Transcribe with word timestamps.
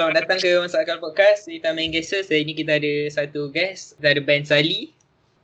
Selamat 0.00 0.24
datang 0.24 0.40
ke 0.40 0.48
Masakan 0.56 0.96
Podcast 0.96 1.44
Kita 1.44 1.76
main 1.76 1.92
guesses 1.92 2.32
Hari 2.32 2.48
ni 2.48 2.56
kita 2.56 2.80
ada 2.80 3.12
satu 3.12 3.52
guest 3.52 4.00
Kita 4.00 4.16
ada 4.16 4.24
Ben 4.24 4.48
Sali 4.48 4.96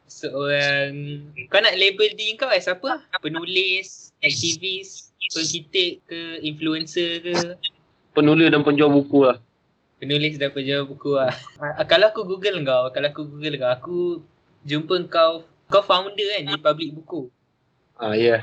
Seorang 0.08 1.20
Kau 1.52 1.60
nak 1.60 1.76
label 1.76 2.16
diri 2.16 2.40
kau 2.40 2.48
as 2.48 2.64
apa? 2.64 3.04
Penulis 3.20 4.16
Aktivis 4.24 5.12
Pengkitik 5.28 6.00
ke 6.08 6.40
Influencer 6.40 7.20
ke 7.20 7.36
penulis 8.16 8.48
dan 8.48 8.64
penjual 8.64 8.88
buku 8.88 9.28
lah. 9.28 9.36
Penulis 10.00 10.40
dan 10.40 10.48
penjual 10.48 10.88
buku 10.88 11.20
lah 11.20 11.36
Ah, 11.60 11.84
Kalau 11.84 12.08
aku 12.08 12.24
google 12.24 12.56
kau 12.64 12.88
Kalau 12.96 13.12
aku 13.12 13.28
google 13.28 13.60
kau 13.60 13.68
Aku 13.76 13.96
Jumpa 14.64 15.04
kau 15.12 15.44
Kau 15.68 15.84
founder 15.84 16.32
kan 16.32 16.48
Di 16.48 16.56
public 16.56 16.96
buku 16.96 17.28
Ah 18.00 18.16
ya. 18.16 18.40
Yeah. 18.40 18.42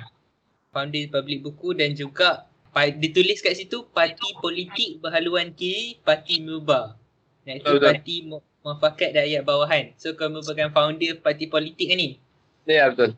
Founder 0.77 1.09
public 1.09 1.41
buku 1.41 1.73
Dan 1.73 1.97
juga 1.97 2.45
Ditulis 2.73 3.39
kat 3.39 3.53
situ 3.53 3.85
Parti 3.93 4.33
Politik 4.41 4.97
Berhaluan 4.97 5.53
Kiri 5.53 6.01
Parti 6.01 6.41
Mubah 6.41 6.97
Iaitu 7.45 7.61
Betul, 7.61 7.77
betul. 7.77 7.87
Parti 7.93 8.15
Mu- 8.25 8.47
Muafakat 8.65 9.13
Rakyat 9.13 9.41
Bawahan 9.45 9.93
So 10.01 10.17
kau 10.17 10.31
merupakan 10.31 10.73
founder 10.73 11.21
Parti 11.21 11.45
Politik 11.45 11.93
kan 11.93 11.97
ni 12.01 12.17
Ya 12.65 12.73
yeah, 12.73 12.87
betul. 12.89 13.13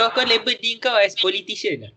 Kau 0.00 0.08
kau 0.12 0.24
label 0.24 0.56
diri 0.56 0.80
kau 0.80 0.96
as 0.96 1.12
politician? 1.18 1.92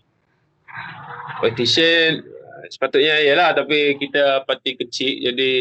Politician 1.39 2.23
ah, 2.23 2.65
sepatutnya 2.67 3.15
yalah 3.23 3.55
tapi 3.55 3.95
kita 3.95 4.43
parti 4.43 4.76
kecil 4.76 5.32
jadi 5.32 5.51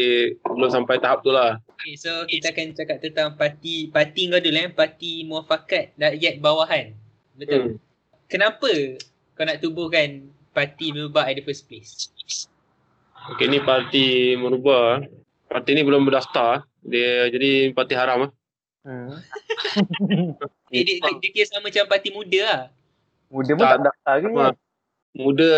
belum 0.43 0.71
sampai 0.71 0.99
tahap 0.99 1.23
tu 1.23 1.31
lah. 1.31 1.59
Okay, 1.79 1.95
so 1.95 2.11
kita 2.27 2.51
akan 2.51 2.75
cakap 2.75 2.97
tentang 2.99 3.29
parti 3.39 3.87
parti 3.91 4.27
kau 4.27 4.43
dulu 4.43 4.59
eh, 4.59 4.69
parti 4.71 5.23
muafakat 5.23 5.95
rakyat 5.95 6.43
bawahan. 6.43 6.85
Betul. 7.39 7.61
Hmm. 7.63 7.75
Kenapa 8.27 8.71
kau 9.39 9.43
nak 9.45 9.59
tubuhkan 9.63 10.32
parti 10.53 10.93
Mubah 10.93 11.27
in 11.33 11.41
the 11.41 11.43
first 11.43 11.65
place? 11.65 12.07
Okey 13.33 13.49
ni 13.49 13.59
parti 13.59 14.37
merubah. 14.37 15.01
Parti 15.49 15.73
ni 15.73 15.81
belum 15.81 16.05
berdaftar. 16.05 16.63
Dia 16.85 17.27
jadi 17.33 17.73
parti 17.73 17.93
haram 17.97 18.29
ah. 18.29 18.31
Hmm. 18.83 19.15
Eh, 20.73 20.81
dia, 20.81 20.97
dia, 20.97 21.13
dia 21.21 21.29
kira 21.29 21.45
sama 21.45 21.69
macam 21.69 21.85
parti 21.85 22.09
muda 22.09 22.39
lah. 22.41 22.61
Muda 23.29 23.51
pun 23.53 23.61
Tak. 23.61 23.69
tak 23.69 23.81
daftar 23.85 24.15
ke? 24.17 24.27
Apa? 24.33 24.47
Muda 25.13 25.51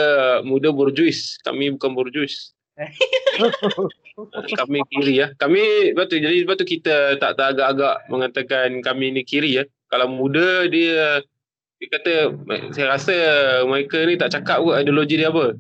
muda 0.44 0.68
borjuis. 0.76 1.40
Kami 1.40 1.72
bukan 1.80 1.96
borjuis. 1.96 2.52
kami 4.60 4.84
kiri 4.92 5.24
ya. 5.24 5.32
Kami 5.40 5.96
betul 5.96 6.20
jadi 6.20 6.44
sebab 6.44 6.56
tu 6.60 6.68
kita 6.68 7.16
tak 7.16 7.40
tak 7.40 7.56
agak-agak 7.56 7.96
mengatakan 8.12 8.84
kami 8.84 9.16
ni 9.16 9.24
kiri 9.24 9.60
ya. 9.60 9.64
Kalau 9.88 10.12
muda 10.12 10.68
dia 10.68 11.24
dia 11.76 11.88
kata 11.92 12.14
saya 12.72 12.88
rasa 12.96 13.16
mereka 13.68 14.00
ni 14.08 14.16
tak 14.16 14.32
cakap 14.32 14.64
pun 14.64 14.74
ideologi 14.80 15.20
dia 15.20 15.30
apa. 15.30 15.60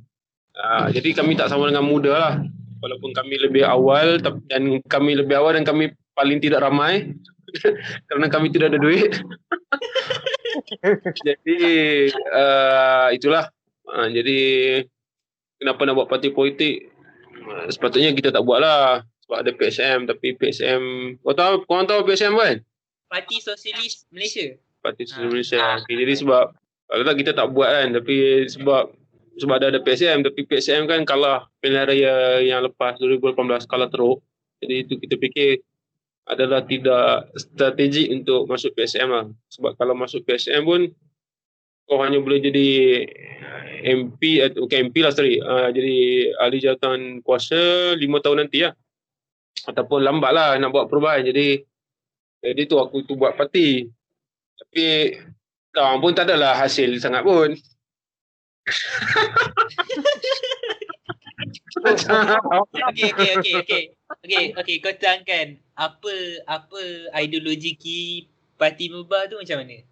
Ha, 0.55 0.87
jadi 0.87 1.11
kami 1.11 1.35
tak 1.35 1.51
sama 1.51 1.67
dengan 1.67 1.83
muda 1.83 2.13
lah. 2.15 2.35
Walaupun 2.79 3.11
kami 3.11 3.35
lebih 3.41 3.67
awal 3.67 4.23
dan 4.47 4.79
kami 4.87 5.19
lebih 5.19 5.35
awal 5.35 5.57
dan 5.57 5.67
kami 5.67 5.91
paling 6.15 6.39
tidak 6.39 6.63
ramai 6.63 7.11
kerana 8.07 8.31
kami 8.31 8.47
tidak 8.53 8.71
ada 8.71 8.79
duit. 8.79 9.11
jadi 11.27 11.59
uh, 12.31 13.07
itulah. 13.11 13.51
Ha, 13.91 14.07
jadi 14.07 14.39
kenapa 15.59 15.83
nak 15.83 15.95
buat 15.99 16.07
parti 16.07 16.31
politik? 16.31 16.87
Uh, 17.45 17.67
sepatutnya 17.67 18.15
kita 18.15 18.31
tak 18.31 18.47
buat 18.47 18.63
lah. 18.63 19.03
Sebab 19.27 19.37
ada 19.41 19.51
PSM 19.51 20.05
tapi 20.07 20.37
PSM 20.37 20.81
kau 21.19 21.35
tahu 21.35 21.67
kau 21.67 21.83
tahu 21.83 22.07
PSM 22.07 22.37
kan? 22.39 22.55
Parti 23.11 23.43
Sosialis 23.43 24.07
Malaysia. 24.13 24.55
Parti 24.85 25.01
Ah. 25.01 25.07
Sosialis 25.09 25.33
Malaysia. 25.33 25.63
Okay, 25.81 25.95
jadi 25.97 26.13
sebab 26.21 26.45
kalau 26.85 27.03
tak 27.09 27.17
kita 27.17 27.31
tak 27.33 27.47
buat 27.49 27.69
kan 27.73 27.87
tapi 27.97 28.45
sebab 28.45 28.83
sebab 29.41 29.55
ada 29.57 29.73
ada 29.73 29.81
PSM 29.81 30.21
tapi 30.21 30.45
PSM 30.45 30.85
kan 30.85 31.01
kalah 31.01 31.49
pilihan 31.57 31.89
raya 31.89 32.45
yang 32.45 32.61
lepas 32.61 33.01
2018 33.01 33.65
kalah 33.65 33.89
teruk. 33.89 34.21
Jadi 34.61 34.85
itu 34.85 34.93
kita 35.01 35.17
fikir 35.17 35.65
adalah 36.25 36.61
tidak 36.65 37.33
strategik 37.37 38.09
untuk 38.13 38.45
masuk 38.45 38.73
PSM 38.77 39.09
lah. 39.09 39.25
Sebab 39.49 39.73
kalau 39.77 39.97
masuk 39.97 40.21
PSM 40.25 40.61
pun 40.61 40.81
kau 41.85 42.01
hanya 42.01 42.17
boleh 42.17 42.41
jadi 42.41 42.69
MP 43.85 44.41
atau 44.41 44.65
bukan 44.65 44.89
MP 44.89 45.05
lah 45.05 45.13
sorry. 45.13 45.37
Uh, 45.37 45.69
jadi 45.69 45.97
ahli 46.41 46.57
jawatan 46.61 47.21
kuasa 47.21 47.93
5 47.97 48.01
tahun 48.23 48.37
nanti 48.45 48.65
lah. 48.65 48.73
Ataupun 49.65 50.01
lambat 50.01 50.31
lah 50.33 50.49
nak 50.57 50.73
buat 50.73 50.89
perubahan. 50.89 51.25
Jadi 51.25 51.61
jadi 52.45 52.61
tu 52.69 52.77
aku 52.77 53.05
tu 53.05 53.17
buat 53.17 53.33
parti. 53.37 53.89
Tapi 54.71 55.19
kau 55.75 55.99
pun 55.99 56.15
tak 56.15 56.31
adalah 56.31 56.55
hasil 56.55 56.99
sangat 57.03 57.21
pun. 57.21 57.55
Okey 61.85 63.11
okey 63.13 63.29
okey 63.39 63.53
okey. 63.61 63.83
Okey 64.25 64.45
okey 64.57 64.75
kau 64.81 64.95
terangkan 64.95 65.59
apa 65.75 66.13
apa 66.47 66.81
ideologi 67.19 67.77
kiri 67.77 68.25
parti 68.55 68.89
Mubah 68.89 69.27
tu 69.29 69.37
macam 69.37 69.61
mana? 69.61 69.83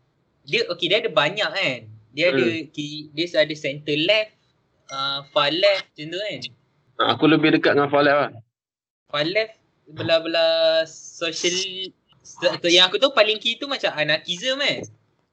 Dia 0.48 0.66
okey 0.72 0.88
dia 0.90 1.04
ada 1.04 1.12
banyak 1.12 1.50
kan. 1.52 1.80
Dia 2.16 2.34
ada 2.34 2.48
kiri 2.72 3.12
dia 3.14 3.26
ada 3.40 3.56
center 3.56 3.98
left, 4.04 4.34
uh, 4.90 5.22
far 5.32 5.52
left 5.54 5.92
macam 5.94 6.08
tu 6.10 6.20
kan. 6.20 6.40
aku 7.14 7.26
lebih 7.28 7.56
dekat 7.56 7.76
dengan 7.76 7.92
Falef 7.92 8.16
lah. 8.16 8.32
Far 9.12 9.26
left 9.28 9.60
belah-belah 9.92 10.88
social 10.88 11.56
yang 12.70 12.90
aku 12.90 12.98
tahu 12.98 13.12
paling 13.14 13.38
kiri 13.38 13.60
tu 13.60 13.70
macam 13.70 13.94
anarchism 13.94 14.60
kan. 14.60 14.86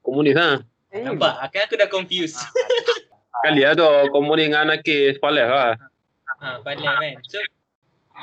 Komunis 0.05 0.34
lah. 0.37 0.61
Eh, 0.91 1.06
Nampak? 1.06 1.38
Akan 1.38 1.61
aku 1.66 1.75
dah 1.78 1.88
confuse. 1.88 2.37
Kali 3.44 3.65
lah 3.65 3.72
tu 3.72 3.87
komunis 4.12 4.53
dengan 4.53 4.69
anarkis 4.69 5.16
Falef 5.16 5.49
lah. 5.49 5.78
ha, 6.41 6.61
far 6.61 6.77
left 6.77 6.99
kan. 7.00 7.15
So 7.25 7.38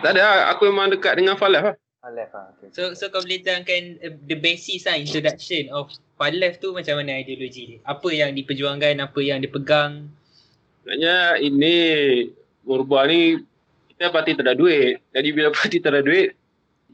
Tak 0.05 0.11
ada 0.13 0.21
lah. 0.21 0.37
Aku 0.53 0.69
memang 0.69 0.93
dekat 0.93 1.17
dengan 1.17 1.39
Falef 1.39 1.73
lah. 1.73 1.75
Ah, 2.05 2.13
left 2.13 2.37
ah. 2.37 2.53
Okay. 2.55 2.69
so 2.71 2.93
so 2.93 3.09
kau 3.09 3.19
boleh 3.25 3.41
terangkan 3.41 3.97
uh, 4.05 4.13
the 4.29 4.37
basis 4.37 4.85
lah 4.85 4.95
introduction 4.95 5.67
of 5.73 5.89
far 6.15 6.31
left 6.31 6.61
tu 6.61 6.71
macam 6.71 7.01
mana 7.01 7.19
ideologi 7.19 7.75
dia? 7.75 7.79
Apa 7.83 8.13
yang 8.13 8.31
diperjuangkan, 8.37 9.01
apa 9.01 9.19
yang 9.19 9.41
dipegang? 9.41 10.07
Sebenarnya 10.85 11.41
ini 11.41 11.75
Murba 12.63 13.07
ni 13.09 13.41
kita 13.91 14.13
parti 14.13 14.37
tak 14.37 14.45
ada 14.45 14.53
duit. 14.53 15.01
Jadi 15.11 15.29
bila 15.33 15.49
parti 15.49 15.81
tak 15.81 15.97
ada 15.97 16.01
duit, 16.05 16.37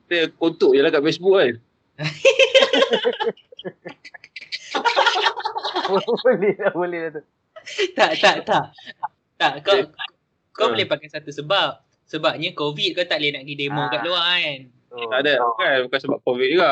kita 0.08 0.32
kotuk 0.40 0.72
je 0.72 0.82
lah 0.82 0.90
kat 0.90 1.04
Facebook 1.04 1.36
kan. 1.36 1.54
boleh 6.24 6.54
lah, 6.58 6.74
boleh 6.74 7.00
lah 7.08 7.12
tu. 7.20 7.24
tak, 7.96 8.12
tak, 8.20 8.36
tak. 8.44 8.64
Tak, 9.40 9.54
kau 9.64 9.78
kau 10.54 10.70
Ha. 10.70 10.72
boleh 10.78 10.88
pakai 10.88 11.10
satu 11.10 11.32
sebab. 11.34 11.82
Sebabnya 12.04 12.54
COVID 12.54 12.94
kau 12.94 13.06
tak 13.08 13.24
boleh 13.24 13.32
nak 13.34 13.44
pergi 13.48 13.56
demo 13.58 13.82
Ah. 13.82 13.90
kat 13.90 14.02
luar 14.06 14.26
kan. 14.38 14.60
Oh. 14.94 15.10
Tak 15.10 15.20
ada. 15.26 15.34
Bukan, 15.42 15.76
bukan 15.90 16.00
sebab 16.00 16.20
COVID 16.22 16.50
juga. 16.52 16.72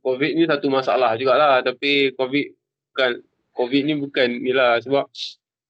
COVID 0.00 0.30
ni 0.32 0.42
satu 0.48 0.66
masalah 0.72 1.10
jugalah. 1.20 1.60
Tapi 1.60 2.14
COVID 2.16 2.46
bukan, 2.94 3.10
COVID 3.52 3.82
ni 3.84 3.94
bukan 4.00 4.28
ni 4.40 4.52
lah. 4.56 4.80
Sebab 4.80 5.04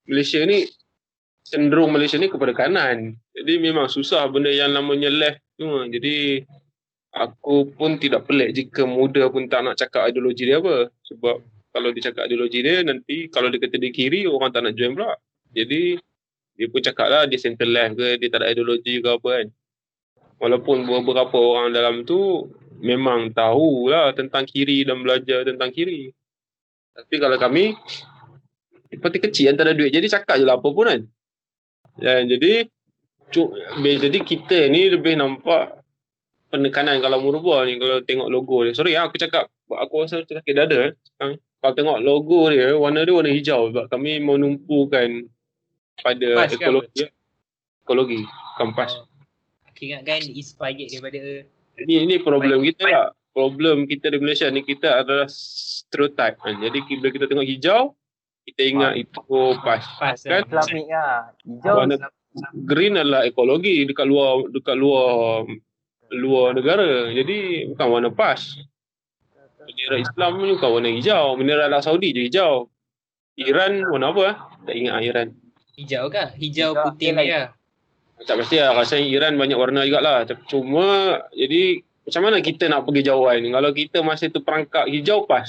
Malaysia 0.06 0.38
ni, 0.46 0.70
cenderung 1.42 1.90
Malaysia 1.90 2.20
ni 2.20 2.30
kepada 2.30 2.54
kanan. 2.54 3.18
Jadi 3.34 3.58
memang 3.58 3.90
susah 3.90 4.30
benda 4.30 4.52
yang 4.52 4.70
namanya 4.70 5.10
left 5.10 5.42
tu. 5.58 5.66
Jadi 5.90 6.46
aku 7.20 7.68
pun 7.76 8.00
tidak 8.00 8.24
pelik 8.24 8.56
jika 8.56 8.88
muda 8.88 9.28
pun 9.28 9.44
tak 9.44 9.60
nak 9.60 9.76
cakap 9.76 10.08
ideologi 10.08 10.48
dia 10.48 10.56
apa. 10.56 10.88
Sebab 11.04 11.36
kalau 11.70 11.88
dia 11.92 12.08
cakap 12.08 12.26
ideologi 12.26 12.64
dia, 12.64 12.80
nanti 12.80 13.28
kalau 13.28 13.52
dia 13.52 13.60
kata 13.60 13.76
dia 13.76 13.92
kiri, 13.92 14.24
orang 14.24 14.50
tak 14.50 14.64
nak 14.64 14.72
join 14.74 14.96
pula. 14.96 15.20
Jadi 15.52 16.00
dia 16.56 16.66
pun 16.72 16.80
cakap 16.80 17.06
lah 17.12 17.22
dia 17.28 17.36
center 17.36 17.68
left 17.68 18.00
ke, 18.00 18.16
dia 18.16 18.28
tak 18.32 18.40
ada 18.40 18.48
ideologi 18.56 19.04
ke 19.04 19.08
apa 19.12 19.28
kan. 19.28 19.46
Walaupun 20.40 20.88
beberapa 20.88 21.36
orang 21.36 21.76
dalam 21.76 22.08
tu 22.08 22.48
memang 22.80 23.28
tahu 23.36 23.92
lah 23.92 24.16
tentang 24.16 24.48
kiri 24.48 24.88
dan 24.88 25.04
belajar 25.04 25.44
tentang 25.44 25.68
kiri. 25.68 26.08
Tapi 26.96 27.14
kalau 27.20 27.36
kami, 27.36 27.76
parti 28.98 29.20
kecil 29.20 29.52
yang 29.52 29.56
tak 29.60 29.68
ada 29.68 29.76
duit, 29.76 29.92
jadi 29.92 30.08
cakap 30.08 30.40
je 30.40 30.48
lah 30.48 30.56
apa 30.56 30.68
pun 30.72 30.84
kan. 30.88 31.00
Dan 32.00 32.32
jadi, 32.32 32.64
jadi 33.76 34.18
kita 34.24 34.72
ni 34.72 34.88
lebih 34.88 35.20
nampak 35.20 35.79
penekanan 36.50 36.98
kalau 36.98 37.22
Murubah 37.22 37.64
ni 37.64 37.78
kalau 37.78 38.02
tengok 38.02 38.28
logo 38.28 38.66
dia. 38.66 38.74
Sorry 38.74 38.98
ah, 38.98 39.06
aku 39.06 39.16
cakap 39.16 39.48
aku 39.70 40.04
rasa 40.04 40.20
macam 40.20 40.42
sakit 40.42 40.54
dada 40.54 40.78
eh. 40.90 40.92
sekarang. 41.06 41.34
Kalau 41.60 41.74
tengok 41.78 41.98
logo 42.02 42.40
dia 42.50 42.74
warna 42.74 43.06
dia 43.06 43.14
warna 43.14 43.30
hijau 43.30 43.70
sebab 43.70 43.86
kami 43.88 44.18
menumpukan 44.18 45.30
pada 46.02 46.28
Pas 46.36 46.50
ke 46.50 46.58
ekologi. 46.58 47.06
Ekologi 47.86 48.20
kampas. 48.58 48.92
Aku 49.70 49.80
ingatkan 49.86 50.26
inspired 50.26 50.90
daripada 50.90 51.46
Ini 51.80 51.94
ini 52.04 52.14
problem 52.20 52.60
kita 52.66 52.84
lah. 52.90 53.08
Problem 53.30 53.86
kita 53.86 54.10
di 54.10 54.18
Malaysia 54.18 54.50
ni 54.50 54.66
kita 54.66 55.06
adalah 55.06 55.30
stereotype 55.30 56.42
kan. 56.42 56.58
Jadi 56.58 56.78
bila 56.82 57.08
kita 57.14 57.30
tengok 57.30 57.46
hijau 57.46 57.94
kita 58.50 58.62
ingat 58.66 58.92
itu 58.98 59.38
pas. 59.62 59.84
pas 60.02 60.18
Kan? 60.18 60.42
Islamik 60.50 60.86
lah. 60.90 61.30
Hijau 61.46 61.74
Warna 61.78 61.96
green 62.66 62.94
adalah 62.98 63.26
ekologi 63.26 63.82
dekat 63.86 64.06
luar 64.06 64.46
dekat 64.50 64.76
luar 64.78 65.46
luar 66.10 66.54
negara. 66.54 67.10
Jadi 67.10 67.70
bukan 67.70 67.86
warna 67.86 68.10
pas. 68.10 68.38
Bendera 69.60 69.96
Islam 70.00 70.32
ni 70.42 70.52
bukan 70.56 70.70
warna 70.70 70.90
hijau. 70.90 71.36
Bendera 71.38 71.70
Arab 71.70 71.82
Saudi 71.82 72.10
je 72.10 72.26
hijau. 72.26 72.66
Iran 73.38 73.86
warna 73.88 74.10
apa? 74.10 74.22
ah? 74.26 74.36
Tak 74.66 74.74
ingat 74.74 74.94
ah, 74.94 75.02
Iran. 75.02 75.28
Hijau 75.78 76.04
kah? 76.12 76.28
Hijau, 76.36 76.74
Hijau, 76.76 76.82
putih, 76.84 77.14
lain. 77.16 77.28
merah. 77.30 77.46
Tak 78.20 78.36
pasti 78.36 78.60
lah. 78.60 78.76
Rasanya 78.76 79.06
Iran 79.08 79.32
banyak 79.40 79.56
warna 79.56 79.80
jugalah. 79.86 80.28
Tapi 80.28 80.44
Cuma, 80.44 81.16
jadi 81.32 81.80
macam 82.04 82.22
mana 82.26 82.36
kita 82.44 82.68
nak 82.68 82.84
pergi 82.84 83.06
jauhan? 83.06 83.40
Kalau 83.40 83.70
kita 83.72 83.98
masih 84.04 84.28
tu 84.28 84.44
perangkap 84.44 84.84
hijau, 84.90 85.24
pas. 85.24 85.48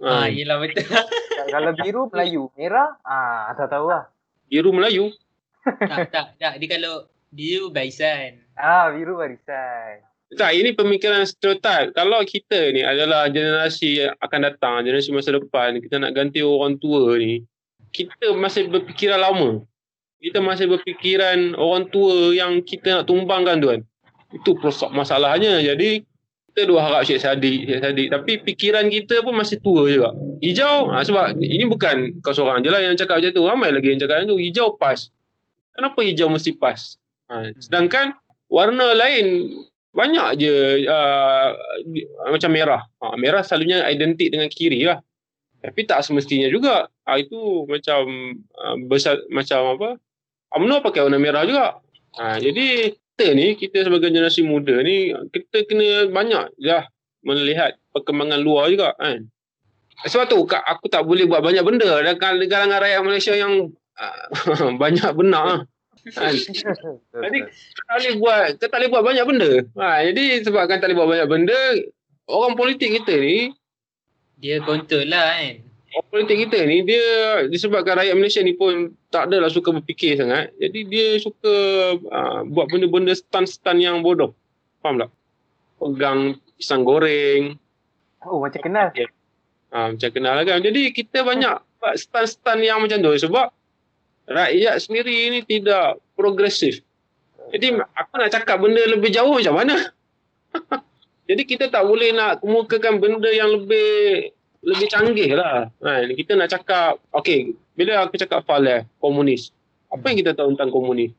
Ah, 0.00 0.24
Ha, 0.24 0.32
yelah 0.32 0.56
betul. 0.60 0.84
Kalau 1.52 1.72
biru 1.76 2.08
Melayu, 2.10 2.50
merah 2.58 2.98
ah 3.00 3.54
tak 3.54 3.70
tahu 3.70 3.86
lah. 3.86 4.10
biru 4.50 4.74
Melayu. 4.74 5.14
tak, 5.62 6.10
tak, 6.10 6.26
tak. 6.38 6.54
Dia 6.58 6.68
kalau 6.74 7.06
biru 7.30 7.70
barisan. 7.70 8.42
Ah 8.56 8.88
biru 8.90 9.20
barisan. 9.20 10.00
Tak, 10.26 10.58
ini 10.58 10.74
pemikiran 10.74 11.22
stereotip. 11.22 11.94
Kalau 11.94 12.18
kita 12.26 12.74
ni 12.74 12.82
adalah 12.82 13.30
generasi 13.30 14.02
yang 14.02 14.18
akan 14.18 14.40
datang, 14.50 14.82
generasi 14.82 15.14
masa 15.14 15.38
depan, 15.38 15.78
kita 15.78 16.02
nak 16.02 16.18
ganti 16.18 16.42
orang 16.42 16.74
tua 16.82 17.14
ni, 17.14 17.46
kita 17.94 18.34
masih 18.34 18.66
berfikiran 18.66 19.22
lama. 19.22 19.62
Kita 20.18 20.42
masih 20.42 20.66
berfikiran 20.66 21.54
orang 21.54 21.86
tua 21.94 22.34
yang 22.34 22.58
kita 22.66 22.98
nak 22.98 23.04
tumbangkan 23.06 23.62
tu 23.62 23.70
kan. 23.70 23.80
Itu 24.34 24.58
prosok 24.58 24.90
masalahnya. 24.90 25.62
Jadi, 25.62 26.02
kita 26.50 26.66
dua 26.66 26.82
harap 26.82 27.06
Syed 27.06 27.22
Saddiq, 27.22 27.70
Syed 27.70 27.80
Saddiq. 27.86 28.08
Tapi 28.10 28.32
fikiran 28.42 28.90
kita 28.90 29.22
pun 29.22 29.36
masih 29.38 29.62
tua 29.62 29.86
juga. 29.86 30.10
Hijau, 30.42 30.90
ha, 30.90 31.06
sebab 31.06 31.38
ini 31.38 31.70
bukan 31.70 32.18
kau 32.18 32.34
seorang 32.34 32.66
je 32.66 32.72
lah 32.74 32.82
yang 32.82 32.98
cakap 32.98 33.22
macam 33.22 33.30
tu. 33.30 33.46
Ramai 33.46 33.70
lagi 33.70 33.94
yang 33.94 34.02
cakap 34.02 34.24
macam 34.24 34.34
tu. 34.34 34.40
Hijau 34.42 34.74
pas. 34.74 34.98
Kenapa 35.70 36.00
hijau 36.02 36.32
mesti 36.32 36.56
pas? 36.56 36.98
Ha, 37.30 37.54
sedangkan 37.62 38.16
warna 38.50 38.94
lain 38.94 39.52
banyak 39.96 40.28
je 40.36 40.54
uh, 40.84 41.50
macam 42.28 42.50
merah. 42.52 42.84
Ha, 43.00 43.16
merah 43.16 43.40
selalunya 43.40 43.80
identik 43.88 44.28
dengan 44.28 44.52
kiri 44.52 44.84
lah. 44.84 45.00
Tapi 45.64 45.88
tak 45.88 46.04
semestinya 46.04 46.52
juga. 46.52 46.86
Ha, 47.08 47.16
itu 47.16 47.64
macam 47.64 48.04
uh, 48.60 48.76
besar, 48.84 49.24
macam 49.32 49.80
apa? 49.80 49.88
UMNO 50.52 50.84
pakai 50.84 51.08
warna 51.08 51.16
merah 51.16 51.48
juga. 51.48 51.80
Ha, 52.20 52.36
jadi 52.36 52.92
kita 52.92 53.26
ni, 53.32 53.56
kita 53.56 53.88
sebagai 53.88 54.12
generasi 54.12 54.44
muda 54.44 54.76
ni, 54.84 55.16
kita 55.32 55.64
kena 55.64 56.12
banyak 56.12 56.52
lah 56.60 56.84
melihat 57.24 57.80
perkembangan 57.96 58.38
luar 58.44 58.68
juga 58.68 58.92
kan. 59.00 59.24
Sebab 60.04 60.28
tu 60.28 60.44
aku 60.44 60.92
tak 60.92 61.08
boleh 61.08 61.24
buat 61.24 61.40
banyak 61.40 61.64
benda 61.64 61.88
dalam 62.04 62.20
kalangan 62.20 62.84
rakyat 62.84 63.00
Malaysia 63.00 63.32
yang 63.32 63.72
uh, 63.96 64.24
banyak 64.82 65.08
benar 65.16 65.64
Kan? 66.06 66.32
Jadi, 67.26 67.38
tak 67.74 67.94
boleh 67.98 68.14
buat 68.22 68.42
kita 68.54 68.64
tak 68.70 68.78
boleh 68.78 68.90
buat 68.90 69.02
banyak 69.02 69.24
benda. 69.26 69.50
Ha, 69.74 70.06
jadi 70.06 70.24
sebabkan 70.46 70.78
tak 70.78 70.86
boleh 70.90 70.98
buat 71.02 71.08
banyak 71.10 71.28
benda, 71.28 71.60
orang 72.30 72.54
politik 72.54 72.94
kita 72.94 73.14
ni, 73.18 73.50
Dia 74.36 74.62
kontrol 74.62 75.08
lah 75.08 75.34
kan. 75.34 75.64
orang 75.96 76.08
politik 76.12 76.36
kita 76.46 76.60
ni 76.68 76.84
dia 76.84 77.06
disebabkan 77.48 77.96
rakyat 77.96 78.14
Malaysia 78.14 78.44
ni 78.44 78.52
pun 78.52 78.92
tak 79.08 79.32
adalah 79.32 79.48
suka 79.48 79.72
berfikir 79.72 80.14
sangat. 80.14 80.52
Jadi 80.60 80.80
dia 80.86 81.16
suka 81.18 81.54
uh, 81.96 82.40
buat 82.44 82.68
benda-benda 82.68 83.16
stun-stun 83.16 83.80
yang 83.80 84.04
bodoh. 84.04 84.36
Faham 84.84 85.00
tak? 85.00 85.10
Pegang 85.80 86.36
pisang 86.54 86.84
goreng, 86.84 87.56
Oh 88.22 88.42
macam 88.42 88.60
kenal. 88.60 88.90
ha, 89.72 89.90
macam 89.90 90.10
kenal 90.12 90.34
lah 90.36 90.44
kan. 90.44 90.60
Jadi 90.60 90.92
kita 90.92 91.24
banyak 91.24 91.56
buat 91.80 91.94
stun-stun 91.96 92.60
yang 92.60 92.84
macam 92.84 93.00
tu 93.00 93.16
sebab 93.16 93.55
rakyat 94.26 94.76
sendiri 94.82 95.32
ni 95.32 95.40
tidak 95.46 96.02
progresif. 96.18 96.82
Jadi 97.54 97.78
aku 97.78 98.12
nak 98.18 98.30
cakap 98.34 98.58
benda 98.58 98.82
lebih 98.90 99.14
jauh 99.14 99.38
macam 99.38 99.54
mana? 99.54 99.76
Jadi 101.30 101.42
kita 101.42 101.70
tak 101.70 101.86
boleh 101.86 102.14
nak 102.14 102.42
kemukakan 102.42 103.02
benda 103.02 103.30
yang 103.30 103.50
lebih 103.50 104.30
lebih 104.66 104.86
canggih 104.90 105.30
lah. 105.34 105.70
Kan? 105.78 106.10
Kita 106.14 106.34
nak 106.34 106.50
cakap, 106.50 106.98
okay, 107.14 107.54
bila 107.78 108.02
aku 108.02 108.18
cakap 108.18 108.42
Faleh, 108.42 108.82
komunis. 108.98 109.54
Apa 109.90 110.10
yang 110.10 110.18
kita 110.26 110.34
tahu 110.34 110.54
tentang 110.54 110.74
komunis? 110.74 111.14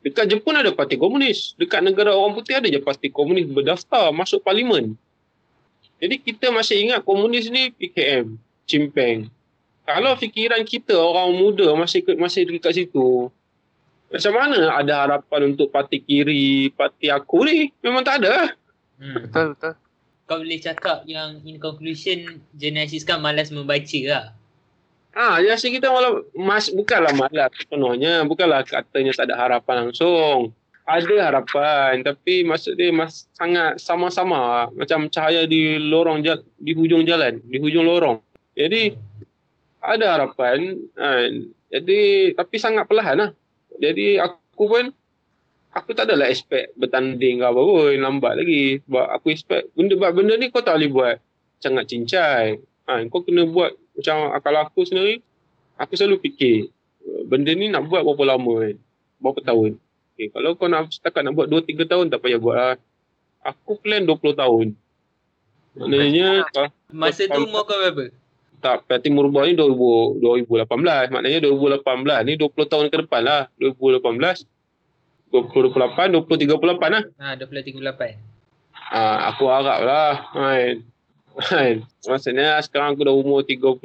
Dekat 0.00 0.32
Jepun 0.32 0.56
ada 0.56 0.72
parti 0.72 0.96
komunis. 0.96 1.54
Dekat 1.60 1.84
negara 1.84 2.16
orang 2.16 2.32
putih 2.34 2.56
ada 2.56 2.66
je 2.66 2.80
parti 2.80 3.12
komunis 3.12 3.46
berdaftar 3.46 4.10
masuk 4.10 4.40
parlimen. 4.42 4.96
Jadi 6.00 6.16
kita 6.16 6.48
masih 6.48 6.80
ingat 6.88 7.04
komunis 7.04 7.52
ni 7.52 7.68
PKM, 7.76 8.32
Cimpeng. 8.64 9.28
Kalau 9.88 10.12
fikiran 10.14 10.62
kita 10.62 10.94
orang 10.94 11.34
muda 11.34 11.74
masih 11.74 12.04
masih 12.14 12.46
dekat 12.46 12.78
situ, 12.78 13.32
macam 14.10 14.32
mana 14.34 14.74
ada 14.74 15.06
harapan 15.06 15.54
untuk 15.54 15.70
parti 15.70 16.02
kiri, 16.02 16.74
parti 16.74 17.06
aku 17.06 17.46
ni? 17.46 17.70
Memang 17.78 18.02
tak 18.02 18.26
ada. 18.26 18.58
Hmm. 18.98 19.22
Betul 19.22 19.54
betul. 19.54 19.74
Kau 20.26 20.38
boleh 20.38 20.58
cakap 20.62 21.06
yang 21.06 21.42
in 21.46 21.62
conclusion 21.62 22.42
generasi 22.54 23.02
sekarang 23.02 23.22
malas 23.22 23.54
membaca 23.54 24.00
lah. 24.06 24.34
Ha, 25.14 25.42
generasi 25.42 25.74
kita 25.74 25.90
malah 25.90 26.22
mas, 26.38 26.70
bukanlah 26.70 27.10
malas 27.14 27.50
sepenuhnya, 27.58 28.22
bukanlah 28.26 28.62
katanya 28.62 29.10
tak 29.14 29.26
ada 29.30 29.34
harapan 29.38 29.90
langsung. 29.90 30.54
Ada 30.86 31.30
harapan 31.30 32.02
tapi 32.02 32.42
maksud 32.46 32.78
dia 32.78 32.90
mas, 32.90 33.30
sangat 33.34 33.78
sama-sama 33.78 34.70
macam 34.74 35.06
cahaya 35.06 35.46
di 35.46 35.78
lorong 35.78 36.22
jal, 36.22 36.42
di 36.58 36.74
hujung 36.74 37.06
jalan, 37.06 37.42
di 37.46 37.58
hujung 37.62 37.86
lorong. 37.86 38.18
Jadi 38.54 38.94
ada 39.80 40.06
harapan 40.16 40.76
kan. 40.92 41.30
Jadi 41.72 42.32
tapi 42.36 42.56
sangat 42.60 42.84
perlahan 42.86 43.16
lah. 43.16 43.30
Jadi 43.80 44.20
aku 44.20 44.64
pun 44.68 44.84
aku 45.72 45.90
tak 45.96 46.10
adalah 46.10 46.28
expect 46.28 46.76
bertanding 46.76 47.40
ke 47.40 47.44
apa 47.46 47.60
pun 47.60 47.96
lambat 47.96 48.42
lagi 48.42 48.84
sebab 48.84 49.06
aku 49.16 49.26
expect 49.32 49.72
benda 49.72 49.94
benda 50.12 50.34
ni 50.36 50.52
kau 50.52 50.60
tak 50.60 50.76
boleh 50.76 50.90
buat 50.92 51.16
sangat 51.62 51.88
cincai. 51.88 52.60
Ha, 52.90 53.06
kau 53.08 53.22
kena 53.22 53.46
buat 53.46 53.72
macam 53.96 54.34
kalau 54.42 54.60
aku 54.66 54.82
sendiri 54.82 55.22
aku 55.78 55.94
selalu 55.94 56.20
fikir 56.20 56.68
benda 57.30 57.54
ni 57.54 57.70
nak 57.70 57.88
buat 57.88 58.04
berapa 58.04 58.36
lama 58.36 58.52
kan? 58.66 58.76
Berapa 59.20 59.40
tahun? 59.46 59.70
Okay, 60.16 60.28
kalau 60.28 60.52
kau 60.58 60.68
nak 60.68 60.92
setakat 60.92 61.24
nak 61.24 61.32
buat 61.32 61.48
2 61.48 61.64
3 61.64 61.88
tahun 61.88 62.06
tak 62.12 62.20
payah 62.20 62.40
buat 62.42 62.56
lah. 62.56 62.76
Aku 63.40 63.80
plan 63.80 64.04
20 64.04 64.36
tahun. 64.36 64.66
Maknanya 65.80 66.44
Masa 66.92 67.24
tu 67.30 67.40
umur 67.46 67.64
kau 67.64 67.78
berapa? 67.78 68.12
Tak 68.60 68.84
Parti 68.84 69.08
Murubah 69.08 69.48
ni 69.48 69.56
2000, 69.56 70.20
2018 70.20 71.12
maknanya 71.12 71.38
2018 71.48 72.28
ni 72.28 72.32
20 72.36 72.70
tahun 72.70 72.86
ke 72.92 72.96
depan 73.08 73.22
lah. 73.24 73.42
2018 73.56 74.44
2028 75.32 76.12
2038 76.28 76.94
lah. 76.94 77.02
Ha, 77.18 77.34
2038. 77.38 78.20
ha, 78.90 79.30
aku 79.30 79.44
harap 79.46 79.78
lah 79.86 80.12
kan 80.34 80.82
kan 81.38 81.74
maksudnya 82.04 82.58
sekarang 82.60 82.98
aku 82.98 83.06
dah 83.06 83.14
umur 83.14 83.46
30 83.46 83.78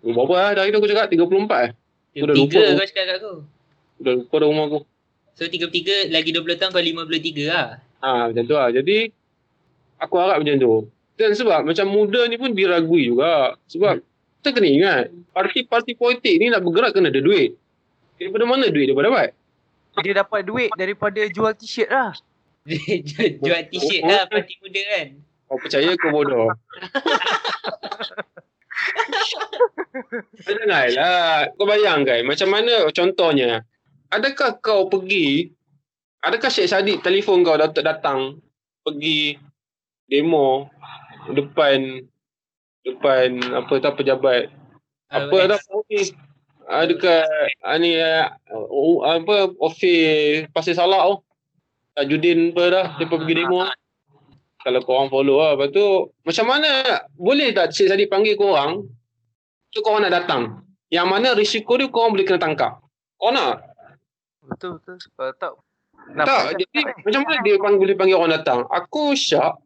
umur 0.00 0.24
berapa 0.24 0.34
lah? 0.38 0.50
Dari 0.56 0.72
tu 0.72 0.78
aku 0.80 0.88
cakap 0.88 1.06
34 1.12 1.66
eh? 1.66 1.70
Aku 2.16 2.26
dah 2.30 2.34
lupa. 2.34 2.60
33 2.62 2.78
kau 2.78 2.86
cakap 2.86 3.04
kat 3.04 3.16
aku. 3.20 3.32
dah 4.00 4.12
lupa 4.16 4.34
dah 4.38 4.48
umur 4.48 4.64
aku. 4.70 4.80
So 5.36 5.44
33 5.44 6.14
lagi 6.14 6.30
20 6.32 6.56
tahun 6.56 6.70
kau 6.72 6.80
53 6.80 7.50
lah. 7.50 7.66
ha, 8.00 8.30
macam 8.30 8.44
tu 8.46 8.54
lah. 8.56 8.68
Jadi 8.72 9.12
aku 10.00 10.14
harap 10.16 10.40
macam 10.40 10.56
tu 10.56 10.74
dan 11.20 11.36
sebab 11.36 11.68
macam 11.68 11.84
muda 11.92 12.24
ni 12.24 12.40
pun 12.40 12.56
diragui 12.56 13.12
juga 13.12 13.60
sebab 13.68 14.00
kita 14.40 14.56
kena 14.56 14.68
ingat 14.72 15.04
parti-parti 15.36 15.92
politik 15.92 16.40
ni 16.40 16.48
nak 16.48 16.64
bergerak 16.64 16.96
kena 16.96 17.12
ada 17.12 17.20
duit 17.20 17.60
daripada 18.16 18.48
mana 18.48 18.72
duit 18.72 18.88
dia 18.88 18.96
dapat 18.96 19.36
Dia 20.00 20.14
dapat 20.16 20.40
duit 20.48 20.70
daripada 20.80 21.20
jual 21.28 21.52
t-shirt 21.52 21.92
lah. 21.92 22.16
Jual 22.64 23.36
jual 23.44 23.62
t-shirt 23.68 24.00
lah 24.06 24.24
parti 24.32 24.56
muda 24.64 24.80
kan. 24.96 25.06
Kau 25.50 25.58
percaya 25.60 25.92
ke 25.92 26.06
bodoh? 26.08 26.48
Janganlah. 30.46 31.52
Kau 31.58 31.66
bayangkan 31.68 32.24
macam 32.24 32.48
mana 32.48 32.88
contohnya. 32.94 33.66
Adakah 34.14 34.62
kau 34.62 34.86
pergi, 34.88 35.50
adakah 36.22 36.50
Syed 36.50 36.70
Saddiq 36.70 37.02
telefon 37.02 37.42
kau 37.46 37.58
datang, 37.58 37.84
datang 37.84 38.20
pergi 38.82 39.38
demo 40.10 40.66
depan 41.34 42.04
depan 42.86 43.40
apa 43.52 43.74
tak 43.80 44.00
pejabat 44.00 44.48
apa 45.10 45.34
Ah, 45.42 45.46
dah 45.50 45.60
office? 45.74 46.14
Ah, 46.70 46.86
dekat 46.86 47.26
ah, 47.66 47.76
ni 47.82 47.98
ah, 47.98 48.30
oh, 48.54 49.02
apa 49.02 49.50
office 49.58 50.46
Pasir 50.54 50.78
Salak 50.78 51.02
tu. 51.02 51.14
Tajudin 51.98 52.54
apa 52.54 52.62
dah 52.70 52.86
dia 52.94 53.10
pergi 53.10 53.42
demo 53.42 53.66
kalau 54.62 54.80
korang 54.86 55.10
follow 55.10 55.42
lah. 55.42 55.58
Lepas 55.58 55.74
tu 55.74 56.14
macam 56.22 56.46
mana 56.46 57.02
boleh 57.18 57.50
tak 57.50 57.74
Syed 57.74 57.90
Saddiq 57.90 58.06
panggil 58.06 58.38
korang? 58.38 58.86
Tu 59.74 59.82
korang 59.82 60.06
nak 60.06 60.14
datang. 60.14 60.62
Yang 60.94 61.06
mana 61.10 61.28
risiko 61.34 61.74
dia 61.74 61.90
korang 61.90 62.14
boleh 62.14 62.22
kena 62.22 62.38
tangkap. 62.38 62.78
Korang 63.18 63.34
nak? 63.34 63.56
Betul 64.46 64.78
betul. 64.78 64.96
Kalau 65.18 65.34
tak 65.34 65.52
tak 66.22 66.58
jadi 66.58 66.80
macam 67.06 67.20
mana 67.22 67.36
dia 67.42 67.54
panggil, 67.60 67.82
boleh 67.86 67.96
panggil 67.98 68.16
orang 68.18 68.34
datang? 68.40 68.60
Aku 68.70 69.14
syak 69.14 69.58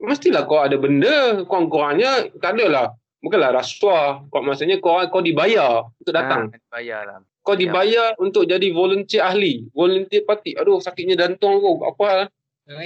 mestilah 0.00 0.42
kau 0.44 0.58
ada 0.58 0.74
benda 0.74 1.44
korang-korangnya 1.44 2.32
tak 2.40 2.56
adalah. 2.56 2.96
Bukanlah 3.20 3.52
rasuah 3.52 4.24
kau 4.32 4.40
maksudnya 4.40 4.80
kau 4.80 4.96
kau 5.06 5.20
dibayar 5.20 5.84
untuk 5.96 6.10
datang. 6.10 6.48
Ha, 6.48 6.56
bayar 6.72 7.00
lah. 7.04 7.20
kau 7.40 7.52
dibayar. 7.52 8.16
untuk 8.16 8.44
jadi 8.44 8.64
volunteer 8.70 9.20
ahli. 9.22 9.68
Volunteer 9.70 10.24
parti 10.24 10.56
aduh 10.56 10.80
sakitnya 10.80 11.16
jantung 11.16 11.60
aku. 11.60 11.84
Apa? 11.84 12.32
Hal? 12.64 12.80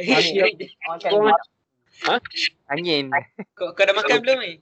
Masih 0.00 0.32
Makan 0.88 1.10
Korang- 1.12 1.44
angin. 2.66 3.12
kau, 3.52 3.76
kau 3.76 3.84
dah 3.84 3.92
makan 3.92 4.24
belum 4.24 4.38
ni? 4.40 4.52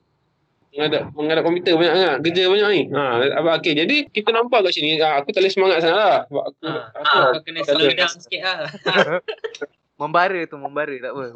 mengadap 0.69 1.09
mengadap 1.17 1.41
komputer 1.41 1.73
banyak 1.73 1.93
sangat. 1.95 2.17
Kerja 2.21 2.43
banyak 2.45 2.69
ni 2.69 2.81
ha 2.93 3.03
apa 3.41 3.49
okey. 3.57 3.73
Jadi 3.73 3.95
kita 4.11 4.29
nampak 4.29 4.67
kat 4.67 4.73
sini. 4.75 5.01
Ha, 5.01 5.17
aku 5.17 5.33
tak 5.33 5.41
boleh 5.41 5.53
semangat 5.53 5.77
sangat 5.81 5.97
lah. 5.97 6.19
Sebab 6.29 6.43
aku, 6.45 6.61
Ha, 6.61 6.73
aku, 6.93 7.17
kau 7.33 7.41
kena 7.41 7.59
slow 7.63 7.89
down 7.89 8.11
sikit 8.13 8.41
lah. 8.43 8.57
Membara 9.99 10.39
tu 10.47 10.55
membara 10.55 10.95
tak 10.95 11.11
apa. 11.11 11.23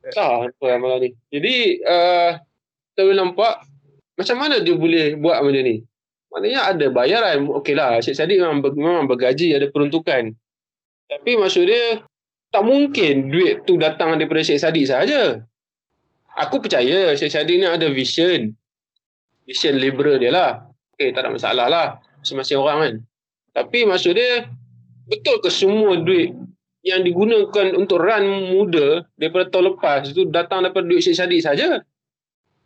Tak 0.00 0.56
apa 0.56 0.80
malam 0.80 1.04
ni. 1.04 1.12
Jadi 1.28 1.84
uh, 1.84 2.32
kita 2.90 3.04
boleh 3.04 3.20
nampak 3.20 3.54
macam 4.16 4.36
mana 4.40 4.56
dia 4.64 4.72
boleh 4.72 5.20
buat 5.20 5.44
macam 5.44 5.60
ni. 5.60 5.84
Maknanya 6.32 6.60
ada 6.72 6.86
bayaran. 6.88 7.44
Okey 7.60 7.76
lah 7.76 8.00
Syed 8.00 8.16
Saddiq 8.16 8.40
memang, 8.40 8.64
ber, 8.64 8.72
memang 8.72 9.04
bergaji 9.04 9.52
ada 9.52 9.68
peruntukan. 9.68 10.32
Tapi 11.04 11.30
maksud 11.36 11.68
dia 11.68 12.00
tak 12.48 12.64
mungkin 12.64 13.28
duit 13.28 13.68
tu 13.68 13.76
datang 13.76 14.16
daripada 14.16 14.40
Syed 14.40 14.64
Saddiq 14.64 14.88
sahaja. 14.88 15.44
Aku 16.40 16.64
percaya 16.64 17.12
Syed 17.12 17.36
Saddiq 17.36 17.60
ni 17.60 17.68
ada 17.68 17.84
vision. 17.92 18.56
Vision 19.44 19.76
liberal 19.76 20.16
dia 20.16 20.32
lah. 20.32 20.64
Okey 20.96 21.12
tak 21.12 21.28
ada 21.28 21.30
masalah 21.30 21.66
lah. 21.68 21.86
Masing-masing 22.24 22.56
orang 22.56 22.78
kan. 22.80 22.94
Tapi 23.52 23.84
maksud 23.84 24.16
dia 24.16 24.48
betul 25.12 25.44
ke 25.44 25.52
semua 25.52 26.00
duit 26.00 26.32
yang 26.80 27.04
digunakan 27.04 27.76
untuk 27.76 28.00
run 28.00 28.24
muda 28.56 29.04
daripada 29.20 29.52
tahun 29.52 29.76
lepas 29.76 30.08
itu 30.08 30.28
datang 30.32 30.64
daripada 30.64 30.88
duit 30.88 31.04
Syed 31.04 31.20
Saddiq 31.20 31.44
saja 31.44 31.84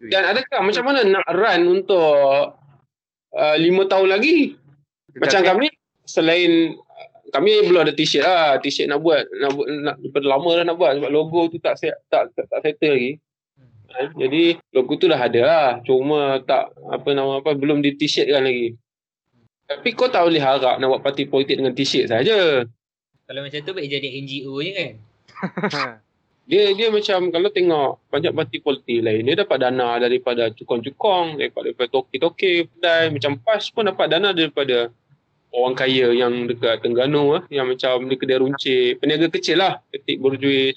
dan 0.02 0.22
adakah 0.36 0.60
macam 0.60 0.84
mana 0.84 1.00
nak 1.06 1.26
run 1.32 1.60
untuk 1.80 2.58
uh, 3.32 3.56
lima 3.56 3.88
tahun 3.88 4.12
lagi? 4.12 4.58
Macam 5.16 5.40
kami 5.46 5.70
selain 6.04 6.76
kami 7.32 7.66
belum 7.66 7.88
ada 7.88 7.94
t-shirt 7.94 8.24
lah. 8.26 8.60
T-shirt 8.60 8.90
nak 8.90 9.00
buat 9.00 9.24
nak 9.40 9.50
buat 9.56 9.66
nak, 9.70 9.96
daripada 10.02 10.26
lama 10.28 10.50
dah 10.60 10.64
nak 10.66 10.76
buat 10.76 10.90
sebab 10.98 11.10
logo 11.10 11.40
tu 11.48 11.58
tak 11.62 11.80
tak 11.80 11.96
tak, 12.10 12.22
tak, 12.36 12.46
tak 12.50 12.60
settle 12.60 12.92
lagi. 12.92 13.12
Ha, 13.94 14.10
jadi 14.18 14.58
logo 14.74 14.92
tu 14.98 15.06
dah 15.06 15.20
ada 15.20 15.40
lah. 15.46 15.68
Cuma 15.86 16.42
tak 16.44 16.74
apa 16.90 17.08
nama 17.14 17.40
apa 17.40 17.54
belum 17.56 17.80
di 17.80 17.96
t-shirt 17.96 18.28
kan 18.28 18.44
lagi. 18.44 18.76
Tapi 19.64 19.96
kau 19.96 20.12
tak 20.12 20.28
boleh 20.28 20.42
harap 20.42 20.76
nak 20.76 20.88
buat 20.92 21.00
parti 21.00 21.24
politik 21.24 21.56
dengan 21.56 21.72
t-shirt 21.72 22.12
saja 22.12 22.68
Kalau 23.24 23.40
macam 23.40 23.60
tu 23.64 23.72
baik 23.72 23.88
jadi 23.88 24.08
NGO 24.20 24.54
je 24.60 24.72
kan. 24.76 24.92
dia 26.50 26.76
dia 26.76 26.92
macam 26.92 27.32
kalau 27.32 27.48
tengok 27.48 27.90
banyak 28.12 28.32
parti 28.36 28.60
politik 28.60 29.00
lain 29.00 29.24
dia 29.24 29.40
dapat 29.40 29.64
dana 29.64 29.96
daripada 29.96 30.52
cukong-cukong 30.52 31.40
daripada, 31.40 31.72
daripada 31.72 31.88
toke-toke 31.88 32.68
kedai 32.68 33.08
macam 33.08 33.40
PAS 33.40 33.72
pun 33.72 33.88
dapat 33.88 34.12
dana 34.12 34.36
daripada 34.36 34.92
orang 35.56 35.72
kaya 35.72 36.12
yang 36.12 36.44
dekat 36.44 36.84
Tengganu 36.84 37.40
ah 37.40 37.42
yang 37.48 37.72
macam 37.72 38.04
dia 38.12 38.16
kedai 38.20 38.38
runcit 38.44 39.00
peniaga 39.00 39.32
kecil 39.32 39.64
lah 39.64 39.80
ketik 39.88 40.20
borjuis 40.20 40.76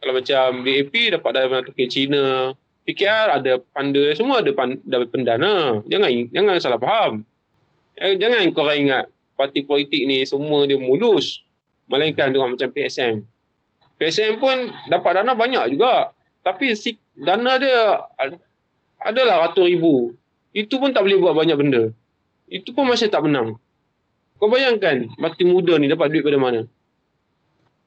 kalau 0.00 0.16
macam 0.16 0.66
BAP 0.66 0.94
dapat 1.14 1.30
dana 1.30 1.62
toke 1.62 1.84
Cina. 1.86 2.56
PKR 2.82 3.38
ada 3.38 3.62
panda 3.70 4.10
semua 4.18 4.42
ada 4.42 4.50
pan, 4.50 4.74
dapat 4.82 5.14
pendana. 5.14 5.78
Jangan 5.86 6.10
jangan 6.34 6.54
salah 6.58 6.82
faham. 6.82 7.22
Eh, 7.94 8.18
jangan 8.18 8.42
korang 8.50 8.90
ingat 8.90 9.04
parti 9.38 9.62
politik 9.62 10.02
ni 10.02 10.26
semua 10.26 10.66
dia 10.66 10.74
mulus 10.74 11.46
melainkan 11.92 12.32
dengan 12.32 12.56
macam 12.56 12.72
PSM 12.72 13.20
PSM 14.02 14.42
pun 14.42 14.56
dapat 14.90 15.22
dana 15.22 15.30
banyak 15.30 15.78
juga. 15.78 16.10
Tapi 16.42 16.74
si 16.74 16.98
dana 17.14 17.54
dia 17.54 18.02
ad- 18.18 18.42
adalah 18.98 19.46
ratus 19.46 19.62
ribu. 19.62 20.10
Itu 20.50 20.82
pun 20.82 20.90
tak 20.90 21.06
boleh 21.06 21.22
buat 21.22 21.38
banyak 21.38 21.54
benda. 21.54 21.94
Itu 22.50 22.74
pun 22.74 22.90
masih 22.90 23.06
tak 23.06 23.22
menang. 23.22 23.62
Kau 24.42 24.50
bayangkan 24.50 25.06
parti 25.14 25.46
muda 25.46 25.78
ni 25.78 25.86
dapat 25.86 26.10
duit 26.10 26.26
pada 26.26 26.34
mana? 26.34 26.66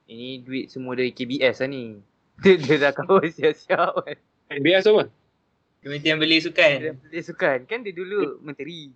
Ini 0.07 0.39
duit 0.39 0.71
semua 0.71 0.95
dari 0.95 1.11
KBS 1.11 1.65
lah 1.65 1.69
ni. 1.69 1.99
Dia, 2.43 2.59
dia 2.59 2.75
dah 2.79 2.91
kawan 2.95 3.27
siap-siap 3.35 3.91
kan. 3.99 4.17
Biasa 4.55 4.95
apa? 4.95 5.03
Kementerian 5.83 6.15
Belia 6.15 6.39
Sukan. 6.39 6.95
dia 7.11 7.21
sukan. 7.21 7.63
Kan 7.67 7.83
dia 7.83 7.91
dulu 7.91 8.39
menteri. 8.39 8.89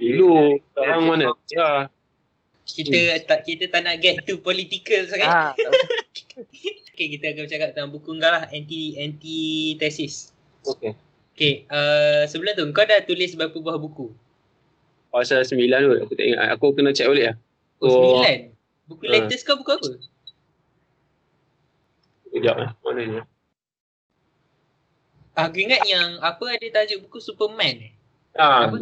Dulu 0.00 0.58
sekarang 0.72 1.02
mana? 1.04 1.24
Ya. 1.52 1.92
Kita 2.68 2.98
tak 3.24 3.48
kita 3.48 3.64
tak 3.72 3.80
nak 3.82 3.96
get 3.98 4.22
too 4.22 4.38
political 4.38 5.00
sangat. 5.08 5.28
Ah. 5.28 5.52
Okay, 6.98 7.14
kita 7.14 7.30
akan 7.30 7.46
bercakap 7.46 7.68
tentang 7.78 7.94
buku 7.94 8.10
kau 8.10 8.26
lah 8.26 8.50
anti 8.50 8.98
anti 8.98 9.38
thesis. 9.78 10.34
Okey. 10.66 10.98
Okay, 11.30 11.54
uh, 11.70 12.26
sebelum 12.26 12.58
tu 12.58 12.66
kau 12.74 12.82
dah 12.82 12.98
tulis 13.06 13.38
berapa 13.38 13.54
buah 13.54 13.78
buku? 13.78 14.10
Pasal 15.14 15.46
sembilan 15.46 15.78
tu 15.78 15.90
aku 15.94 16.12
tak 16.18 16.26
ingat. 16.26 16.58
Aku 16.58 16.74
kena 16.74 16.90
check 16.90 17.06
balik 17.06 17.30
lah. 17.30 17.36
Oh, 17.78 17.86
So, 17.86 17.98
sembilan. 18.18 18.38
Buku 18.90 19.02
Ah. 19.06 19.10
latest 19.14 19.46
kau 19.46 19.54
buku 19.62 19.70
apa? 19.78 19.90
Sekejap 22.26 22.56
lah. 22.58 22.70
Mana 22.82 23.00
ni? 23.06 23.20
Aku 25.38 25.56
ingat 25.62 25.86
yang 25.86 26.18
apa 26.18 26.44
ada 26.50 26.66
tajuk 26.82 27.06
buku 27.06 27.22
Superman 27.22 27.78
eh. 27.78 27.92
Ah, 28.34 28.66
Apa? 28.66 28.74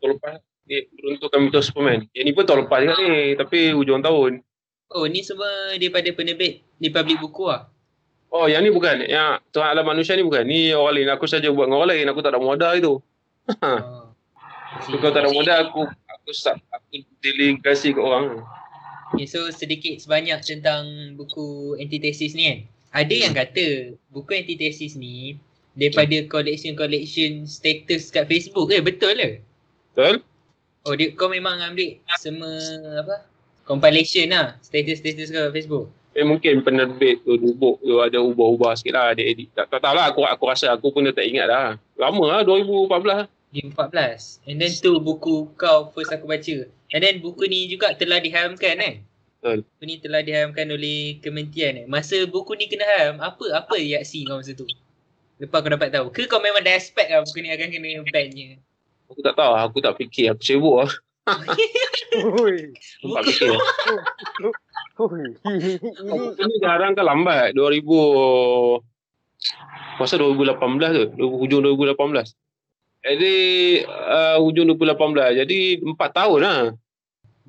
tahun 0.00 0.16
lepas 0.16 0.40
dia 0.70 0.86
peruntukan 0.86 1.50
Betul 1.50 1.62
Superman. 1.66 2.06
Yang 2.14 2.24
ni 2.30 2.32
pun 2.38 2.44
tahun 2.46 2.58
lepas 2.70 2.78
juga 2.86 2.94
ni. 3.02 3.34
Tapi 3.34 3.58
hujung 3.74 4.06
tahun. 4.06 4.38
Oh, 4.94 5.10
ni 5.10 5.26
semua 5.26 5.74
daripada 5.74 6.06
penerbit 6.14 6.62
di 6.78 6.88
public 6.94 7.18
buku 7.18 7.50
lah. 7.50 7.66
Oh, 8.30 8.46
yang 8.46 8.62
ni 8.62 8.70
bukan. 8.70 9.02
Yang 9.02 9.42
Tuhan 9.50 9.66
Alam 9.74 9.90
Manusia 9.90 10.14
ni 10.14 10.22
bukan. 10.22 10.46
Ni 10.46 10.70
orang 10.70 11.02
lain. 11.02 11.10
Aku 11.10 11.26
saja 11.26 11.50
buat 11.50 11.66
dengan 11.66 11.82
orang 11.82 11.90
lain. 11.98 12.06
Aku 12.14 12.22
tak 12.22 12.38
ada 12.38 12.38
modal 12.38 12.72
itu. 12.78 12.94
Oh. 13.58 14.14
So, 14.86 14.94
kalau 15.02 15.10
tak 15.10 15.26
ada 15.26 15.34
modal, 15.34 15.66
aku 15.66 15.82
aku 16.06 16.30
start, 16.30 16.62
aku 16.70 17.02
delegasi 17.18 17.90
ke 17.90 17.98
orang. 17.98 18.46
Okay, 19.10 19.26
so 19.26 19.50
sedikit 19.50 19.98
sebanyak 19.98 20.38
tentang 20.46 21.18
buku 21.18 21.74
antitesis 21.82 22.38
ni 22.38 22.46
kan. 22.46 22.58
Ada 23.02 23.14
yang 23.26 23.34
kata 23.34 23.98
buku 24.14 24.30
antitesis 24.30 24.94
ni 24.94 25.34
daripada 25.74 26.22
collection-collection 26.30 27.50
status 27.50 28.14
kat 28.14 28.30
Facebook. 28.30 28.70
Eh 28.70 28.78
betul 28.78 29.18
ke? 29.18 29.42
Betul? 29.90 30.22
Oh 30.88 30.96
dia, 30.96 31.12
kau 31.12 31.28
memang 31.28 31.60
ambil 31.60 32.00
semua 32.16 32.56
apa? 33.04 33.28
Compilation 33.68 34.32
lah 34.32 34.56
status-status 34.64 35.28
kau 35.28 35.52
Facebook. 35.52 35.86
Eh, 36.10 36.26
mungkin 36.26 36.66
penerbit 36.66 37.22
tu 37.22 37.38
dubuk 37.38 37.78
tu 37.84 38.02
ada 38.02 38.18
ubah-ubah 38.18 38.74
sikit 38.74 38.98
lah. 38.98 39.14
Dia 39.14 39.30
edit. 39.30 39.52
Tak, 39.54 39.70
tak 39.70 39.80
tahu 39.84 39.94
lah. 39.94 40.10
Aku, 40.10 40.26
aku 40.26 40.44
rasa 40.50 40.74
aku 40.74 40.90
pun 40.90 41.06
tak 41.06 41.22
ingat 41.22 41.46
dah. 41.46 41.78
Lama 41.94 42.24
lah. 42.26 42.40
2014 42.42 43.06
lah. 43.06 43.20
Di 43.54 43.62
14. 43.62 44.42
And 44.50 44.58
then 44.58 44.74
tu 44.74 44.98
buku 44.98 45.54
kau 45.54 45.94
first 45.94 46.10
aku 46.10 46.26
baca. 46.26 46.66
And 46.90 47.00
then 47.04 47.22
buku 47.22 47.46
ni 47.46 47.70
juga 47.70 47.94
telah 47.94 48.18
diharamkan 48.18 48.74
kan? 48.74 48.94
Betul. 49.38 49.62
Buku 49.62 49.82
ni 49.86 49.94
telah 50.02 50.20
diharamkan 50.26 50.66
oleh 50.66 51.22
kementerian 51.22 51.84
eh. 51.84 51.86
Masa 51.86 52.18
buku 52.26 52.58
ni 52.58 52.66
kena 52.66 52.90
haram, 52.90 53.22
apa 53.22 53.44
apa 53.54 53.74
reaksi 53.78 54.26
kau 54.26 54.42
masa 54.42 54.58
tu? 54.58 54.66
Lepas 55.38 55.62
kau 55.62 55.70
dapat 55.70 55.94
tahu. 55.94 56.10
Ke 56.10 56.26
kau 56.26 56.42
memang 56.42 56.66
dah 56.66 56.74
expect 56.74 57.06
lah 57.06 57.22
buku 57.22 57.38
ni 57.38 57.54
akan 57.54 57.68
kena 57.70 58.02
bannya? 58.10 58.58
Aku 59.10 59.20
tak 59.26 59.34
tahu. 59.34 59.52
Aku 59.58 59.78
tak 59.82 59.94
fikir. 59.98 60.30
Aku 60.30 60.42
sibuk 60.42 60.86
lah. 60.86 60.90
Oi. 62.40 62.70
Aku 63.02 63.12
tak 63.18 63.24
fikir. 63.26 63.50
Oi. 65.00 65.26
Buku 65.98 66.42
ni 66.46 66.56
jarang 66.62 66.94
kan 66.94 67.04
lambat. 67.04 67.52
2000... 67.58 67.82
Masa 69.98 70.16
2018 70.16 70.56
tu. 70.94 71.04
2000, 71.16 71.40
hujung 71.42 71.60
2018. 71.66 72.32
Jadi 73.00 73.34
uh, 73.88 74.36
hujung 74.38 74.68
2018. 74.76 75.40
Jadi 75.44 75.58
4 75.82 75.96
tahun 75.96 76.38
lah. 76.40 76.60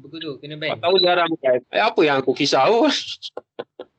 buku 0.02 0.18
tu 0.18 0.32
kena 0.42 0.58
4 0.58 0.66
ban. 0.66 0.80
tahun 0.82 0.98
jarang 1.04 1.28
bukan. 1.30 1.60
Eh, 1.70 1.84
apa 1.84 2.00
yang 2.02 2.18
aku 2.24 2.34
kisah 2.34 2.66
tu? 2.66 2.90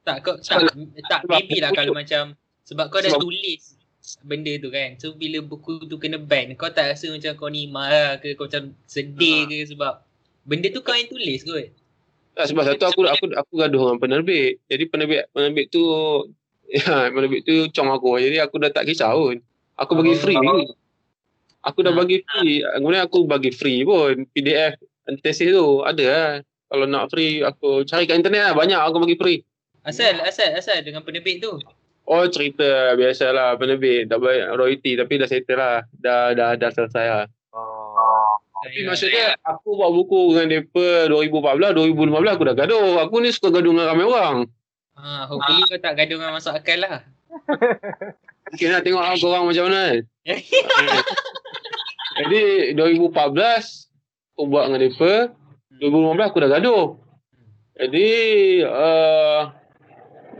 Tak 0.03 0.17
kau 0.27 0.35
tak 0.43 0.67
tak 1.07 1.21
maybe 1.31 1.63
lah 1.63 1.71
kalau 1.71 1.95
macam 1.95 2.35
sebab 2.67 2.91
kau 2.91 2.99
dah 2.99 3.15
sebab- 3.15 3.23
tulis 3.23 3.79
benda 4.23 4.53
tu 4.59 4.69
kan. 4.69 4.99
So 4.99 5.15
bila 5.15 5.39
buku 5.41 5.87
tu 5.87 5.97
kena 5.97 6.19
ban, 6.19 6.53
kau 6.59 6.69
tak 6.69 6.95
rasa 6.95 7.11
macam 7.11 7.33
kau 7.39 7.49
ni 7.49 7.71
marah 7.71 8.19
ke 8.19 8.35
kau 8.35 8.51
macam 8.51 8.75
sedih 8.85 9.47
ke 9.47 9.63
sebab 9.67 10.03
benda 10.43 10.69
tu 10.69 10.83
kau 10.83 10.95
yang 10.95 11.07
tulis 11.07 11.43
kot. 11.43 11.71
Tak, 12.33 12.49
sebab 12.49 12.65
satu 12.65 12.85
aku 12.89 13.01
aku 13.05 13.25
aku 13.37 13.53
gaduh 13.61 13.93
dengan 13.93 13.99
penerbit. 14.01 14.59
Jadi 14.67 14.85
penerbit 14.89 15.29
penerbit 15.31 15.69
tu 15.69 15.85
ya, 16.73 17.13
penerbit 17.13 17.45
tu 17.45 17.69
cong 17.71 17.91
aku. 17.93 18.19
Jadi 18.19 18.41
aku 18.41 18.57
dah 18.59 18.71
tak 18.73 18.89
kisah 18.89 19.13
pun. 19.13 19.39
Aku 19.77 19.93
bagi 19.95 20.17
Oh. 20.17 20.21
free. 20.21 20.39
Aku 21.63 21.79
dah 21.87 21.95
Ha. 21.95 21.99
bagi 21.99 22.19
free. 22.25 22.65
Kemudian 22.65 23.03
aku 23.07 23.19
bagi 23.29 23.51
free 23.55 23.87
pun 23.87 24.27
PDF 24.35 24.81
tesis 25.21 25.53
tu 25.53 25.85
ada 25.85 26.05
lah. 26.09 26.31
Kalau 26.43 26.87
nak 26.89 27.13
free 27.13 27.45
aku 27.45 27.85
cari 27.85 28.09
kat 28.09 28.17
internet 28.19 28.51
lah. 28.51 28.55
Banyak 28.57 28.81
aku 28.81 28.99
bagi 29.05 29.15
free. 29.15 29.39
Asal 29.85 30.19
asal 30.25 30.57
asal 30.57 30.81
dengan 30.81 31.05
penerbit 31.05 31.39
tu. 31.39 31.55
Oh 32.07 32.27
cerita 32.27 32.99
biasalah 32.99 33.55
penerbit 33.57 34.11
tak 34.11 34.19
bayar 34.19 34.59
royalty 34.59 34.99
tapi 34.99 35.23
dah 35.23 35.29
settle 35.31 35.59
lah. 35.59 35.87
Dah 36.03 36.35
dah 36.35 36.59
dah 36.59 36.71
selesai 36.75 37.07
lah. 37.07 37.27
Oh. 37.55 38.39
Tapi 38.63 38.87
maksudnya 38.87 39.35
aku 39.43 39.75
buat 39.75 39.91
buku 39.91 40.39
dengan 40.39 40.63
mereka 40.63 41.11
2014, 41.11 41.91
2015 41.99 42.35
aku 42.35 42.45
dah 42.47 42.57
gaduh. 42.59 42.91
Aku 43.03 43.15
ni 43.19 43.35
suka 43.35 43.51
gaduh 43.51 43.75
dengan 43.75 43.91
ramai 43.91 44.07
orang. 44.07 44.37
Ha, 44.99 45.27
hopefully 45.27 45.67
kau 45.67 45.79
tak 45.83 45.99
gaduh 45.99 46.21
dengan 46.21 46.37
masuk 46.39 46.55
akal 46.55 46.79
lah. 46.79 47.03
Okay 48.53 48.69
nak 48.69 48.85
tengok 48.85 49.01
ah, 49.01 49.17
korang 49.17 49.49
macam 49.49 49.65
mana 49.65 49.81
kan. 49.97 49.99
Jadi 52.21 52.43
2014 52.77 54.37
aku 54.37 54.43
buat 54.45 54.69
dengan 54.69 54.81
mereka. 54.85 55.13
2015 55.81 56.29
aku 56.29 56.39
dah 56.45 56.51
gaduh. 56.53 56.85
Jadi 57.81 58.09
uh, 58.69 59.49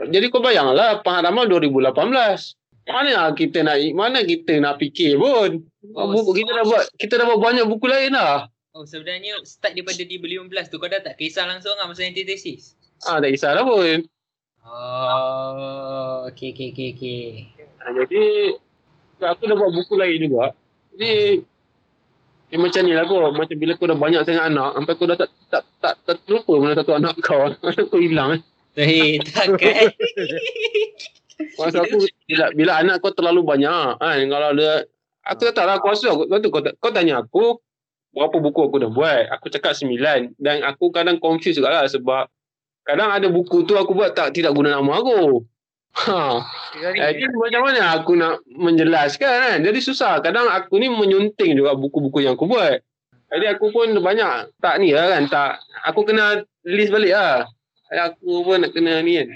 jadi 0.01 0.25
kau 0.33 0.41
bayanglah 0.41 1.01
pengalaman 1.05 1.45
2018. 1.49 2.57
Mana 2.83 3.31
kita 3.31 3.63
nak 3.63 3.79
mana 3.95 4.19
kita 4.27 4.59
nak 4.59 4.75
fikir 4.81 5.15
pun. 5.15 5.63
Oh, 5.95 6.11
buku 6.11 6.43
kita 6.43 6.51
dah 6.51 6.63
buat 6.67 6.83
kita 6.99 7.13
dah 7.15 7.25
buat 7.31 7.39
banyak 7.39 7.65
buku 7.67 7.87
lain 7.87 8.11
lah. 8.11 8.51
Oh 8.75 8.83
sebenarnya 8.83 9.39
start 9.45 9.77
daripada 9.77 10.01
di 10.03 10.17
15 10.19 10.49
tu 10.67 10.81
kau 10.81 10.89
dah 10.89 10.99
tak 10.99 11.15
kisah 11.15 11.47
langsung 11.47 11.77
lah 11.79 11.87
masa 11.87 12.03
antitesis. 12.03 12.75
Ah 13.07 13.23
tak 13.23 13.31
kisahlah 13.31 13.63
pun. 13.63 14.03
Oh, 14.63 16.27
okey 16.27 16.51
okey 16.51 16.67
okey 16.75 16.87
okey. 16.95 17.23
Ha, 17.83 17.91
jadi 17.91 18.23
aku 19.21 19.43
dah 19.47 19.55
buat 19.55 19.71
buku 19.71 19.93
lain 19.95 20.27
juga. 20.27 20.51
Jadi 20.95 21.43
dia 22.51 22.57
macam 22.59 22.81
ni 22.83 22.91
lah 22.91 23.05
kau. 23.07 23.31
Macam 23.31 23.55
bila 23.55 23.73
kau 23.79 23.87
dah 23.87 23.97
banyak 23.97 24.21
sangat 24.27 24.51
anak. 24.51 24.71
Sampai 24.75 24.93
kau 24.99 25.07
dah 25.07 25.17
tak 25.19 25.29
tak 25.47 25.63
tak, 25.79 25.93
tak 26.03 26.15
terlupa 26.27 26.53
mana 26.59 26.73
satu 26.75 26.91
anak 26.95 27.15
kau. 27.23 27.47
Anak 27.47 27.87
kau 27.91 27.99
hilang. 28.01 28.39
Eh. 28.39 28.41
Eh, 28.73 29.21
takkan. 29.21 29.93
Masa 31.59 31.81
aku 31.81 32.05
bila, 32.29 32.45
bila 32.53 32.71
anak 32.81 33.01
kau 33.01 33.13
terlalu 33.13 33.41
banyak 33.45 33.97
kan. 33.99 34.19
Kalau 34.29 34.49
dia 34.57 34.85
Aku 35.23 35.47
tak 35.47 35.55
tahu 35.55 35.67
lah 35.71 35.79
aku 35.79 35.95
tu, 36.43 36.49
kau, 36.51 36.59
kau 36.83 36.91
tanya 36.91 37.23
aku 37.23 37.55
berapa 38.11 38.43
buku 38.43 38.59
aku 38.67 38.77
dah 38.83 38.91
buat. 38.91 39.31
Aku 39.39 39.47
cakap 39.47 39.71
sembilan. 39.71 40.35
Dan 40.35 40.67
aku 40.67 40.91
kadang 40.91 41.15
confused 41.23 41.63
juga 41.63 41.71
lah 41.71 41.87
sebab 41.87 42.27
kadang 42.83 43.07
ada 43.07 43.31
buku 43.31 43.63
tu 43.63 43.79
aku 43.79 43.95
buat 43.95 44.11
tak 44.11 44.35
tidak 44.35 44.51
guna 44.51 44.75
nama 44.75 44.99
aku. 44.99 45.47
Ha. 45.93 46.43
Jadi 46.75 47.23
macam 47.31 47.61
mana 47.71 47.95
aku 47.95 48.19
nak 48.19 48.43
menjelaskan 48.51 49.31
kan? 49.31 49.57
Jadi 49.63 49.79
susah. 49.79 50.19
Kadang 50.19 50.51
aku 50.51 50.75
ni 50.83 50.91
menyunting 50.91 51.55
juga 51.55 51.71
buku-buku 51.79 52.27
yang 52.27 52.35
aku 52.35 52.51
buat. 52.51 52.83
Jadi 53.31 53.45
aku 53.47 53.71
pun 53.71 53.95
banyak 53.95 54.59
tak 54.59 54.75
ni 54.83 54.91
lah 54.91 55.07
kan. 55.07 55.23
Tak, 55.31 55.51
aku 55.87 56.03
kena 56.03 56.43
list 56.67 56.91
balik 56.91 57.15
lah. 57.15 57.47
Aku 57.93 58.41
pun 58.41 58.57
nak 58.61 58.73
kena 58.73 58.99
ni 59.05 59.21
kan. 59.21 59.29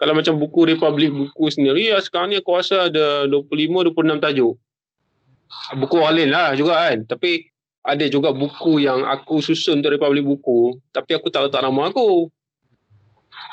Kalau 0.00 0.18
macam 0.18 0.34
buku 0.34 0.66
Republic 0.66 1.14
buku 1.14 1.46
sendiri, 1.46 1.94
ya, 1.94 2.02
sekarang 2.02 2.34
ni 2.34 2.42
aku 2.42 2.58
rasa 2.58 2.90
ada 2.90 3.28
25-26 3.30 4.18
tajuk. 4.18 4.54
Buku 5.78 5.94
orang 6.00 6.14
lain 6.18 6.30
lah 6.32 6.48
juga 6.58 6.74
kan. 6.74 7.06
Tapi 7.06 7.46
ada 7.86 8.04
juga 8.10 8.34
buku 8.34 8.82
yang 8.82 9.06
aku 9.06 9.38
susun 9.38 9.78
untuk 9.78 9.94
Republic 9.94 10.26
buku. 10.26 10.80
Tapi 10.90 11.14
aku 11.14 11.30
tak 11.30 11.46
letak 11.46 11.62
nama 11.62 11.92
aku. 11.92 12.26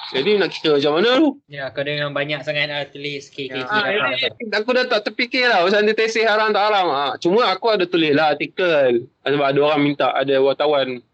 Jadi 0.09 0.41
nak 0.41 0.49
kira 0.49 0.81
macam 0.81 0.93
mana 0.97 1.09
tu? 1.21 1.29
ya, 1.45 1.69
kau 1.69 1.85
dengan 1.85 2.09
banyak 2.09 2.41
sangat 2.41 2.65
lah 2.65 2.81
tulis 2.89 3.29
K, 3.29 3.45
K, 3.45 3.61
K. 3.61 3.69
Ah, 3.69 4.17
jadi 4.17 4.57
aku 4.57 4.73
dah 4.73 4.85
tak 4.89 5.05
terfikir 5.05 5.45
lah 5.45 5.61
pasal 5.61 5.85
dia 5.85 5.93
tesis 5.93 6.25
haram 6.25 6.49
tak 6.49 6.65
haram. 6.65 6.89
Ah, 6.89 7.13
cuma 7.21 7.45
aku 7.45 7.69
ada 7.69 7.85
tulis 7.85 8.17
lah 8.17 8.33
artikel. 8.33 9.05
Ah, 9.21 9.29
Sebab 9.29 9.45
ada 9.53 9.59
orang 9.61 9.81
minta, 9.85 10.09
ada 10.09 10.41
wartawan 10.41 11.05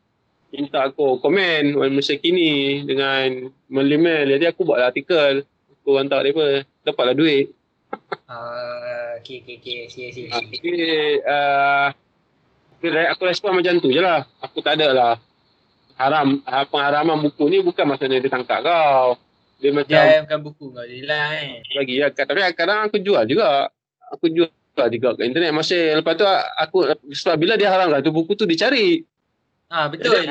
minta 0.55 0.87
aku 0.87 1.19
komen 1.19 1.75
Malaysia 1.75 2.15
kini 2.15 2.83
dengan 2.87 3.51
melimel. 3.67 4.31
Jadi 4.39 4.47
aku 4.47 4.63
buat 4.63 4.79
lah 4.79 4.89
artikel. 4.89 5.43
Aku 5.83 5.99
hantar 5.99 6.23
dia 6.23 6.31
apa. 6.31 6.47
Dapatlah 6.87 7.15
duit. 7.15 7.51
Ah, 8.31 9.19
okey 9.19 9.43
okey 9.43 9.55
okey. 9.59 9.75
Sia 9.91 10.07
sia. 10.15 10.31
Ah, 10.31 10.41
jadi 10.41 10.75
uh, 11.21 11.87
aku, 12.79 12.85
aku 12.89 13.23
respon 13.27 13.59
macam 13.59 13.77
tu 13.83 13.91
je 13.91 13.99
lah. 13.99 14.23
Aku 14.39 14.63
tak 14.63 14.79
ada 14.79 14.89
lah 14.95 15.13
haram, 15.95 16.43
ah, 16.43 16.67
pengharaman 16.67 17.23
buku 17.23 17.47
ni 17.47 17.63
bukan 17.63 17.87
maksudnya 17.87 18.19
dia 18.19 18.31
tangkap 18.31 18.63
kau. 18.63 19.15
Dia 19.63 19.71
macam 19.71 19.95
Dia 19.95 20.23
bukan 20.27 20.39
buku 20.43 20.65
kau 20.75 20.83
je 20.83 21.07
lah 21.07 21.25
eh. 21.39 21.63
bagi 21.75 22.03
ya. 22.03 22.11
Tapi 22.11 22.39
kadang 22.53 22.91
aku 22.91 22.99
jual 22.99 23.23
juga. 23.27 23.71
Aku 24.11 24.27
jual 24.27 24.51
juga 24.91 25.15
kat 25.15 25.25
internet. 25.31 25.55
Masih 25.55 25.95
lepas 25.95 26.19
tu 26.19 26.27
aku 26.27 26.77
sebab 27.15 27.35
bila 27.39 27.55
dia 27.55 27.71
haramkan 27.71 28.03
tu 28.03 28.11
buku 28.11 28.35
tu 28.35 28.43
dicari. 28.43 29.07
Ah 29.69 29.87
betul. 29.89 30.25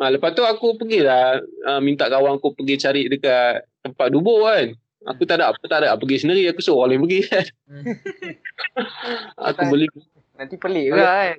Ha, 0.00 0.08
lepas 0.08 0.32
tu 0.32 0.40
aku 0.40 0.80
pergilah 0.80 1.44
uh, 1.68 1.80
minta 1.84 2.08
kawan 2.08 2.40
aku 2.40 2.56
pergi 2.56 2.80
cari 2.80 3.02
dekat 3.12 3.68
tempat 3.84 4.08
dubur 4.08 4.48
kan. 4.48 4.72
Aku 5.12 5.24
tak 5.28 5.40
ada 5.40 5.52
apa 5.52 5.60
tak 5.64 5.84
ada 5.84 5.96
pergi 5.96 6.24
sendiri 6.24 6.48
aku 6.48 6.60
suruh 6.64 6.84
orang 6.84 6.96
lain 6.96 7.00
pergi 7.04 7.20
kan. 7.28 7.46
Hmm. 7.68 7.84
aku 9.52 9.62
beli 9.68 9.86
Nanti 10.40 10.56
pelik 10.56 10.88
juga 10.88 11.04
kan. 11.04 11.36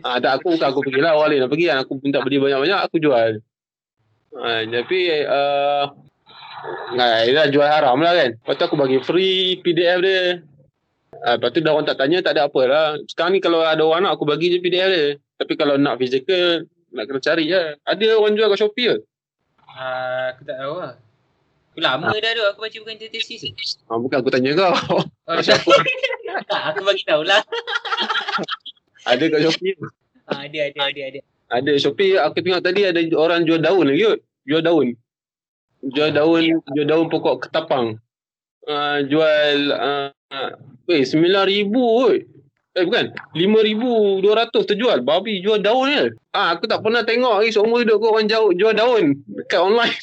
ah 0.00 0.16
tak 0.18 0.32
aku 0.40 0.56
bukan 0.56 0.68
aku 0.72 0.80
pergilah 0.80 1.12
orang 1.12 1.28
lain 1.36 1.40
nak 1.44 1.50
pergi 1.52 1.64
kan. 1.68 1.78
Aku 1.84 1.92
minta 2.00 2.24
beli 2.24 2.36
banyak-banyak 2.40 2.80
aku 2.88 2.96
jual. 3.00 3.30
Ha, 4.34 4.64
tapi 4.64 4.98
uh, 5.28 5.84
Nah, 6.94 7.26
dah 7.26 7.46
jual 7.50 7.66
haram 7.66 7.98
lah 8.00 8.14
kan. 8.16 8.30
Lepas 8.38 8.54
tu 8.56 8.64
aku 8.64 8.76
bagi 8.78 8.98
free 9.02 9.60
PDF 9.60 9.98
dia. 10.00 10.40
Ha, 11.24 11.36
lepas 11.36 11.50
tu 11.52 11.60
dah 11.60 11.72
orang 11.72 11.86
tak 11.88 11.98
tanya, 12.00 12.24
tak 12.24 12.36
ada 12.36 12.48
apa 12.48 12.60
lah. 12.64 12.86
Sekarang 13.08 13.32
ni 13.36 13.40
kalau 13.40 13.60
ada 13.64 13.80
orang 13.84 14.08
nak, 14.08 14.16
aku 14.16 14.24
bagi 14.28 14.52
je 14.52 14.58
PDF 14.60 14.88
dia. 14.88 15.06
Tapi 15.34 15.52
kalau 15.58 15.74
nak 15.74 15.98
physical, 15.98 16.66
nak 16.94 17.04
kena 17.10 17.20
cari 17.20 17.44
je. 17.50 17.62
Ada 17.82 18.06
orang 18.14 18.38
jual 18.38 18.48
kat 18.54 18.58
Shopee 18.62 18.86
ke? 18.94 18.96
Ah, 19.66 20.30
aku 20.30 20.42
tak 20.46 20.56
tahu 20.62 20.74
lah. 20.78 20.94
Aku 21.74 21.82
lama 21.82 22.06
dah 22.14 22.32
tu 22.38 22.44
aku 22.46 22.58
baca 22.62 22.76
bukan 22.86 22.94
tesis 23.02 23.42
tu. 23.42 23.50
Ha, 23.90 23.98
bukan 23.98 24.16
aku 24.22 24.30
tanya 24.30 24.54
kau. 24.54 24.70
Oh, 25.26 25.40
tak. 25.40 25.58
aku 25.66 26.44
tak, 26.46 26.62
aku 26.70 26.80
bagi 26.86 27.02
tahu 27.02 27.26
lah. 27.26 27.42
ada 29.10 29.24
kat 29.26 29.40
Shopee. 29.42 29.74
Ah, 30.30 30.46
ada 30.46 30.58
ada 30.70 30.80
ada 30.86 31.00
ada. 31.02 31.20
Ada 31.50 31.72
Shopee, 31.82 32.14
aku 32.14 32.40
tengok 32.40 32.62
tadi 32.62 32.86
ada 32.86 33.00
orang 33.18 33.42
jual 33.42 33.58
daun 33.58 33.90
lagi 33.90 34.06
kot. 34.06 34.20
Jual 34.46 34.62
daun. 34.62 34.88
Jual 35.84 36.10
daun, 36.14 36.42
jual 36.72 36.86
daun 36.86 37.06
pokok 37.10 37.48
ketapang. 37.48 37.98
Uh, 38.64 39.04
jual 39.04 39.74
uh, 39.76 40.08
Weh, 40.86 41.02
RM9,000 41.04 41.74
kot. 41.74 42.20
Eh 42.74 42.82
bukan, 42.82 43.14
RM5,200 43.38 44.66
terjual. 44.66 44.98
Babi 45.06 45.38
jual 45.38 45.62
daun 45.62 45.94
je. 45.94 46.10
Ah, 46.34 46.58
aku 46.58 46.66
tak 46.66 46.82
pernah 46.82 47.06
tengok 47.06 47.38
lagi 47.38 47.54
seumur 47.54 47.86
hidup 47.86 48.02
aku 48.02 48.10
orang 48.10 48.26
jauh 48.26 48.50
jual 48.50 48.74
daun 48.74 49.14
dekat 49.30 49.62
online. 49.62 49.94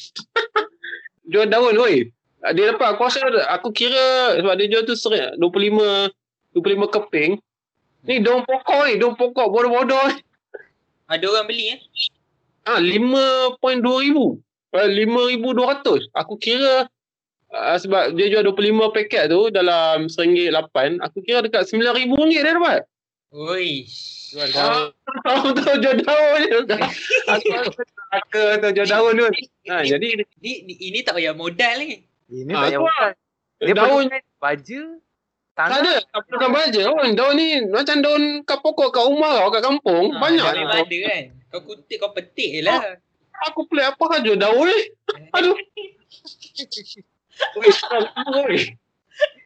jual 1.31 1.51
daun 1.51 1.75
weh. 1.75 2.07
Ah, 2.39 2.55
Dia 2.55 2.71
dapat 2.71 2.95
aku 2.95 3.11
rasa 3.11 3.27
aku 3.51 3.75
kira 3.75 4.39
sebab 4.39 4.55
dia 4.55 4.71
jual 4.71 4.87
tu 4.87 4.95
sering 4.95 5.35
25 5.35 6.15
25 6.55 6.95
keping. 6.95 7.31
Ni 8.07 8.23
daun 8.23 8.47
pokok 8.47 8.87
ni, 8.87 8.95
daun 8.97 9.19
pokok 9.19 9.51
bodoh-bodoh. 9.51 10.15
Ada 11.11 11.27
orang 11.27 11.51
beli 11.51 11.75
eh? 11.75 11.79
Ah, 12.63 12.79
5.2 12.79 13.59
ribu. 13.83 14.39
Uh, 14.71 14.87
5,200. 14.87 16.07
Aku 16.15 16.39
kira 16.39 16.87
uh, 17.51 17.77
sebab 17.77 18.15
dia 18.15 18.27
jual 18.27 18.43
25 18.47 18.95
paket 18.95 19.27
tu 19.27 19.51
dalam 19.51 20.07
RM1.8. 20.07 20.99
Aku 21.03 21.17
kira 21.21 21.43
dekat 21.43 21.67
RM9,000 21.67 22.11
dia 22.27 22.41
dapat. 22.47 22.79
Oi. 23.31 23.87
Jual 24.31 24.47
Ah, 24.55 24.87
daun. 24.91 24.91
Tahu 25.27 25.45
tu 25.55 25.63
jual 25.79 25.97
daun 26.03 26.39
je. 26.47 26.59
Aku 27.35 27.47
aku 28.11 28.41
tu 28.59 28.67
jual 28.71 28.87
daun 28.87 29.13
tu. 29.15 29.27
Ha, 29.67 29.83
jadi 29.83 30.07
Ni, 30.39 30.51
ni 30.63 30.73
ini 30.79 30.99
tak 31.03 31.19
payah 31.19 31.35
modal 31.35 31.83
ni. 31.83 32.07
Ini 32.31 32.51
Ah, 32.55 32.67
tak 32.67 32.71
payah 32.71 32.79
tu 32.79 32.83
bukan. 32.87 33.11
Dia 33.61 33.73
daun 33.77 34.05
baja, 34.41 34.81
tak 35.53 35.67
ada. 35.69 35.93
Tak 36.01 36.21
bukan 36.31 36.49
baja. 36.49 36.81
Oh, 36.89 37.03
daun 37.11 37.33
ni 37.35 37.47
macam 37.67 37.99
daun 37.99 38.23
kat 38.41 38.57
pokok 38.63 38.89
kat 38.89 39.03
rumah 39.03 39.45
kau 39.45 39.51
kat 39.51 39.63
kampung. 39.67 40.05
Ah, 40.15 40.19
banyak. 40.27 40.43
Memang 40.63 40.79
ada 40.87 40.97
kan. 41.07 41.23
Kau 41.51 41.61
kutip 41.67 41.97
kau 41.99 42.11
petik 42.15 42.49
je 42.55 42.61
lah. 42.63 42.95
Aku 43.51 43.67
pelik 43.67 43.91
apa 43.91 44.03
kan 44.07 44.19
jual 44.23 44.39
daun 44.39 44.63
ni. 44.63 44.79
Aduh. 45.35 45.55
Oi, 47.57 47.69
oi. 48.41 48.57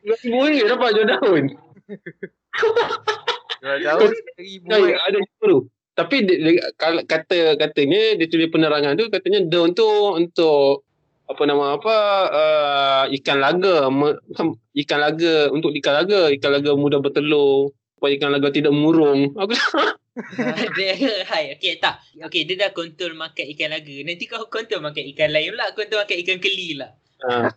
RM2,000 0.05 0.45
ringgit 0.45 0.65
dapat 0.69 0.89
jual 0.93 1.07
daun. 1.09 1.43
Jual 3.61 3.85
daun 3.89 4.11
seribu. 4.37 4.67
Ada. 4.69 5.19
Tapi 5.95 6.15
kata 7.07 7.55
katanya 7.55 8.19
dia 8.19 8.27
tulis 8.27 8.51
penerangan 8.51 8.99
tu 8.99 9.07
katanya 9.07 9.39
daun 9.47 9.71
tu 9.71 9.87
untuk 10.11 10.83
apa 11.25 11.41
nama 11.47 11.79
apa 11.79 11.95
uh, 12.29 13.03
ikan 13.17 13.41
laga 13.41 13.89
me, 13.89 14.13
ikan 14.77 14.99
laga 15.01 15.49
untuk 15.49 15.73
ikan 15.73 16.03
laga 16.03 16.29
ikan 16.37 16.51
laga 16.53 16.77
mudah 16.77 17.01
bertelur 17.01 17.73
supaya 17.97 18.13
ikan 18.13 18.29
laga 18.29 18.53
tidak 18.53 18.77
murung 18.77 19.33
aku 19.33 19.57
Ada 20.15 20.85
hai 21.27 21.59
okey 21.59 21.75
tak. 21.83 21.99
Okey 22.23 22.47
dia 22.47 22.55
dah 22.55 22.71
kontrol 22.71 23.19
makan 23.19 23.51
ikan 23.51 23.67
laga. 23.75 23.95
Nanti 24.07 24.23
kau 24.31 24.47
kontrol 24.47 24.79
makan 24.79 25.03
ikan 25.11 25.27
lain 25.27 25.51
pula, 25.51 25.75
kontrol 25.75 26.07
makan 26.07 26.17
ikan 26.23 26.39
keli 26.39 26.79
lah. 26.79 26.95
ha. 27.27 27.51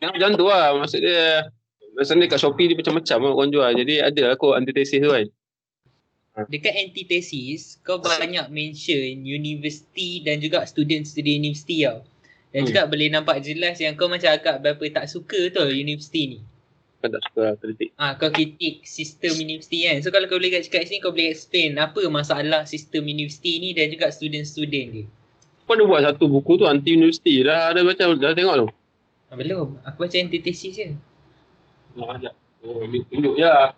Yang 0.00 0.10
macam 0.16 0.30
tu 0.36 0.46
lah 0.48 0.76
maksud 0.76 1.00
dia 1.00 1.48
Maksudnya 1.90 2.30
kat 2.30 2.38
Shopee 2.38 2.70
dia 2.70 2.76
macam-macam 2.78 3.18
lah 3.26 3.32
orang 3.34 3.50
jual 3.50 3.70
Jadi 3.74 3.94
ada 4.00 4.22
lah 4.32 4.36
kot 4.38 4.56
antitesis 4.56 5.00
tu 5.02 5.10
kan 5.10 5.26
Dekat 6.48 6.72
antitesis 6.72 7.82
kau 7.84 8.00
banyak 8.00 8.48
mention 8.48 9.18
universiti 9.20 10.22
dan 10.24 10.40
juga 10.40 10.64
student-student 10.64 11.42
universiti 11.42 11.84
tau. 11.84 12.06
Dan 12.54 12.64
Hmm. 12.64 12.68
juga 12.70 12.82
boleh 12.88 13.08
nampak 13.12 13.42
jelas 13.44 13.76
yang 13.82 13.98
kau 13.98 14.08
macam 14.08 14.30
agak 14.32 14.62
berapa 14.62 14.84
tak 14.94 15.10
suka 15.10 15.50
tu 15.52 15.60
universiti 15.68 16.38
ni. 16.38 16.38
Kan 17.02 17.12
tak 17.12 17.22
suka 17.28 17.40
lah 17.44 17.54
kritik 17.58 17.88
Ah, 17.98 18.12
kau 18.16 18.30
kritik 18.32 18.86
sistem 18.86 19.36
universiti 19.36 19.84
kan. 19.84 20.00
So 20.00 20.14
kalau 20.14 20.30
kau 20.30 20.38
boleh 20.38 20.54
kat 20.54 20.70
cakap 20.70 20.88
sini 20.88 21.02
kau 21.02 21.12
boleh 21.12 21.34
explain 21.34 21.76
apa 21.76 22.00
masalah 22.08 22.64
sistem 22.64 23.04
universiti 23.04 23.60
ni 23.60 23.74
dan 23.74 23.90
juga 23.92 24.08
student-student 24.08 24.86
dia. 24.96 25.04
Kau 25.66 25.74
ada 25.76 25.84
buat 25.84 26.02
satu 26.02 26.24
buku 26.26 26.58
tu 26.58 26.66
anti 26.66 26.98
universiti 26.98 27.46
Dah 27.46 27.70
ada 27.70 27.86
baca 27.86 28.02
dah 28.18 28.34
tengok 28.34 28.56
tu 28.58 28.68
belum. 29.38 29.78
Aku 29.86 30.06
baca 30.06 30.16
antitesis 30.18 30.74
je. 30.74 30.86
Nah, 31.94 32.18
ajak. 32.18 32.34
Oh, 32.66 32.84
tunjuk 32.86 33.34
lah. 33.40 33.72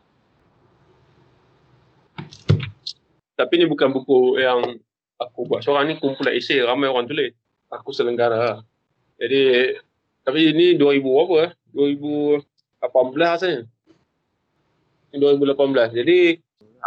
Tapi 3.37 3.53
ni 3.59 3.65
bukan 3.67 3.93
buku 3.93 4.39
yang 4.39 4.81
aku 5.19 5.47
buat 5.49 5.65
seorang 5.65 5.91
ni 5.91 5.95
kumpulan 5.99 6.35
esei 6.35 6.61
ramai 6.63 6.91
orang 6.91 7.09
tulis. 7.09 7.33
Aku 7.73 7.95
selenggara. 7.95 8.61
Jadi 9.17 9.73
tapi 10.23 10.55
ini 10.55 10.79
2000 10.79 11.03
apa? 11.03 11.37
eh? 11.47 11.51
2000 11.75 12.43
18 12.83 13.17
rasanya. 13.19 13.61
2018. 15.15 15.99
Jadi 16.03 16.19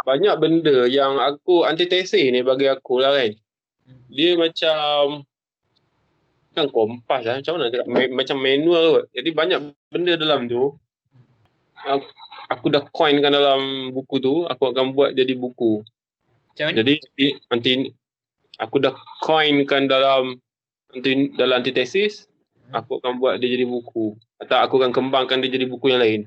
banyak 0.04 0.36
benda 0.42 0.78
yang 0.92 1.18
aku 1.22 1.64
antitesis 1.64 2.28
ni 2.32 2.44
bagi 2.44 2.68
aku 2.68 3.00
lah 3.00 3.16
kan. 3.16 3.32
Dia 4.12 4.36
macam 4.36 5.24
kan 6.56 6.72
kompas 6.72 7.22
lah. 7.28 7.44
Macam 7.44 7.60
mana? 7.60 7.84
Ma- 7.86 8.14
macam 8.24 8.38
manual 8.40 8.84
kot. 8.96 9.06
Jadi 9.12 9.30
banyak 9.36 9.60
benda 9.92 10.14
dalam 10.16 10.48
tu. 10.48 10.72
Aku, 11.86 12.08
aku 12.50 12.66
dah 12.72 12.82
coinkan 12.90 13.36
dalam 13.36 13.92
buku 13.92 14.24
tu. 14.24 14.48
Aku 14.48 14.72
akan 14.72 14.96
buat 14.96 15.12
jadi 15.14 15.36
buku. 15.36 15.84
Macam 16.56 16.66
mana? 16.72 16.76
Jadi 16.80 16.96
nanti 17.52 17.72
aku 18.56 18.80
dah 18.80 18.96
coinkan 19.22 19.92
dalam 19.92 20.40
nanti 20.96 21.36
dalam 21.36 21.60
antitesis. 21.60 22.32
Aku 22.74 22.98
akan 22.98 23.22
buat 23.22 23.38
dia 23.38 23.52
jadi 23.52 23.68
buku. 23.70 24.18
Atau 24.42 24.58
aku 24.58 24.82
akan 24.82 24.96
kembangkan 24.96 25.44
dia 25.44 25.54
jadi 25.54 25.70
buku 25.70 25.94
yang 25.94 26.02
lain. 26.02 26.22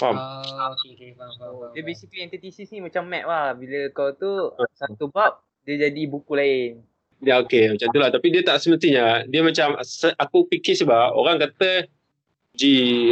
Faham? 0.00 0.16
Oh, 0.16 0.72
okay, 0.72 0.96
okay, 0.96 1.10
faham, 1.12 1.28
faham, 1.36 1.52
faham. 1.60 1.72
Dia 1.76 1.82
basically 1.84 2.24
antithesis 2.24 2.72
ni 2.72 2.80
macam 2.80 3.04
map 3.04 3.28
lah. 3.28 3.52
Bila 3.52 3.92
kau 3.92 4.16
tu 4.16 4.56
satu 4.72 5.12
bab, 5.12 5.44
dia 5.68 5.76
jadi 5.76 6.08
buku 6.08 6.32
lain. 6.32 6.80
Ya 7.20 7.40
okey 7.44 7.76
macam 7.76 7.88
tu 7.92 7.98
lah. 8.00 8.08
Tapi 8.08 8.26
dia 8.32 8.42
tak 8.44 8.64
semestinya. 8.64 9.24
Dia 9.28 9.44
macam 9.44 9.76
aku 10.16 10.48
fikir 10.48 10.76
sebab 10.80 11.12
orang 11.12 11.36
kata 11.36 11.84
G 12.56 12.62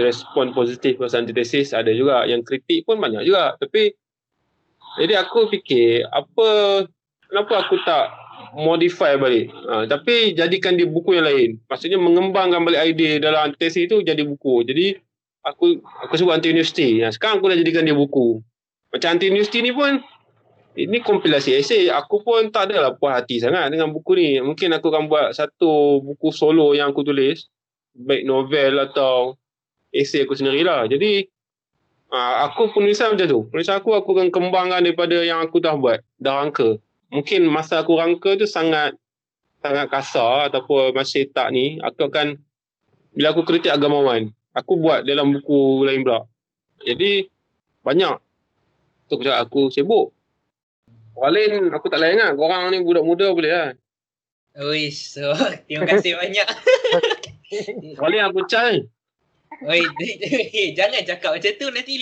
respon 0.03 0.51
positif 0.57 0.97
pasal 0.97 1.29
antitesis 1.29 1.77
ada 1.77 1.93
juga. 1.93 2.25
Yang 2.25 2.49
kritik 2.49 2.89
pun 2.89 2.97
banyak 2.99 3.29
juga. 3.29 3.55
Tapi 3.61 3.93
jadi 4.99 5.15
aku 5.21 5.53
fikir 5.53 6.09
apa 6.11 6.49
kenapa 7.29 7.69
aku 7.69 7.77
tak 7.85 8.11
modify 8.57 9.21
balik? 9.21 9.53
Ha, 9.69 9.85
tapi 9.85 10.33
jadikan 10.33 10.75
dia 10.75 10.89
buku 10.89 11.21
yang 11.21 11.29
lain. 11.29 11.51
Maksudnya 11.69 12.01
mengembangkan 12.01 12.65
balik 12.65 12.97
idea 12.97 13.21
dalam 13.21 13.53
antitesis 13.53 13.87
tu 13.93 14.01
jadi 14.01 14.25
buku. 14.25 14.65
Jadi 14.65 14.97
aku 15.45 15.85
aku 15.85 16.13
sebut 16.17 16.33
anti 16.33 16.49
university 16.49 17.05
ha, 17.05 17.13
sekarang 17.13 17.45
aku 17.45 17.53
dah 17.53 17.59
jadikan 17.61 17.85
dia 17.85 17.95
buku. 17.95 18.41
Macam 18.89 19.09
anti 19.21 19.29
university 19.29 19.61
ni 19.61 19.77
pun 19.77 20.01
ini 20.79 21.03
kompilasi 21.03 21.59
esei. 21.59 21.91
Aku 21.91 22.23
pun 22.23 22.55
tak 22.55 22.71
adalah 22.71 22.95
puas 22.95 23.19
hati 23.19 23.43
sangat 23.43 23.75
dengan 23.75 23.91
buku 23.91 24.15
ni. 24.15 24.39
Mungkin 24.39 24.71
aku 24.79 24.95
akan 24.95 25.11
buat 25.11 25.35
satu 25.35 25.99
buku 25.99 26.31
solo 26.31 26.71
yang 26.79 26.95
aku 26.95 27.03
tulis. 27.03 27.51
Baik 27.99 28.23
novel 28.23 28.79
atau 28.79 29.35
esei 29.91 30.23
aku 30.23 30.39
sendiri 30.39 30.63
lah. 30.63 30.87
Jadi, 30.87 31.27
uh, 32.15 32.47
aku 32.47 32.71
penulisan 32.71 33.19
macam 33.19 33.27
tu. 33.27 33.41
Penulisan 33.51 33.83
aku, 33.83 33.91
aku 33.99 34.15
akan 34.15 34.31
kembangkan 34.31 34.87
daripada 34.87 35.19
yang 35.19 35.43
aku 35.43 35.59
dah 35.59 35.75
buat. 35.75 35.99
Dah 36.23 36.47
rangka. 36.47 36.79
Mungkin 37.11 37.51
masa 37.51 37.83
aku 37.83 37.99
rangka 37.99 38.39
tu 38.39 38.47
sangat 38.47 38.95
sangat 39.59 39.91
kasar 39.91 40.47
ataupun 40.47 40.95
masih 40.95 41.27
tak 41.35 41.51
ni. 41.51 41.83
Aku 41.83 42.07
akan, 42.07 42.39
bila 43.19 43.35
aku 43.35 43.43
kritik 43.43 43.75
agamawan, 43.75 44.31
aku 44.55 44.79
buat 44.79 45.03
dalam 45.03 45.35
buku 45.35 45.83
lain 45.83 46.07
pula. 46.07 46.23
Jadi, 46.87 47.27
banyak. 47.83 48.15
Tu 49.11 49.19
aku 49.27 49.75
sibuk. 49.75 50.15
Orang 51.19 51.35
lain 51.35 51.53
aku 51.75 51.91
tak 51.91 51.99
lain 51.99 52.23
lah. 52.23 52.31
Korang 52.39 52.71
ni 52.71 52.79
budak-muda 52.79 53.35
boleh 53.35 53.51
lah. 53.51 53.71
Uish, 54.59 55.15
so, 55.15 55.35
terima 55.67 55.87
kasih 55.87 56.19
banyak. 56.19 56.49
Lain 58.03 58.23
aku 58.27 58.43
cai. 58.47 58.87
Oi, 59.59 59.83
eh, 60.55 60.71
jangan 60.75 61.03
cakap 61.03 61.35
macam 61.35 61.53
tu 61.59 61.67
nanti. 61.75 61.95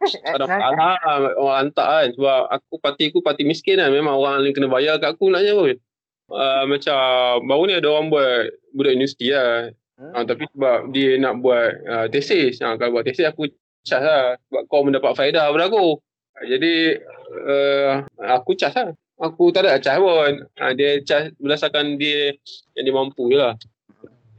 Tak 0.00 0.36
ada 0.40 0.46
masalah 0.48 0.96
orang 1.36 1.56
hantar 1.68 1.88
kan. 1.88 2.08
Sebab 2.16 2.40
aku 2.48 2.74
parti 2.80 3.04
aku 3.12 3.20
parti 3.20 3.42
miskin 3.44 3.76
kan. 3.76 3.92
Memang 3.92 4.16
orang 4.16 4.40
lain 4.40 4.56
kena 4.56 4.68
bayar 4.72 4.96
kat 4.96 5.16
aku 5.16 5.28
naknya 5.28 5.52
pun. 5.52 5.76
Uh, 6.30 6.64
macam 6.70 6.96
baru 7.44 7.62
ni 7.66 7.74
ada 7.76 7.88
orang 7.90 8.06
buat 8.08 8.54
budak 8.72 8.94
universiti 8.96 9.34
lah. 9.34 9.68
Hmm? 9.98 10.12
Uh, 10.16 10.24
tapi 10.24 10.44
sebab 10.54 10.78
dia 10.94 11.18
nak 11.20 11.44
buat 11.44 11.68
uh, 11.84 12.06
tesis. 12.08 12.56
Uh, 12.62 12.78
kalau 12.80 13.00
buat 13.00 13.04
tesis 13.04 13.28
aku 13.28 13.50
cas 13.84 14.00
lah. 14.00 14.40
Sebab 14.48 14.62
kau 14.70 14.86
mendapat 14.86 15.12
faedah 15.12 15.52
daripada 15.52 15.68
aku. 15.68 16.00
Jadi 16.40 16.96
uh, 17.48 18.04
aku 18.16 18.56
cas 18.56 18.72
lah. 18.72 18.96
Aku 19.20 19.52
tak 19.52 19.68
ada 19.68 19.76
cas 19.76 20.00
pun. 20.00 20.48
Uh, 20.56 20.72
dia 20.72 21.00
cas 21.04 21.28
berdasarkan 21.36 22.00
dia 22.00 22.32
yang 22.76 22.84
dia 22.88 22.94
mampu 22.94 23.28
je 23.28 23.36
lah. 23.36 23.54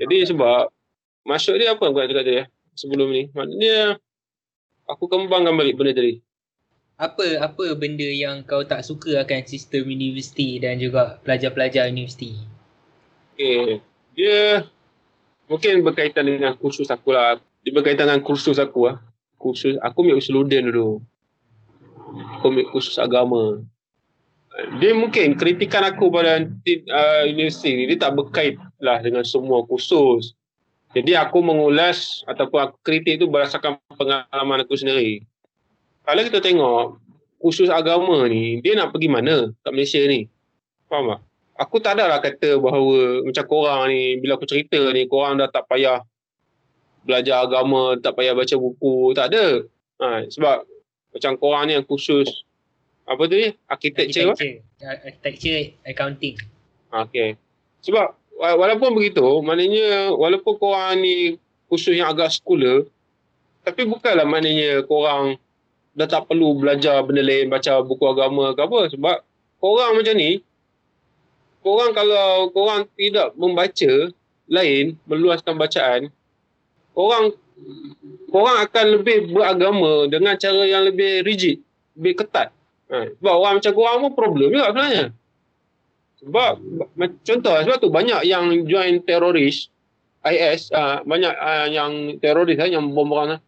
Jadi 0.01 0.25
sebab 0.25 0.73
masuk 1.21 1.61
dia 1.61 1.77
apa 1.77 1.85
aku 1.85 2.01
nak 2.01 2.09
cakap 2.09 2.25
tadi 2.25 2.41
sebelum 2.73 3.13
ni. 3.13 3.29
Maknanya 3.37 4.01
aku 4.89 5.05
kembangkan 5.05 5.53
balik 5.53 5.77
benda 5.77 5.93
tadi. 5.93 6.17
Apa 6.97 7.41
apa 7.41 7.65
benda 7.77 8.05
yang 8.05 8.45
kau 8.45 8.61
tak 8.61 8.85
suka 8.85 9.21
akan 9.21 9.41
sistem 9.45 9.89
universiti 9.89 10.61
dan 10.61 10.77
juga 10.77 11.17
pelajar-pelajar 11.25 11.89
universiti? 11.89 12.37
Okay. 13.33 13.81
Dia 14.13 14.65
mungkin 15.49 15.81
berkaitan 15.81 16.29
dengan 16.29 16.53
kursus 16.57 16.89
aku 16.89 17.13
lah. 17.13 17.41
Dia 17.65 17.73
berkaitan 17.73 18.09
dengan 18.09 18.21
kursus 18.21 18.57
aku 18.61 18.89
lah. 18.89 18.97
Kursus, 19.41 19.77
aku 19.81 20.05
ambil 20.05 20.21
usuludin 20.21 20.69
dulu. 20.69 21.01
Aku 22.37 22.51
ambil 22.51 22.67
kursus 22.71 22.99
agama. 22.99 23.63
Dia 24.83 24.91
mungkin 24.91 25.39
kritikan 25.39 25.87
aku 25.87 26.11
pada 26.11 26.43
uh, 26.43 27.23
universiti 27.23 27.71
ni, 27.71 27.83
dia 27.87 27.97
tak 28.03 28.19
berkait 28.19 28.59
lah 28.83 28.99
dengan 28.99 29.23
semua 29.23 29.63
kursus. 29.63 30.35
Jadi 30.91 31.15
aku 31.15 31.39
mengulas 31.39 32.19
ataupun 32.27 32.67
aku 32.67 32.77
kritik 32.83 33.23
tu 33.23 33.31
berdasarkan 33.31 33.79
pengalaman 33.95 34.67
aku 34.67 34.75
sendiri. 34.75 35.23
Kalau 36.03 36.21
kita 36.27 36.43
tengok 36.43 36.99
kursus 37.39 37.71
agama 37.71 38.27
ni, 38.27 38.59
dia 38.59 38.75
nak 38.75 38.91
pergi 38.91 39.07
mana 39.07 39.55
kat 39.63 39.71
Malaysia 39.71 40.03
ni? 40.03 40.27
Faham 40.91 41.15
tak? 41.15 41.21
Aku 41.63 41.79
tak 41.79 41.95
adalah 41.95 42.19
kata 42.19 42.59
bahawa 42.59 43.23
macam 43.23 43.45
korang 43.47 43.81
ni, 43.87 44.19
bila 44.19 44.35
aku 44.35 44.49
cerita 44.49 44.81
ni, 44.91 45.07
korang 45.07 45.39
dah 45.39 45.47
tak 45.47 45.63
payah 45.71 46.03
belajar 47.07 47.47
agama, 47.47 47.95
tak 48.01 48.19
payah 48.19 48.35
baca 48.35 48.55
buku, 48.59 49.15
tak 49.15 49.31
ada. 49.31 49.63
Ha, 50.01 50.27
sebab 50.27 50.67
macam 51.11 51.31
korang 51.37 51.63
ni 51.67 51.75
yang 51.75 51.85
kursus, 51.85 52.47
apa 53.03 53.21
tu 53.27 53.35
ni? 53.35 53.51
Architecture. 53.67 54.31
apa? 54.31 54.39
Architecture, 54.39 54.97
architecture 55.07 55.61
accounting. 55.83 56.35
Okay. 56.91 57.35
Sebab 57.83 58.07
wa- 58.39 58.57
walaupun 58.57 58.95
begitu, 58.95 59.23
maknanya 59.43 60.15
walaupun 60.15 60.55
korang 60.55 60.99
ni 61.03 61.35
kursus 61.67 61.95
yang 61.95 62.11
agak 62.11 62.31
sekular, 62.31 62.87
tapi 63.61 63.85
bukanlah 63.85 64.25
maknanya 64.25 64.83
korang 64.87 65.37
dah 65.91 66.07
tak 66.07 66.31
perlu 66.31 66.55
belajar 66.55 67.03
benda 67.03 67.19
lain, 67.23 67.51
baca 67.51 67.83
buku 67.83 68.03
agama 68.07 68.55
ke 68.55 68.61
apa. 68.63 68.79
Sebab 68.95 69.17
korang 69.59 69.91
macam 69.99 70.15
ni, 70.15 70.39
korang 71.59 71.91
kalau 71.91 72.47
korang 72.55 72.87
tidak 72.95 73.35
membaca 73.35 73.93
lain, 74.51 74.95
meluaskan 75.07 75.55
bacaan, 75.55 76.01
korang 76.95 77.35
korang 78.31 78.57
akan 78.63 78.85
lebih 78.99 79.35
beragama 79.35 80.07
dengan 80.07 80.39
cara 80.39 80.63
yang 80.63 80.87
lebih 80.87 81.27
rigid, 81.27 81.59
lebih 81.99 82.23
ketat. 82.23 82.49
Ha, 82.91 83.11
sebab 83.19 83.35
orang 83.35 83.53
macam 83.59 83.73
korang 83.75 83.97
pun 84.07 84.11
problem 84.15 84.47
juga 84.51 84.71
sebenarnya. 84.71 85.05
Sebab 86.21 86.53
contoh 87.25 87.55
sebab 87.65 87.77
tu 87.81 87.89
banyak 87.89 88.21
yang 88.27 88.45
join 88.67 89.01
teroris 89.01 89.71
IS 90.21 90.69
uh, 90.69 91.01
banyak 91.01 91.33
uh, 91.33 91.67
yang 91.71 92.21
teroris 92.21 92.61
uh, 92.61 92.69
yang 92.69 92.93
bom 92.93 93.09
orang 93.09 93.35
uh, 93.35 93.41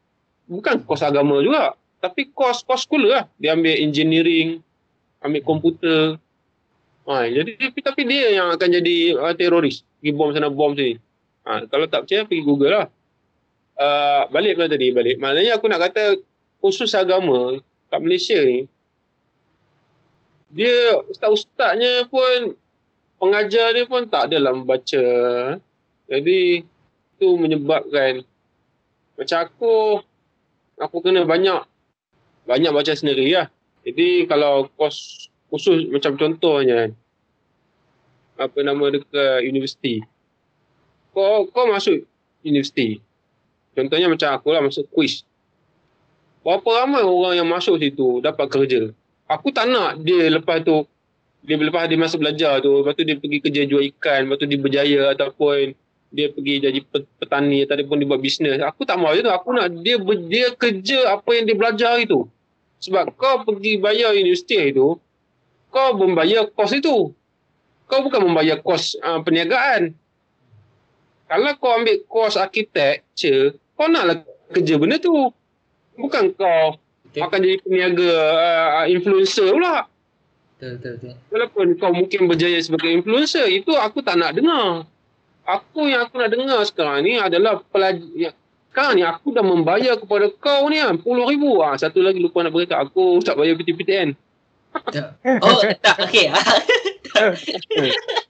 bukan 0.50 0.82
kos 0.82 1.06
agama 1.06 1.38
juga 1.44 1.78
tapi 2.02 2.34
kos 2.34 2.66
kos 2.66 2.90
sekolah 2.90 3.10
lah. 3.10 3.24
Dia 3.38 3.54
ambil 3.54 3.78
engineering 3.78 4.60
ambil 5.24 5.42
komputer. 5.46 6.18
Ha, 7.04 7.28
jadi 7.28 7.52
tapi, 7.60 7.80
tapi 7.84 8.02
dia 8.08 8.42
yang 8.42 8.48
akan 8.52 8.70
jadi 8.80 8.96
uh, 9.20 9.36
teroris. 9.36 9.84
Pergi 10.00 10.12
bom 10.16 10.32
sana 10.32 10.50
bom 10.50 10.72
sini. 10.74 10.98
Ha, 11.44 11.68
kalau 11.68 11.86
tak 11.92 12.08
percaya 12.08 12.24
pergi 12.24 12.44
google 12.44 12.72
lah 12.72 12.88
uh, 13.78 14.30
balik 14.30 14.58
pada 14.60 14.74
tadi 14.74 14.90
balik 14.92 15.18
maknanya 15.18 15.58
aku 15.58 15.66
nak 15.70 15.82
kata 15.90 16.20
khusus 16.60 16.92
agama 16.98 17.60
kat 17.90 18.00
Malaysia 18.02 18.40
ni 18.42 18.66
dia 20.54 21.02
ustaz-ustaznya 21.10 22.06
pun 22.08 22.54
pengajar 23.18 23.74
dia 23.74 23.90
pun 23.90 24.06
tak 24.06 24.30
adalah 24.30 24.54
membaca. 24.54 25.06
Jadi 26.06 26.62
itu 26.62 27.28
menyebabkan 27.40 28.22
macam 29.18 29.38
aku 29.42 29.74
aku 30.78 30.98
kena 31.02 31.26
banyak 31.26 31.66
banyak 32.46 32.70
baca 32.70 32.94
sendiri 32.94 33.34
lah. 33.34 33.50
Jadi 33.82 34.30
kalau 34.30 34.70
kos 34.78 35.28
khusus 35.50 35.90
macam 35.90 36.14
contohnya 36.22 36.94
apa 38.38 38.58
nama 38.62 38.94
dekat 38.94 39.42
universiti. 39.50 40.06
Kau 41.18 41.50
kau 41.50 41.66
masuk 41.66 42.06
universiti. 42.46 43.02
Contohnya 43.74 44.08
macam 44.10 44.30
aku 44.34 44.48
lah 44.54 44.62
masuk 44.62 44.86
quiz. 44.94 45.26
Berapa 46.46 46.86
ramai 46.86 47.02
orang 47.02 47.42
yang 47.42 47.50
masuk 47.50 47.82
situ 47.82 48.22
dapat 48.22 48.48
kerja. 48.50 48.94
Aku 49.26 49.50
tak 49.50 49.70
nak 49.70 50.02
dia 50.04 50.30
lepas 50.30 50.62
tu 50.62 50.86
dia 51.44 51.60
lepas 51.60 51.90
dia 51.92 52.00
masuk 52.00 52.24
belajar 52.24 52.64
tu, 52.64 52.72
lepas 52.84 52.96
tu 52.96 53.04
dia 53.04 53.20
pergi 53.20 53.38
kerja 53.44 53.62
jual 53.68 53.84
ikan, 53.96 54.28
lepas 54.28 54.38
tu 54.40 54.48
dia 54.48 54.60
berjaya 54.60 55.02
ataupun 55.12 55.76
dia 56.14 56.30
pergi 56.30 56.62
jadi 56.62 56.80
pe- 56.86 57.10
petani 57.18 57.66
ataupun 57.66 57.98
dia 57.98 58.08
buat 58.08 58.22
bisnes. 58.22 58.62
Aku 58.62 58.86
tak 58.86 59.02
mahu 59.02 59.26
tu. 59.26 59.34
Aku 59.34 59.50
nak 59.52 59.74
dia 59.82 59.98
dia 60.30 60.54
kerja 60.54 61.18
apa 61.18 61.30
yang 61.34 61.50
dia 61.50 61.58
belajar 61.58 61.98
itu. 61.98 62.30
Sebab 62.86 63.18
kau 63.18 63.42
pergi 63.48 63.82
bayar 63.82 64.14
universiti 64.14 64.60
itu, 64.60 65.00
kau 65.74 65.90
membayar 65.98 66.46
kos 66.54 66.76
itu. 66.78 67.10
Kau 67.90 68.00
bukan 68.06 68.30
membayar 68.30 68.62
kos 68.62 68.94
uh, 69.02 69.26
perniagaan. 69.26 69.96
Kalau 71.26 71.52
kau 71.58 71.72
ambil 71.82 71.98
kos 72.06 72.38
architecture, 72.38 73.58
kau 73.78 73.88
naklah 73.90 74.24
kerja 74.54 74.76
benda 74.78 74.98
tu. 75.02 75.32
Bukan 75.94 76.34
kau 76.34 76.78
Betul. 77.14 77.22
akan 77.30 77.40
jadi 77.46 77.58
peniaga 77.62 78.12
uh, 78.82 78.86
influencer 78.90 79.54
pula. 79.54 79.86
Betul, 80.58 80.82
betul, 80.82 80.94
betul. 80.98 81.14
Walaupun 81.30 81.66
kau 81.78 81.92
mungkin 81.94 82.26
berjaya 82.26 82.58
sebagai 82.64 82.90
influencer, 82.90 83.46
itu 83.52 83.76
aku 83.78 84.02
tak 84.02 84.18
nak 84.18 84.34
dengar. 84.34 84.90
Aku 85.44 85.86
yang 85.86 86.08
aku 86.08 86.18
nak 86.18 86.32
dengar 86.32 86.64
sekarang 86.66 87.06
ni 87.06 87.20
adalah 87.20 87.62
pelajar. 87.70 88.34
Sekarang 88.74 88.94
ni 88.98 89.04
aku 89.06 89.30
dah 89.30 89.46
membayar 89.46 89.94
kepada 90.00 90.34
kau 90.42 90.66
ni 90.72 90.82
kan, 90.82 90.98
RM10,000. 90.98 91.44
Ah, 91.62 91.76
satu 91.78 92.02
lagi 92.02 92.18
lupa 92.18 92.42
nak 92.42 92.58
beritahu, 92.58 92.82
aku 92.82 93.04
tak 93.22 93.38
bayar 93.38 93.54
PTPTN. 93.62 94.18
Oh, 95.46 95.62
tak. 95.86 96.10
Okay. 96.10 96.34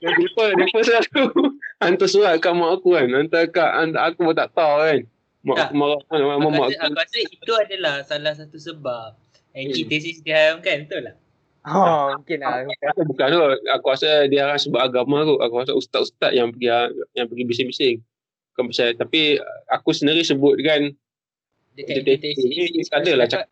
Depa 0.04 0.44
depa 0.52 0.78
selalu 0.84 1.24
hantar 1.82 2.08
surat 2.08 2.36
kat 2.36 2.52
mak 2.52 2.76
aku 2.80 2.92
kan. 2.92 3.08
Hantar 3.08 3.48
kat 3.48 3.70
hantar 3.72 4.12
aku 4.12 4.28
pun 4.28 4.36
tak 4.36 4.52
tahu 4.52 4.74
kan. 4.84 5.00
Mak 5.44 5.56
Tak. 5.60 5.70
marah 5.76 6.00
kan 6.08 6.20
mak, 6.24 6.36
aku, 6.40 6.48
mak 6.48 6.66
rasa, 6.72 6.80
aku. 6.88 6.94
rasa 6.96 7.18
itu 7.20 7.52
adalah 7.52 7.94
salah 8.02 8.32
satu 8.32 8.56
sebab 8.56 9.08
Anki 9.54 9.86
Hmm. 9.86 9.90
tesis 9.92 10.18
dia 10.24 10.56
kan, 10.58 10.82
betul 10.88 11.04
tak? 11.06 11.16
Oh, 11.64 12.12
mungkin 12.18 12.38
lah. 12.44 12.66
Aku 12.92 13.08
bukan 13.08 13.26
tu. 13.32 13.40
Aku 13.72 13.86
rasa 13.88 14.28
dia 14.28 14.44
orang 14.44 14.60
sebab 14.60 14.80
agama 14.84 15.24
tu. 15.24 15.40
Aku 15.40 15.54
rasa 15.56 15.72
ustaz-ustaz 15.72 16.36
yang 16.36 16.52
pergi 16.52 16.68
yang 17.16 17.24
pergi 17.24 17.44
bising-bising. 17.48 17.96
Bukan 18.52 18.68
pasal 18.68 18.92
tapi 18.98 19.40
aku 19.68 19.90
sendiri 19.90 20.20
sebut 20.20 20.60
kan 20.60 20.92
Dekat 21.74 22.06
tesis, 22.22 22.38
dia 22.38 22.86
ada 22.94 23.12
lah 23.18 23.26
cakap, 23.26 23.50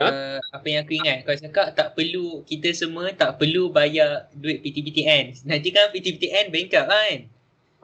uh, 0.00 0.40
apa 0.56 0.66
yang 0.72 0.80
aku 0.88 0.96
ingat, 0.96 1.20
kau 1.28 1.36
cakap 1.36 1.76
tak 1.76 1.92
perlu, 1.92 2.40
kita 2.48 2.72
semua 2.72 3.12
tak 3.12 3.36
perlu 3.36 3.68
bayar 3.68 4.32
duit 4.32 4.64
PTPTN. 4.64 5.36
Nanti 5.44 5.68
kan 5.68 5.92
PTPTN 5.92 6.48
bankrupt 6.48 6.88
kan? 6.88 7.16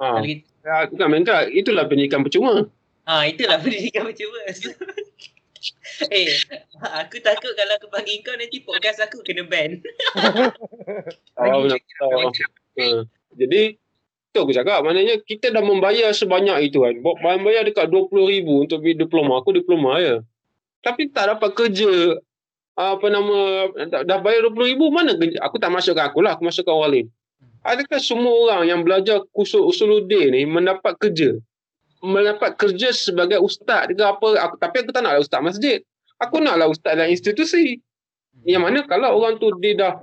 ha, 0.00 0.04
Kalau 0.16 0.24
kita, 0.24 0.72
aku 0.88 0.94
kan 0.96 1.06
main 1.12 1.20
kat 1.20 1.52
itulah 1.52 1.84
pendidikan 1.84 2.24
percuma. 2.24 2.64
Ah 3.08 3.24
itulah 3.24 3.56
pendidikan 3.56 4.04
percuma. 4.04 4.40
eh, 6.14 6.28
aku 7.02 7.16
takut 7.24 7.52
kalau 7.56 7.74
aku 7.80 7.88
panggil 7.90 8.20
kau 8.22 8.36
nanti 8.36 8.60
podcast 8.62 9.02
aku 9.02 9.24
kena 9.24 9.48
ban. 9.48 9.80
Oh, 11.34 11.66
tahu. 11.66 12.30
Ha. 12.78 13.02
Jadi 13.34 13.74
tu 14.30 14.38
aku 14.38 14.52
cakap 14.54 14.84
maknanya 14.84 15.18
kita 15.24 15.50
dah 15.50 15.64
membayar 15.64 16.12
sebanyak 16.12 16.70
itu 16.70 16.84
kan. 16.84 16.94
Bawa- 17.02 17.42
Bayar 17.42 17.66
dekat 17.66 17.90
RM20,000 17.90 18.46
untuk 18.46 18.80
diploma. 18.84 19.40
Aku 19.40 19.50
diploma 19.56 19.98
je. 19.98 20.22
Tapi 20.84 21.10
tak 21.10 21.34
dapat 21.34 21.50
kerja 21.58 22.20
apa 22.78 23.06
nama 23.10 23.66
dah, 23.90 24.06
dah 24.06 24.18
bayar 24.22 24.46
RM20,000 24.54 24.82
mana 24.94 25.12
kerja? 25.18 25.38
Aku 25.42 25.58
tak 25.58 25.74
masukkan 25.74 26.06
aku 26.06 26.22
lah, 26.22 26.38
aku 26.38 26.46
masukkan 26.46 26.76
orang 26.76 26.92
lain. 26.94 27.06
Adakah 27.66 27.98
semua 27.98 28.34
orang 28.46 28.62
yang 28.70 28.80
belajar 28.86 29.26
kursus 29.34 29.58
usuluddin 29.58 30.30
ni 30.30 30.46
mendapat 30.46 30.94
kerja? 31.02 31.34
Mendapat 31.98 32.54
kerja 32.54 32.94
sebagai 32.94 33.42
ustaz 33.42 33.90
ke 33.90 34.04
apa? 34.04 34.28
Aku, 34.48 34.54
tapi 34.58 34.86
aku 34.86 34.90
tak 34.94 35.02
naklah 35.02 35.22
ustaz 35.22 35.40
masjid. 35.42 35.78
Aku 36.22 36.38
naklah 36.38 36.70
ustaz 36.70 36.94
dalam 36.94 37.10
institusi. 37.10 37.82
Yang 38.46 38.62
mana 38.62 38.78
kalau 38.86 39.18
orang 39.18 39.42
tu 39.42 39.50
dia 39.58 39.74
dah 39.74 39.94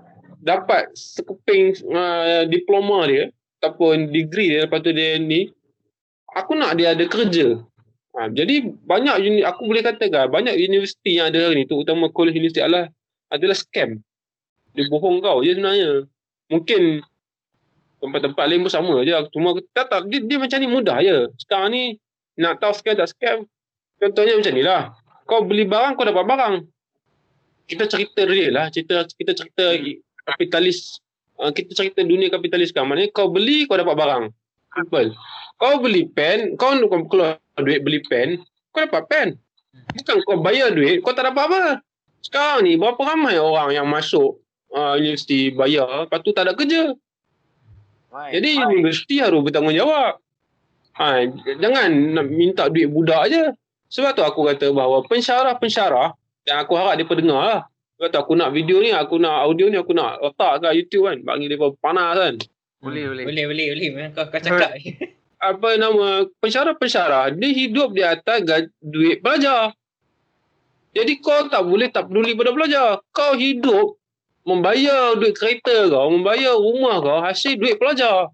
dapat 0.43 0.91
sekeping 0.93 1.73
uh, 1.89 2.43
diploma 2.45 3.07
dia 3.07 3.31
ataupun 3.59 4.11
degree 4.11 4.53
dia 4.53 4.67
lepas 4.67 4.83
tu 4.83 4.91
dia 4.91 5.17
ni 5.17 5.49
aku 6.35 6.53
nak 6.53 6.75
dia 6.75 6.93
ada 6.93 7.05
kerja. 7.07 7.63
Ha, 8.15 8.31
jadi 8.31 8.63
banyak 8.87 9.15
uni, 9.27 9.39
aku 9.43 9.67
boleh 9.67 9.83
katakan 9.83 10.31
banyak 10.31 10.55
universiti 10.55 11.19
yang 11.19 11.31
ada 11.31 11.51
hari 11.51 11.63
ni 11.63 11.65
terutama 11.67 12.07
kolej 12.11 12.35
universiti 12.35 12.63
adalah 12.63 12.87
adalah 13.31 13.55
scam. 13.55 13.99
Dia 14.75 14.87
bohong 14.91 15.23
kau 15.23 15.43
je 15.43 15.55
sebenarnya. 15.55 16.07
Mungkin 16.51 17.03
tempat-tempat 18.05 18.43
lain 18.45 18.61
pun 18.65 18.71
sama 18.71 18.95
je. 19.01 19.13
Cuma 19.33 19.57
tak, 19.73 19.89
tak 19.89 20.01
dia, 20.07 20.21
dia 20.21 20.37
macam 20.37 20.57
ni 20.61 20.67
mudah 20.69 20.97
je. 21.01 21.17
Sekarang 21.41 21.69
ni 21.73 21.83
nak 22.37 22.61
tahu 22.61 22.73
scam 22.77 22.95
tak 22.95 23.09
scam. 23.11 23.37
Contohnya 23.97 24.37
macam 24.37 24.53
ni 24.53 24.63
lah. 24.63 24.93
Kau 25.25 25.41
beli 25.41 25.65
barang, 25.65 25.97
kau 25.97 26.05
dapat 26.05 26.25
barang. 26.27 26.55
Kita 27.65 27.89
cerita 27.89 28.21
real 28.29 28.53
lah. 28.53 28.69
Cerita, 28.69 29.07
kita 29.09 29.31
cerita 29.33 29.65
kapitalis. 30.29 31.01
Uh, 31.35 31.49
kita 31.51 31.73
cerita 31.73 32.05
dunia 32.05 32.29
kapitalis 32.29 32.69
sekarang. 32.69 32.93
Maknanya 32.93 33.11
kau 33.15 33.27
beli, 33.33 33.65
kau 33.65 33.75
dapat 33.75 33.95
barang. 33.97 34.23
Simple. 34.75 35.15
Kau 35.55 35.79
beli 35.79 36.11
pen, 36.11 36.59
kau 36.59 36.75
kau 36.91 37.07
keluar 37.07 37.39
duit 37.55 37.79
beli 37.81 38.03
pen, 38.11 38.43
kau 38.75 38.83
dapat 38.83 39.07
pen. 39.07 39.27
Bukan 39.95 40.19
kau 40.27 40.43
bayar 40.43 40.75
duit, 40.75 40.99
kau 40.99 41.15
tak 41.15 41.31
dapat 41.31 41.47
apa. 41.47 41.61
Sekarang 42.19 42.67
ni, 42.67 42.75
berapa 42.75 42.99
ramai 42.99 43.39
orang 43.39 43.71
yang 43.71 43.87
masuk 43.87 44.43
uh, 44.75 44.99
universiti 44.99 45.55
bayar, 45.55 46.07
lepas 46.07 46.19
tu 46.19 46.35
tak 46.35 46.51
ada 46.51 46.53
kerja. 46.57 46.91
Jadi 48.15 48.49
universiti 48.63 49.19
harus 49.19 49.43
bertanggungjawab. 49.43 50.13
Ha, 50.95 51.27
jangan 51.59 51.89
nak 52.15 52.25
minta 52.31 52.71
duit 52.71 52.87
budak 52.87 53.27
je. 53.27 53.43
Sebab 53.91 54.15
tu 54.15 54.23
aku 54.23 54.47
kata 54.47 54.71
bahawa 54.71 55.03
pensyarah-pensyarah 55.07 56.15
yang 56.47 56.57
aku 56.63 56.73
harap 56.79 56.95
dia 56.95 57.07
pendengar 57.07 57.41
lah. 57.43 57.61
Sebab 57.95 58.07
tu 58.11 58.19
aku 58.19 58.33
nak 58.35 58.51
video 58.51 58.79
ni, 58.83 58.91
aku 58.91 59.19
nak 59.19 59.47
audio 59.47 59.71
ni, 59.71 59.79
aku 59.79 59.95
nak 59.95 60.19
letak 60.19 60.63
kat 60.63 60.73
YouTube 60.75 61.07
kan. 61.07 61.17
Bagi 61.23 61.47
dia 61.47 61.59
panas 61.79 62.09
kan. 62.15 62.33
Boleh, 62.83 63.03
boleh. 63.11 63.23
Boleh, 63.23 63.45
boleh, 63.47 63.67
boleh. 63.71 63.89
Memang 63.91 64.11
Kau, 64.11 64.25
kau 64.27 64.39
cakap. 64.39 64.71
Apa 65.51 65.69
nama, 65.77 66.25
pensyarah-pensyarah, 66.41 67.35
dia 67.35 67.49
hidup 67.51 67.93
di 67.93 68.01
atas 68.03 68.67
duit 68.79 69.19
pelajar. 69.19 69.75
Jadi 70.95 71.19
kau 71.19 71.51
tak 71.51 71.67
boleh 71.67 71.91
tak 71.91 72.07
peduli 72.07 72.31
pada 72.39 72.55
pelajar. 72.55 72.87
Kau 73.11 73.35
hidup 73.35 73.99
membayar 74.45 75.17
duit 75.17 75.33
kereta 75.33 75.89
kau, 75.89 76.13
membayar 76.13 76.53
rumah 76.55 77.01
kau, 77.01 77.19
hasil 77.19 77.57
duit 77.57 77.81
pelajar. 77.81 78.29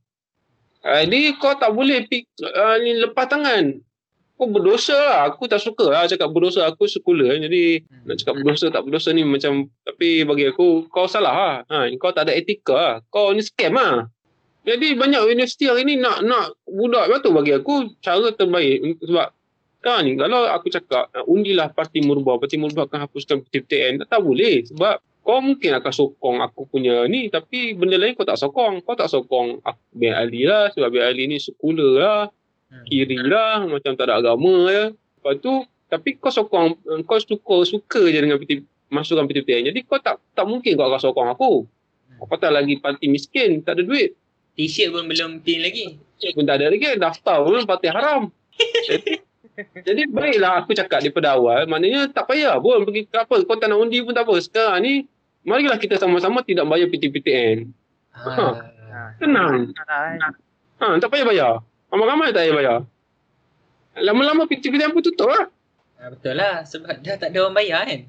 Uh, 0.84 1.04
ni 1.08 1.32
kau 1.40 1.56
tak 1.56 1.72
boleh 1.72 2.04
pik, 2.06 2.28
uh, 2.44 2.76
ni 2.84 3.00
lepas 3.00 3.32
tangan. 3.32 3.80
Kau 4.36 4.50
berdosa 4.50 4.98
lah. 4.98 5.30
Aku 5.30 5.46
tak 5.46 5.62
suka 5.62 5.86
lah 5.94 6.10
cakap 6.10 6.34
berdosa. 6.34 6.66
Aku 6.66 6.90
sekular. 6.90 7.38
Jadi 7.38 7.86
nak 8.10 8.18
cakap 8.18 8.42
berdosa 8.42 8.74
tak 8.74 8.82
berdosa 8.90 9.14
ni 9.14 9.22
macam 9.22 9.70
tapi 9.86 10.26
bagi 10.26 10.50
aku 10.50 10.90
kau 10.90 11.06
salah 11.06 11.62
lah. 11.70 11.86
Ha, 11.86 11.94
kau 12.02 12.10
tak 12.10 12.26
ada 12.26 12.34
etika 12.34 12.74
lah. 12.74 12.96
Kau 13.14 13.30
ni 13.38 13.46
scam 13.46 13.78
lah. 13.78 14.10
Jadi 14.66 14.98
banyak 14.98 15.22
universiti 15.30 15.70
hari 15.70 15.86
ni 15.86 15.98
nak 15.98 16.26
nak 16.26 16.58
budak 16.66 17.10
betul 17.10 17.38
bagi 17.38 17.54
aku 17.54 17.98
cara 18.02 18.34
terbaik 18.34 18.98
sebab 19.06 19.30
sekarang 19.82 20.02
ni 20.06 20.12
kalau 20.14 20.42
aku 20.46 20.68
cakap 20.70 21.10
undilah 21.26 21.74
parti 21.74 22.06
Murbah, 22.06 22.38
parti 22.38 22.62
Murbah 22.62 22.86
akan 22.86 23.10
hapuskan 23.10 23.42
PTPTN, 23.42 24.06
tak, 24.06 24.08
tak 24.14 24.22
boleh 24.22 24.62
sebab 24.70 25.02
kau 25.22 25.38
mungkin 25.38 25.78
akan 25.78 25.94
sokong 25.94 26.38
aku 26.42 26.66
punya 26.66 27.06
ni 27.06 27.30
tapi 27.30 27.78
benda 27.78 27.98
lain 27.98 28.18
kau 28.18 28.26
tak 28.26 28.42
sokong. 28.42 28.82
Kau 28.82 28.98
tak 28.98 29.10
sokong 29.10 29.62
aku 29.62 29.82
bin 29.94 30.14
Ali 30.14 30.50
lah 30.50 30.74
sebab 30.74 30.90
bin 30.90 31.04
Ali 31.06 31.30
ni 31.30 31.38
sekular 31.38 31.94
lah, 31.98 32.22
Hmm. 32.72 32.88
kiri 32.88 33.20
lah, 33.20 33.68
macam 33.68 34.00
tak 34.00 34.08
ada 34.08 34.24
agama 34.24 34.72
ya. 34.72 34.96
Lepas 34.96 35.44
tu 35.44 35.54
tapi 35.92 36.16
kau 36.16 36.32
sokong 36.32 36.80
kau 37.04 37.20
suka 37.20 37.68
suka 37.68 38.08
je 38.08 38.16
dengan 38.16 38.40
PT, 38.40 38.64
masukkan 38.88 39.28
PTPTN. 39.28 39.76
Jadi 39.76 39.80
kau 39.84 40.00
tak 40.00 40.24
tak 40.32 40.48
mungkin 40.48 40.80
kau 40.80 40.88
akan 40.88 41.02
sokong 41.04 41.30
aku. 41.36 41.68
Apatah 42.24 42.48
lagi 42.48 42.80
parti 42.80 43.12
miskin, 43.12 43.60
tak 43.60 43.76
ada 43.76 43.84
duit. 43.84 44.16
T-shirt 44.56 44.96
pun 44.96 45.04
belum 45.12 45.44
pin 45.44 45.60
lagi. 45.60 46.00
Cik 46.24 46.40
pun 46.40 46.48
tak 46.48 46.64
ada 46.64 46.72
lagi 46.72 46.96
daftar 46.96 47.44
pun 47.44 47.60
parti 47.68 47.88
haram. 47.92 48.32
jadi, 48.88 49.20
jadi 49.84 50.02
baiklah 50.08 50.64
aku 50.64 50.72
cakap 50.72 51.04
daripada 51.04 51.36
awal 51.36 51.68
maknanya 51.68 52.08
tak 52.08 52.30
payah 52.32 52.56
pun 52.62 52.88
pergi 52.88 53.10
ke 53.10 53.20
apa 53.20 53.36
kau 53.44 53.58
tak 53.60 53.68
nak 53.68 53.84
undi 53.84 54.00
pun 54.00 54.16
tak 54.16 54.24
apa. 54.24 54.40
Sekarang 54.40 54.80
ni 54.80 55.11
marilah 55.46 55.78
kita 55.78 55.98
sama-sama 55.98 56.46
tidak 56.46 56.68
bayar 56.70 56.88
PTPTN. 56.90 57.70
Ha. 58.12 58.30
Ha. 58.92 59.02
Tenang. 59.18 59.72
Ha, 60.82 60.98
tak 61.00 61.10
payah 61.10 61.26
bayar. 61.26 61.54
Ramai-ramai 61.94 62.34
tak 62.34 62.44
payah 62.48 62.56
bayar. 62.56 62.78
Lama-lama 64.00 64.48
PTPTN 64.48 64.92
pun 64.96 65.04
tutup 65.04 65.30
lah. 65.30 65.48
ha. 66.00 66.12
Betul 66.12 66.36
lah. 66.38 66.64
Sebab 66.66 67.04
dah 67.04 67.16
tak 67.18 67.32
ada 67.34 67.48
orang 67.48 67.56
bayar 67.56 67.88
kan. 67.88 68.02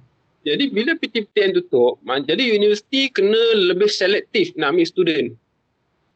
Jadi 0.43 0.75
bila 0.75 0.99
PTPTN 0.99 1.55
tutup, 1.55 2.03
jadi 2.03 2.59
universiti 2.59 3.07
kena 3.15 3.39
lebih 3.55 3.87
selektif 3.87 4.51
nak 4.59 4.75
ambil 4.75 4.87
student. 4.91 5.29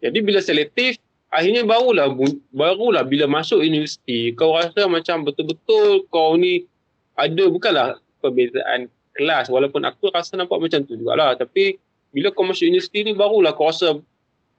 Jadi 0.02 0.18
bila 0.18 0.42
selektif, 0.42 0.98
akhirnya 1.31 1.62
barulah 1.62 2.11
barulah 2.50 3.07
bila 3.07 3.31
masuk 3.31 3.62
universiti, 3.62 4.35
kau 4.35 4.59
rasa 4.59 4.90
macam 4.90 5.22
betul-betul 5.22 6.11
kau 6.11 6.35
ni 6.35 6.66
ada 7.14 7.46
bukanlah 7.46 8.02
perbezaan 8.18 8.90
kelas 9.16 9.48
walaupun 9.48 9.83
aku 9.88 10.12
rasa 10.12 10.37
nampak 10.37 10.61
macam 10.61 10.85
tu 10.85 10.94
jugalah 10.94 11.35
tapi 11.35 11.81
bila 12.12 12.31
kau 12.31 12.44
masuk 12.44 12.68
universiti 12.68 13.02
ni 13.02 13.12
barulah 13.16 13.57
kau 13.57 13.72
rasa 13.72 13.96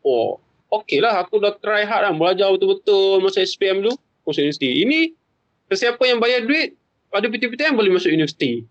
oh 0.04 0.42
okey 0.82 1.00
lah 1.00 1.22
aku 1.24 1.40
dah 1.40 1.56
try 1.62 1.88
hard 1.88 2.10
lah 2.10 2.14
belajar 2.14 2.52
betul-betul 2.52 3.24
masa 3.24 3.46
SPM 3.46 3.86
tu 3.86 3.94
masuk 4.28 4.44
universiti. 4.44 4.84
Ini 4.84 5.00
sesiapa 5.72 6.04
yang 6.04 6.20
bayar 6.20 6.44
duit 6.44 6.76
pada 7.08 7.32
PTPTN 7.32 7.80
boleh 7.80 7.96
masuk 7.96 8.12
universiti. 8.12 8.68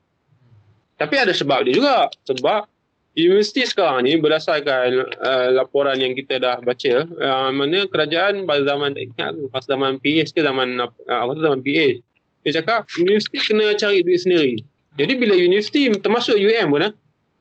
Tapi 1.00 1.14
ada 1.16 1.32
sebab 1.32 1.64
dia 1.64 1.72
juga. 1.72 2.12
Sebab 2.28 2.68
universiti 3.16 3.64
sekarang 3.64 4.04
ni 4.04 4.20
berdasarkan 4.20 5.08
uh, 5.16 5.48
laporan 5.56 5.96
yang 5.96 6.12
kita 6.12 6.36
dah 6.36 6.60
baca, 6.60 7.08
uh, 7.08 7.48
mana 7.52 7.88
kerajaan 7.88 8.44
pada 8.44 8.62
zaman 8.68 8.92
ingat 8.92 9.32
pas 9.48 9.64
zaman 9.64 9.96
PH 10.04 10.36
ke 10.36 10.44
zaman 10.44 10.76
uh, 10.84 10.92
aku 11.08 11.36
rasa 11.36 11.42
zaman 11.48 11.60
PH. 11.64 12.04
Dia 12.44 12.52
cakap 12.62 12.86
universiti 13.00 13.40
kena 13.42 13.72
cari 13.74 14.04
duit 14.04 14.20
sendiri. 14.22 14.60
Jadi 14.96 15.12
bila 15.20 15.36
universiti 15.36 15.92
termasuk 16.00 16.36
UM 16.36 16.72
pun. 16.72 16.88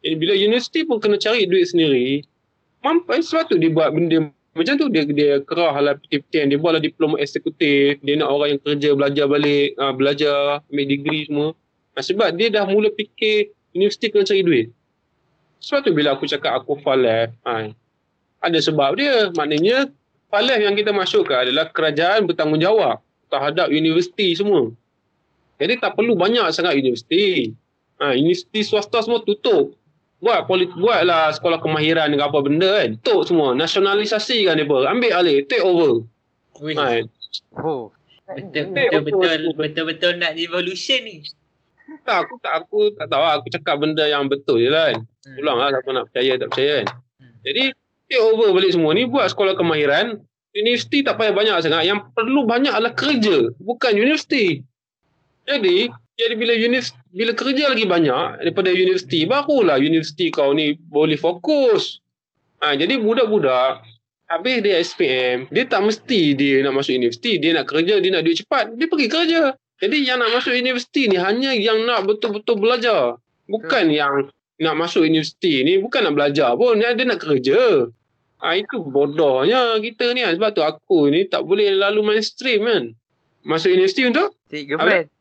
Jadi 0.06 0.15
bila 0.22 0.38
universiti 0.38 0.86
pun 0.86 1.02
kena 1.02 1.18
cari 1.18 1.50
duit 1.50 1.65
sendiri, 1.65 2.22
mampu 2.86 3.18
sebab 3.18 3.50
tu 3.50 3.58
dia 3.58 3.74
buat 3.74 3.89
benda 3.89 4.30
Macam 4.56 4.80
tu 4.80 4.88
dia 4.88 5.04
dia 5.04 5.44
kerah 5.44 5.76
lah 5.84 6.00
PT-PT 6.00 6.48
dia 6.48 6.56
buatlah 6.56 6.80
diploma 6.80 7.20
eksekutif, 7.20 8.00
dia 8.00 8.15
nak 8.15 8.32
orang 8.32 8.56
yang 8.56 8.62
kerja 8.63 8.89
belajar 8.96 9.26
balik, 9.28 9.76
uh, 9.76 9.91
belajar 9.91 10.63
ambil 10.72 10.86
degree 10.88 11.28
semua. 11.28 11.50
Sebab 12.00 12.39
dia 12.39 12.48
dah 12.48 12.63
mula 12.63 12.88
fikir 12.96 13.52
universiti 13.76 14.15
kena 14.15 14.24
cari 14.24 14.48
duit. 14.48 14.68
Sebab 15.60 15.80
tu 15.84 15.91
bila 15.91 16.15
aku 16.15 16.24
cakap 16.24 16.56
aku 16.56 16.80
falaf, 16.80 17.36
uh, 17.44 17.68
ada 18.39 18.60
sebab 18.63 18.96
dia. 18.96 19.28
Maknanya 19.36 19.91
falaf 20.32 20.60
yang 20.63 20.72
kita 20.80 20.96
masukkan 20.96 21.44
adalah 21.44 21.68
kerajaan 21.76 22.24
bertanggungjawab 22.24 23.04
terhadap 23.28 23.68
universiti 23.68 24.39
semua. 24.39 24.72
Jadi 25.56 25.74
tak 25.80 25.96
perlu 25.96 26.20
banyak 26.20 26.52
sangat 26.52 26.76
universiti. 26.76 27.56
Ha, 27.96 28.12
universiti 28.12 28.60
swasta 28.63 29.00
semua 29.00 29.24
tutup 29.24 29.72
buat 30.20 30.48
polit 30.48 30.72
buatlah 30.74 31.36
sekolah 31.36 31.60
kemahiran 31.60 32.12
dengan 32.12 32.32
apa 32.32 32.39
benda 32.44 32.82
kan. 32.82 32.98
Tok 33.04 33.30
semua 33.30 33.54
nasionalisasi 33.54 34.48
kan 34.48 34.60
depa. 34.60 34.88
Ambil 34.88 35.12
alih, 35.13 35.46
take 35.48 35.63
over. 35.63 36.04
Wih, 36.63 36.76
Ha. 36.76 37.04
Oh. 37.60 37.91
betul, 38.26 38.74
betul, 38.74 39.02
betul, 39.06 39.20
betul. 39.22 39.54
betul-betul 39.60 40.12
nak 40.18 40.34
revolution 40.34 41.00
ni. 41.04 41.22
Tak 42.02 42.26
aku 42.26 42.34
tak 42.41 42.54
aku 42.65 42.80
tak 42.98 43.08
tahu 43.12 43.22
aku 43.22 43.48
cakap 43.54 43.76
benda 43.78 44.02
yang 44.10 44.26
betul 44.26 44.58
je 44.58 44.72
lah 44.72 44.89
kan. 44.89 45.06
Hmm. 45.06 45.36
Pulang 45.38 45.58
lah 45.62 45.70
siapa 45.70 45.89
nak 45.94 46.04
percaya 46.10 46.32
tak 46.41 46.48
percaya 46.50 46.74
kan. 46.82 46.88
Hmm. 47.22 47.36
Jadi 47.46 47.63
take 48.10 48.24
over 48.24 48.50
balik 48.56 48.72
semua 48.74 48.91
ni 48.98 49.04
buat 49.06 49.28
sekolah 49.30 49.54
kemahiran. 49.54 50.18
Universiti 50.56 51.04
tak 51.04 51.20
payah 51.20 51.36
banyak 51.36 51.56
sangat. 51.62 51.84
Yang 51.84 52.10
perlu 52.15 52.48
banyak 52.48 52.72
adalah 52.72 52.96
kerja. 52.96 53.52
Bukan 53.60 53.91
universiti. 53.94 54.63
Jadi 55.45 55.89
jadi 56.15 56.34
bila 56.39 56.55
univers, 56.55 56.95
bila 57.12 57.36
kerja 57.36 57.75
lagi 57.75 57.84
banyak 57.84 58.39
daripada 58.39 58.71
universiti 58.71 59.27
barulah 59.27 59.75
universiti 59.75 60.31
kau 60.31 60.55
ni 60.55 60.79
boleh 60.79 61.19
fokus. 61.19 61.99
Ha, 62.63 62.71
jadi 62.71 62.95
budak-budak 63.03 63.84
habis 64.31 64.63
dia 64.63 64.79
SPM, 64.79 65.51
dia 65.51 65.67
tak 65.67 65.86
mesti 65.86 66.34
dia 66.34 66.63
nak 66.63 66.81
masuk 66.81 66.95
universiti, 66.95 67.38
dia 67.38 67.51
nak 67.51 67.67
kerja, 67.67 67.99
dia 67.99 68.10
nak 68.15 68.23
duit 68.25 68.41
cepat, 68.41 68.73
dia 68.79 68.88
pergi 68.88 69.08
kerja. 69.12 69.41
Jadi 69.84 69.97
yang 70.08 70.23
nak 70.23 70.31
masuk 70.39 70.55
universiti 70.55 71.12
ni 71.12 71.19
hanya 71.19 71.51
yang 71.51 71.84
nak 71.84 72.08
betul-betul 72.08 72.63
belajar. 72.63 73.19
Bukan 73.51 73.91
yang 73.91 74.31
nak 74.55 74.75
masuk 74.79 75.03
universiti 75.03 75.67
ni 75.67 75.84
bukan 75.84 76.10
nak 76.10 76.15
belajar 76.15 76.55
pun, 76.55 76.79
dia, 76.79 76.95
dia 76.95 77.05
nak 77.05 77.19
kerja. 77.19 77.91
Ha, 78.39 78.55
itu 78.55 78.88
bodohnya 78.88 79.84
kita 79.84 80.15
ni. 80.15 80.23
Sebab 80.23 80.49
tu 80.55 80.63
aku 80.63 81.12
ni 81.12 81.27
tak 81.27 81.43
boleh 81.43 81.75
lalu 81.75 82.15
mainstream 82.15 82.63
kan. 82.63 82.84
Masuk 83.43 83.75
universiti 83.75 84.08
untuk 84.08 84.31
Cik 84.47 84.73
girlfriend. 84.73 85.12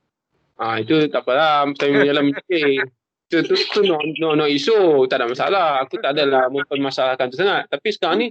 Ah 0.54 0.78
itu 0.78 1.10
tak 1.10 1.26
apalah 1.26 1.66
time 1.74 2.02
jalan 2.06 2.30
mikir. 2.30 2.86
Itu 3.26 3.42
tu, 3.42 3.54
tu 3.56 3.80
no, 3.82 3.98
no, 4.20 4.38
no 4.38 4.44
isu, 4.46 5.08
tak 5.10 5.18
ada 5.18 5.26
masalah. 5.26 5.82
Aku 5.82 5.98
tak 5.98 6.14
adalah 6.14 6.46
mempermasalahkan 6.52 7.32
tu 7.32 7.40
sangat. 7.40 7.66
Tapi 7.66 7.88
sekarang 7.90 8.18
ni 8.22 8.28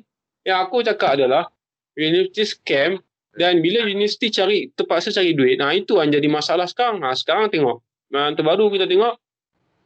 yang 0.48 0.64
aku 0.64 0.86
cakap 0.86 1.20
adalah 1.20 1.52
university 2.00 2.48
scam 2.48 3.02
dan 3.36 3.60
bila 3.60 3.84
universiti 3.84 4.32
cari 4.32 4.70
terpaksa 4.72 5.12
cari 5.12 5.36
duit. 5.36 5.60
Nah 5.60 5.76
itu 5.76 6.00
yang 6.00 6.14
jadi 6.14 6.28
masalah 6.32 6.70
sekarang. 6.70 7.04
Nah 7.04 7.12
sekarang 7.18 7.52
tengok. 7.52 7.84
Yang 8.14 8.40
terbaru 8.40 8.70
kita 8.72 8.86
tengok 8.86 9.18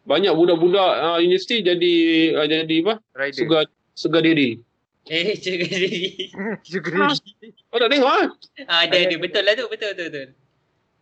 banyak 0.08 0.32
budak-budak 0.36 0.92
uh, 1.04 1.20
universiti 1.20 1.64
jadi 1.64 1.96
uh, 2.38 2.48
jadi 2.48 2.76
apa? 2.86 2.94
Rider. 3.16 3.40
Sugar 3.40 3.64
sugar 3.98 4.22
daddy. 4.22 4.60
Eh, 5.08 5.40
cakap 5.40 5.68
jadi. 5.72 5.92
Sugar. 6.68 7.16
Kau 7.72 7.80
tak 7.80 7.90
tengok 7.92 8.12
ah? 8.12 8.28
Ah, 8.68 8.84
ada, 8.84 8.96
ada. 9.00 9.16
Betul 9.16 9.42
lah 9.48 9.56
tu. 9.56 9.66
Betul, 9.72 9.96
betul, 9.96 10.08
betul. 10.12 10.28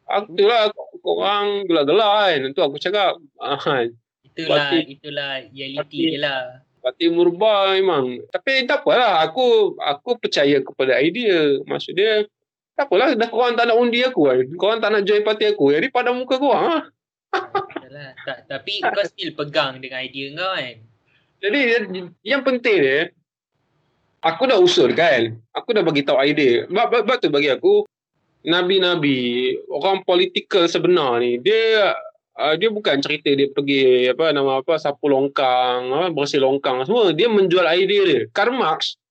Aku 0.05 0.29
tu 0.37 0.45
lah 0.45 0.69
korang 1.05 1.69
gelak-gelak 1.69 2.09
kan. 2.09 2.39
Itu 2.49 2.61
aku 2.65 2.77
cakap. 2.81 3.21
Ah, 3.37 3.61
Itulah, 4.25 4.67
Berarti- 4.67 4.87
itulah 4.97 5.31
reality 5.53 5.97
dia 6.11 6.19
lah. 6.19 6.41
Parti 6.81 7.05
Murba 7.07 7.71
memang. 7.77 8.19
Tapi 8.29 8.65
tak 8.65 8.83
apalah. 8.83 9.23
Aku 9.25 9.77
aku 9.79 10.17
percaya 10.17 10.59
kepada 10.59 10.97
idea. 10.99 11.61
Maksud 11.65 11.93
dia, 11.95 12.25
tak 12.75 12.91
apalah. 12.91 13.15
Dah 13.15 13.29
korang 13.31 13.55
tak 13.55 13.71
nak 13.71 13.77
undi 13.79 14.03
aku 14.03 14.27
kan. 14.27 14.43
Korang 14.59 14.79
tak 14.83 14.89
nak 14.91 15.01
join 15.07 15.23
parti 15.23 15.49
aku. 15.49 15.71
Jadi 15.71 15.87
pada 15.89 16.11
muka 16.11 16.35
korang 16.37 16.65
lah. 16.67 16.83
Tak, 18.25 18.51
tapi 18.51 18.83
kau 18.83 19.05
still 19.07 19.31
pegang 19.33 19.79
dengan 19.79 20.03
idea 20.03 20.35
kau 20.35 20.51
kan. 20.51 20.75
Jadi 21.39 21.59
yang 22.21 22.41
penting 22.43 22.77
dia, 22.83 22.99
aku 24.19 24.45
dah 24.45 24.59
usul 24.59 24.91
kan. 24.91 25.31
Aku 25.55 25.71
dah 25.71 25.81
bagi 25.81 26.03
tahu 26.03 26.19
idea. 26.21 26.67
Sebab 26.67 27.17
tu 27.23 27.31
bagi 27.31 27.49
aku, 27.49 27.87
Nabi-Nabi, 28.45 29.17
orang 29.73 30.05
politikal 30.05 30.69
sebenar 30.69 31.17
ni, 31.17 31.41
dia 31.41 31.97
uh, 32.37 32.53
dia 32.53 32.69
bukan 32.69 33.01
cerita 33.01 33.33
dia 33.33 33.49
pergi 33.49 34.13
apa 34.13 34.29
nama 34.29 34.61
apa 34.61 34.77
sapu 34.77 35.09
longkang, 35.09 35.89
apa, 35.89 36.13
bersih 36.13 36.39
longkang 36.39 36.85
semua. 36.85 37.09
Dia 37.11 37.25
menjual 37.25 37.65
idea 37.73 38.03
dia. 38.05 38.21
Karl 38.29 38.53
Marx, 38.53 39.01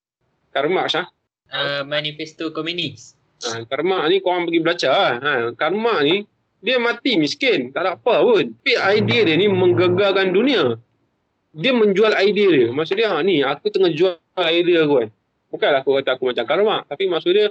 Karl 0.55 0.71
Marx 0.71 0.95
ah. 0.95 1.11
Uh, 1.55 1.83
manifesto 1.87 2.51
komunis. 2.51 3.15
Ha, 3.45 3.69
Karma 3.69 4.09
ni 4.09 4.25
korang 4.25 4.49
pergi 4.49 4.61
belajar 4.65 4.91
lah. 4.91 5.13
Ha, 5.21 5.33
Karma 5.55 6.01
ni 6.01 6.25
dia 6.65 6.81
mati 6.81 7.21
miskin. 7.21 7.71
Tak 7.71 7.83
ada 7.85 7.91
apa 8.01 8.25
pun. 8.25 8.57
Tapi 8.59 8.73
idea 8.99 9.21
dia 9.29 9.37
ni 9.37 9.47
menggegarkan 9.53 10.33
dunia. 10.33 10.81
Dia 11.55 11.73
menjual 11.77 12.17
idea 12.19 12.49
dia. 12.51 12.67
Maksud 12.73 12.97
dia 12.97 13.13
ha, 13.13 13.21
ni 13.21 13.45
aku 13.45 13.69
tengah 13.69 13.93
jual 13.93 14.17
idea 14.41 14.89
aku 14.89 14.95
kan. 15.05 15.09
Bukanlah 15.53 15.81
aku 15.85 15.91
kata 16.01 16.11
aku 16.17 16.25
macam 16.33 16.45
Karma. 16.49 16.77
Tapi 16.89 17.05
maksud 17.07 17.31
dia 17.37 17.47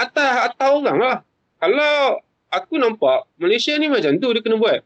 atas, 0.00 0.32
atas 0.52 0.68
orang 0.72 0.98
lah. 0.98 1.16
Kalau 1.60 2.24
aku 2.48 2.80
nampak 2.80 3.28
Malaysia 3.36 3.76
ni 3.76 3.92
macam 3.92 4.16
tu 4.16 4.32
dia 4.32 4.40
kena 4.40 4.56
buat. 4.56 4.80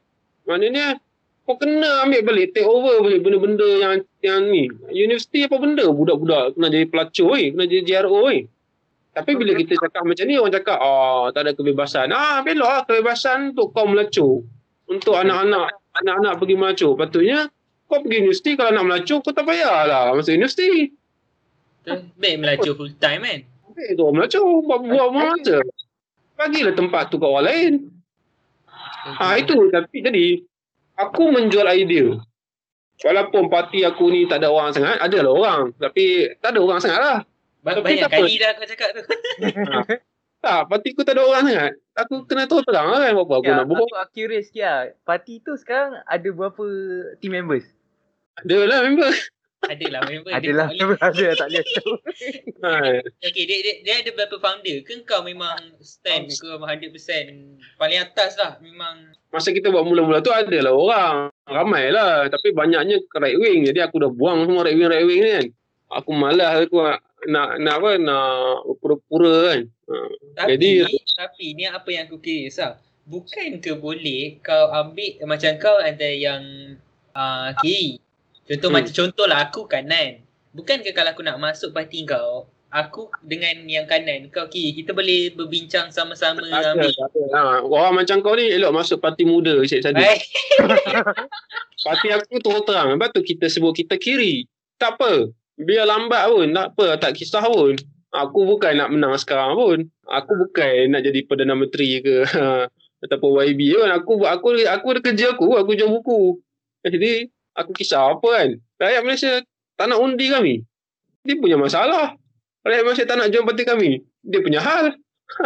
Maknanya 0.51 0.99
kau 1.45 1.57
kena 1.61 2.05
ambil 2.09 2.25
balik, 2.25 2.57
take 2.57 2.67
over 2.67 3.05
balik 3.05 3.23
benda-benda 3.23 3.69
yang 3.81 3.93
yang 4.21 4.41
ni. 4.51 4.67
Universiti 4.91 5.47
apa 5.47 5.57
benda 5.61 5.87
budak-budak 5.87 6.59
kena 6.59 6.67
jadi 6.69 6.87
pelacur 6.91 7.37
weh, 7.37 7.55
kena 7.55 7.65
jadi 7.65 7.83
JRO 7.85 8.29
weh. 8.29 8.45
Tapi 9.15 9.31
bila 9.39 9.55
kita 9.55 9.79
cakap 9.79 10.03
macam 10.03 10.27
ni, 10.27 10.35
orang 10.35 10.51
cakap, 10.59 10.79
oh, 10.83 11.31
tak 11.31 11.47
ada 11.47 11.55
kebebasan. 11.55 12.11
Ah, 12.11 12.43
belok 12.43 12.67
lah 12.67 12.83
kebebasan 12.83 13.55
untuk 13.55 13.71
kau 13.71 13.87
melacur. 13.87 14.43
Untuk 14.91 15.15
anak-anak, 15.15 15.71
anak-anak 16.03 16.33
pergi 16.43 16.55
melacur. 16.59 16.99
Patutnya, 16.99 17.47
kau 17.87 18.03
pergi 18.03 18.27
universiti, 18.27 18.59
kalau 18.59 18.75
nak 18.75 18.85
melacur, 18.91 19.23
kau 19.23 19.31
tak 19.31 19.47
payahlah 19.47 20.19
masuk 20.19 20.35
universiti. 20.35 20.91
Baik 22.19 22.37
melacur 22.43 22.75
full 22.75 22.91
time 22.99 23.23
kan. 23.23 23.41
Habis 23.75 23.99
tu 23.99 24.03
orang 24.07 24.15
melacur, 24.17 24.43
buat 24.63 24.79
buat 24.81 25.09
buat 25.11 25.11
masa. 25.35 25.57
Bagilah 26.35 26.75
tempat 26.75 27.03
tu 27.11 27.19
kat 27.19 27.27
orang 27.27 27.47
lain. 27.51 27.73
Ah 29.19 29.35
itu, 29.35 29.59
tapi 29.69 30.01
jadi, 30.01 30.27
aku 30.95 31.29
menjual 31.29 31.67
idea. 31.69 32.15
Walaupun 33.03 33.51
parti 33.51 33.83
aku 33.83 34.09
ni 34.09 34.25
tak 34.25 34.39
ada 34.41 34.49
orang 34.49 34.71
sangat, 34.71 35.03
ada 35.03 35.19
lah 35.21 35.33
orang. 35.35 35.61
Tapi 35.77 36.31
tak 36.39 36.55
ada 36.55 36.61
orang 36.63 36.79
sangat 36.79 37.01
lah. 37.03 37.19
Ba- 37.61 37.75
Tapi 37.75 37.99
Banyak 37.99 38.11
kali 38.11 38.35
dah 38.39 38.51
kau 38.55 38.67
cakap 38.67 38.89
tu. 38.95 39.03
Tak, 40.45 40.69
parti 40.69 40.93
aku 40.93 41.09
tak 41.09 41.17
ada 41.17 41.25
orang 41.25 41.45
sangat. 41.49 41.73
Aku 41.97 42.15
kena 42.29 42.45
tahu 42.45 42.61
terang 42.63 42.93
lah 42.93 43.01
kan, 43.01 43.17
aku 43.17 43.33
Ya, 43.41 43.57
nak 43.57 43.65
berbual. 43.65 43.89
aku, 43.89 43.97
aku 43.97 44.13
curious 44.13 44.53
sikit 44.53 44.61
lah. 44.63 44.81
Parti 45.01 45.41
tu 45.41 45.57
sekarang 45.57 46.05
ada 46.05 46.29
berapa 46.29 46.65
team 47.17 47.33
members? 47.33 47.65
Ada 48.45 48.69
lah 48.69 48.79
member. 48.85 49.09
Adalah 49.71 50.01
member. 50.07 50.31
dia 50.31 50.39
Adalah 50.41 50.67
tak 50.69 50.77
member 50.77 50.99
ada 51.01 51.27
tak 51.35 51.49
boleh 51.49 51.65
tahu. 51.65 51.93
Okay, 53.21 53.45
dia, 53.45 53.59
dia, 53.61 53.75
dia 53.85 53.95
ada 54.01 54.11
berapa 54.17 54.37
founder? 54.41 54.77
Ke 54.85 55.01
kau 55.05 55.21
memang 55.25 55.77
stand 55.85 56.33
ke 56.33 56.51
100% 56.57 56.95
paling 57.77 57.99
atas 58.01 58.37
lah 58.41 58.57
memang 58.61 59.13
masa 59.35 59.51
kita 59.51 59.67
buat 59.75 59.83
mula-mula 59.83 60.23
tu 60.23 60.31
ada 60.31 60.59
lah 60.63 60.71
orang. 60.71 61.17
Ramai 61.45 61.91
lah. 61.91 62.31
Tapi 62.31 62.55
banyaknya 62.55 63.03
ke 63.03 63.17
right 63.19 63.35
wing. 63.35 63.67
Jadi 63.67 63.83
aku 63.83 63.99
dah 63.99 64.11
buang 64.15 64.47
semua 64.47 64.63
right 64.63 64.79
wing, 64.79 64.87
right 64.87 65.03
wing 65.03 65.21
ni 65.21 65.31
kan. 65.35 65.47
Aku 65.91 66.11
malas 66.15 66.65
aku 66.65 66.79
nak, 66.81 66.99
nak, 67.27 67.49
nak 67.59 67.75
apa, 67.83 67.91
nak 67.99 68.27
pura-pura 68.79 69.35
kan. 69.53 69.61
Ha. 69.91 69.95
Tapi, 70.39 70.53
Jadi- 70.55 71.03
tapi 71.19 71.45
ni 71.59 71.67
apa 71.67 71.89
yang 71.91 72.07
aku 72.07 72.23
kira 72.23 72.49
lah. 72.63 72.73
Bukan 73.05 73.61
ke 73.61 73.77
boleh 73.77 74.41
kau 74.41 74.73
ambil 74.73 75.29
macam 75.29 75.61
kau 75.61 75.77
antara 75.77 76.15
yang 76.17 76.41
uh, 77.13 77.53
kiri. 77.61 78.01
Contoh 78.45 78.69
Hmm. 78.69 78.77
macam 78.77 78.93
contoh 78.93 79.27
lah 79.27 79.39
aku 79.43 79.61
kanan. 79.65 80.21
Bukan 80.53 80.81
ke 80.81 80.93
kalau 80.93 81.11
aku 81.11 81.21
nak 81.21 81.37
masuk 81.37 81.73
parti 81.73 82.05
kau, 82.05 82.45
aku 82.69 83.11
dengan 83.21 83.59
yang 83.65 83.85
kanan, 83.85 84.29
kau 84.29 84.47
kiri, 84.47 84.71
kita 84.75 84.93
boleh 84.93 85.33
berbincang 85.33 85.91
sama-sama 85.91 86.43
Tak 86.43 86.75
ambil. 86.75 86.91
tak 86.91 87.09
ada. 87.09 87.23
Ha, 87.33 87.41
orang 87.61 87.95
macam 87.97 88.17
kau 88.21 88.35
ni 88.35 88.47
elok 88.49 88.71
masuk 88.71 88.99
parti 88.99 89.25
muda 89.25 89.59
Saddiq. 89.63 89.97
Baik. 89.97 90.21
Parti 91.85 92.09
aku 92.09 92.41
terus 92.41 92.63
terang. 92.65 92.97
Lepas 92.97 93.13
tu 93.13 93.21
kita 93.21 93.47
sebut 93.47 93.75
kita 93.75 93.97
kiri. 93.97 94.49
Tak 94.77 94.97
apa. 94.97 95.29
Biar 95.55 95.85
lambat 95.85 96.29
pun. 96.29 96.49
Tak 96.49 96.69
apa. 96.73 96.87
Tak 96.97 97.13
kisah 97.13 97.45
pun. 97.45 97.77
Aku 98.09 98.47
bukan 98.47 98.73
nak 98.75 98.89
menang 98.89 99.19
sekarang 99.19 99.53
pun. 99.53 99.79
Aku 100.07 100.33
bukan 100.39 100.89
nak 100.89 101.03
jadi 101.03 101.27
Perdana 101.27 101.53
Menteri 101.53 102.01
ke. 102.01 102.25
Ataupun 103.05 103.37
YB 103.45 103.77
pun. 103.77 103.91
Aku, 103.93 104.13
aku, 104.25 104.47
aku 104.65 104.87
ada 104.91 105.01
kerja 105.03 105.37
aku. 105.37 105.61
Aku 105.61 105.77
jual 105.77 105.93
buku. 105.93 106.41
Jadi, 106.81 107.29
aku 107.55 107.71
kisah 107.75 108.19
apa 108.19 108.29
kan. 108.29 108.49
Rakyat 108.83 109.03
Malaysia 109.07 109.33
tak 109.79 109.87
nak 109.91 109.99
undi 110.03 110.27
kami. 110.31 110.55
Dia 111.25 111.35
punya 111.39 111.57
masalah. 111.57 112.15
Rakyat 112.67 112.83
Malaysia 112.85 113.07
tak 113.09 113.17
nak 113.19 113.29
jual 113.31 113.47
parti 113.47 113.65
kami. 113.65 113.91
Dia 114.23 114.41
punya 114.43 114.61
hal. 114.61 114.95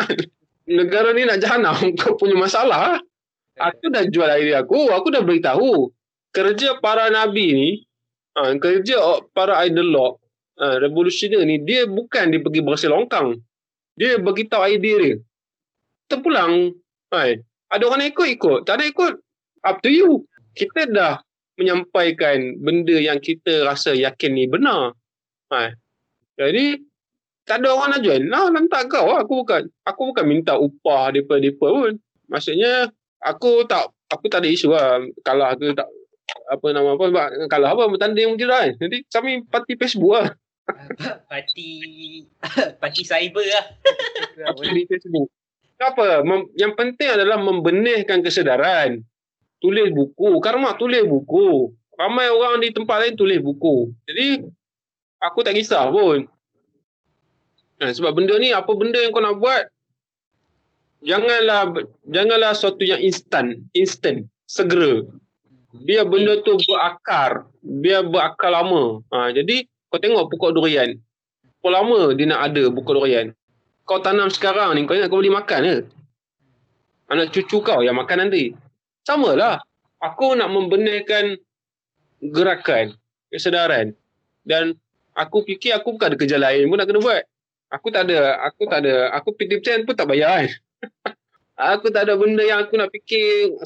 Negara 0.69 1.15
ni 1.15 1.25
nak 1.25 1.39
jahanam. 1.41 1.77
Kau 2.01 2.17
punya 2.19 2.37
masalah. 2.37 2.99
Aku 3.59 3.91
dah 3.93 4.05
jual 4.09 4.29
idea 4.29 4.65
aku. 4.65 4.91
Aku 4.91 5.09
dah 5.13 5.23
beritahu 5.23 5.93
kerja 6.33 6.79
para 6.79 7.09
nabi 7.11 7.47
ni, 7.51 7.69
ha, 8.37 8.55
kerja 8.55 9.25
para 9.35 9.65
ideolog, 9.67 10.21
uh, 10.61 10.77
revolusioner 10.79 11.43
ni 11.43 11.59
dia 11.65 11.89
bukan 11.89 12.31
dia 12.31 12.39
pergi 12.39 12.61
berhasil 12.63 12.91
longkang. 12.93 13.41
Dia 13.99 14.21
beritahu 14.23 14.63
idea 14.69 14.97
dia. 15.03 15.15
Terpulang. 16.07 16.71
Ada 17.11 17.83
orang 17.83 18.07
nak 18.07 18.11
ikut, 18.15 18.29
ikut. 18.39 18.59
Tak 18.63 18.79
nak 18.79 18.89
ikut, 18.95 19.13
up 19.67 19.77
to 19.83 19.91
you. 19.91 20.23
Kita 20.55 20.87
dah 20.87 21.19
menyampaikan 21.59 22.57
benda 22.63 22.95
yang 22.95 23.19
kita 23.19 23.67
rasa 23.67 23.93
yakin 23.93 24.33
ni 24.33 24.47
benar. 24.47 24.95
Hai. 25.51 25.75
Jadi, 26.39 26.79
tak 27.43 27.65
ada 27.65 27.75
orang 27.75 27.99
nak 27.99 28.03
join. 28.07 28.23
Nah, 28.31 28.47
lantak 28.49 28.87
kau 28.87 29.11
lah. 29.11 29.27
Aku 29.27 29.43
bukan, 29.43 29.67
aku 29.83 30.15
bukan 30.15 30.25
minta 30.29 30.55
upah 30.55 31.11
depa-depa 31.11 31.67
pun. 31.67 31.99
Maksudnya, 32.31 32.93
aku 33.25 33.67
tak 33.67 33.91
aku 34.13 34.31
tak 34.31 34.45
ada 34.45 34.49
isu 34.49 34.71
lah. 34.71 35.03
Kalah 35.25 35.59
ke 35.59 35.75
tak 35.75 35.89
apa 36.49 36.67
nama 36.77 36.93
apa 36.93 37.05
sebab 37.09 37.27
kalah 37.49 37.71
apa 37.73 37.83
bertanding 37.89 38.37
lah 38.45 38.69
kan. 38.69 38.71
Nanti 38.81 38.99
kami 39.09 39.33
parti 39.49 39.75
Facebook 39.77 40.15
lah. 40.15 40.29
Parti 41.33 41.69
parti 42.77 43.01
cyber 43.01 43.41
lah. 43.41 43.65
Parti 44.53 44.85
Facebook. 44.85 45.33
Apa? 45.81 46.21
Mem- 46.21 46.53
yang 46.61 46.77
penting 46.77 47.09
adalah 47.09 47.41
membenihkan 47.41 48.21
kesedaran. 48.21 49.01
Tulis 49.59 49.91
buku. 49.91 50.39
Karma 50.39 50.79
tulis 50.79 51.03
buku. 51.07 51.75
Ramai 51.99 52.31
orang 52.31 52.63
di 52.63 52.71
tempat 52.71 53.03
lain 53.03 53.15
tulis 53.19 53.43
buku. 53.43 53.91
Jadi, 54.07 54.47
aku 55.19 55.43
tak 55.43 55.59
kisah 55.59 55.91
pun. 55.91 56.31
Nah, 57.79 57.91
sebab 57.91 58.15
benda 58.15 58.35
ni, 58.39 58.55
apa 58.55 58.71
benda 58.75 58.99
yang 58.99 59.15
kau 59.15 59.23
nak 59.23 59.39
buat, 59.39 59.71
janganlah 61.03 61.75
janganlah 62.11 62.51
sesuatu 62.55 62.83
yang 62.83 62.99
instan, 63.03 63.67
instant, 63.75 64.27
segera. 64.51 65.07
Biar 65.75 66.07
benda 66.11 66.43
tu 66.43 66.59
berakar, 66.59 67.47
biar 67.63 68.07
berakar 68.07 68.51
lama. 68.51 69.03
Ha, 69.15 69.31
jadi 69.31 69.67
kau 69.91 70.03
tengok 70.03 70.31
pokok 70.35 70.59
durian. 70.59 70.99
Berapa 71.59 71.69
lama 71.83 72.01
dia 72.15 72.27
nak 72.31 72.41
ada 72.51 72.65
pokok 72.71 72.95
durian? 72.99 73.27
Kau 73.87 74.03
tanam 74.03 74.31
sekarang 74.31 74.75
ni, 74.75 74.87
kau 74.87 74.99
ingat 74.99 75.11
kau 75.11 75.23
boleh 75.23 75.35
makan 75.35 75.61
ke? 75.67 75.77
Anak 77.09 77.31
cucu 77.31 77.63
kau 77.63 77.81
yang 77.81 77.97
makan 77.97 78.27
nanti. 78.27 78.53
Sama 79.09 79.33
lah. 79.33 79.57
Aku 80.05 80.37
nak 80.37 80.53
membenarkan 80.53 81.41
gerakan, 82.21 82.93
kesedaran. 83.33 83.97
Dan 84.45 84.77
aku 85.17 85.49
fikir 85.49 85.73
aku 85.73 85.97
bukan 85.97 86.13
ada 86.13 86.19
kerja 86.21 86.37
lain 86.37 86.69
pun 86.69 86.77
nak 86.77 86.93
kena 86.93 87.01
buat. 87.01 87.25
Aku 87.73 87.89
tak 87.89 88.05
ada, 88.05 88.37
aku 88.45 88.69
tak 88.69 88.85
ada, 88.85 89.09
aku 89.17 89.33
PT-PT 89.33 89.89
pun 89.89 89.97
tak 89.97 90.13
bayar 90.13 90.45
kan. 90.45 90.49
aku 91.73 91.89
tak 91.89 92.05
ada 92.05 92.21
benda 92.21 92.45
yang 92.45 92.69
aku 92.69 92.77
nak 92.77 92.93
fikir 92.93 93.57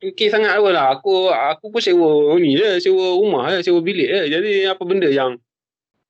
fikir 0.00 0.32
sangat 0.32 0.56
apa 0.56 0.68
lah. 0.72 0.96
Aku 0.96 1.28
aku 1.28 1.68
pun 1.68 1.80
sewa 1.84 2.32
ni 2.40 2.56
je, 2.56 2.80
sewa 2.80 3.20
rumah 3.20 3.52
je, 3.52 3.68
sewa 3.68 3.84
bilik 3.84 4.08
je. 4.08 4.22
Jadi 4.32 4.52
apa 4.64 4.82
benda 4.88 5.12
yang 5.12 5.36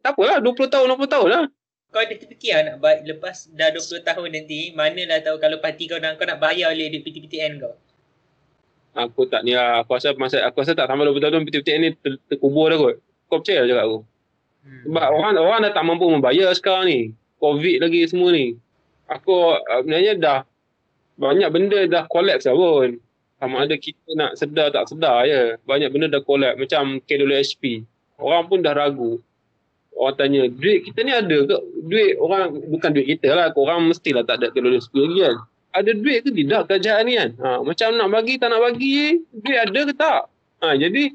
tak 0.00 0.14
apalah 0.14 0.38
20 0.38 0.70
tahun 0.70 0.86
20 0.94 1.10
tahun 1.10 1.28
lah. 1.28 1.44
Kau 1.90 1.98
ada 1.98 2.14
terfikir 2.14 2.54
nak 2.54 2.78
lepas 3.02 3.50
dah 3.50 3.74
20 3.74 4.06
tahun 4.06 4.28
nanti, 4.30 4.70
manalah 4.78 5.18
tahu 5.26 5.42
kalau 5.42 5.58
parti 5.58 5.90
kau 5.90 5.98
nak 5.98 6.22
kau 6.22 6.24
nak 6.24 6.38
bayar 6.38 6.70
oleh 6.70 6.86
PT-PTN 7.02 7.58
kau. 7.58 7.74
Aku 8.94 9.22
tak 9.30 9.46
ni 9.46 9.54
lah. 9.54 9.86
Aku 9.86 9.94
rasa 9.94 10.10
masa 10.18 10.42
aku 10.42 10.66
rasa 10.66 10.74
tak 10.74 10.90
sampai 10.90 11.06
20 11.06 11.22
tahun 11.22 11.44
PT-PT 11.46 11.68
ni 11.78 11.88
ter, 11.94 12.18
terkubur 12.26 12.70
dah 12.70 12.78
kot. 12.78 12.96
Kau 13.30 13.38
percaya 13.38 13.62
cakap 13.62 13.84
aku. 13.86 13.98
Hmm. 14.66 14.82
Sebab 14.90 15.06
orang 15.14 15.32
orang 15.38 15.58
dah 15.62 15.72
tak 15.72 15.84
mampu 15.86 16.06
membayar 16.10 16.50
sekarang 16.52 16.90
ni. 16.90 17.00
Covid 17.38 17.80
lagi 17.80 18.04
semua 18.10 18.34
ni. 18.34 18.58
Aku 19.06 19.56
sebenarnya 19.62 20.12
dah 20.18 20.38
banyak 21.20 21.48
benda 21.52 21.78
dah 21.86 22.04
collapse 22.10 22.50
lah 22.50 22.56
pun. 22.58 22.98
Sama 23.40 23.64
ada 23.64 23.74
kita 23.78 24.10
nak 24.18 24.36
sedar 24.36 24.68
tak 24.74 24.90
sedar 24.90 25.24
je. 25.24 25.56
Banyak 25.64 25.88
benda 25.94 26.06
dah 26.10 26.22
collapse. 26.26 26.58
Macam 26.58 26.98
KWSP. 27.06 27.86
Orang 28.20 28.52
pun 28.52 28.60
dah 28.60 28.76
ragu. 28.76 29.22
Orang 29.96 30.16
tanya, 30.16 30.48
duit 30.48 30.84
kita 30.88 31.04
ni 31.04 31.12
ada 31.12 31.44
ke? 31.44 31.56
Duit 31.84 32.16
orang, 32.20 32.56
bukan 32.72 32.90
duit 32.92 33.08
kita 33.16 33.32
lah. 33.32 33.52
Orang 33.52 33.88
mestilah 33.88 34.24
tak 34.24 34.40
ada 34.40 34.52
KWSP 34.52 34.94
lagi 34.96 35.18
kan. 35.24 35.36
Ada 35.70 35.94
duit 35.94 36.26
ke 36.26 36.30
tidak 36.34 36.66
kerajaan 36.66 37.02
ni 37.06 37.14
kan? 37.14 37.30
Ha, 37.38 37.48
macam 37.62 37.88
nak 37.94 38.08
bagi, 38.10 38.34
tak 38.42 38.50
nak 38.50 38.60
bagi. 38.62 39.22
Duit 39.30 39.58
ada 39.58 39.80
ke 39.86 39.94
tak? 39.94 40.20
Ha, 40.60 40.74
jadi, 40.74 41.14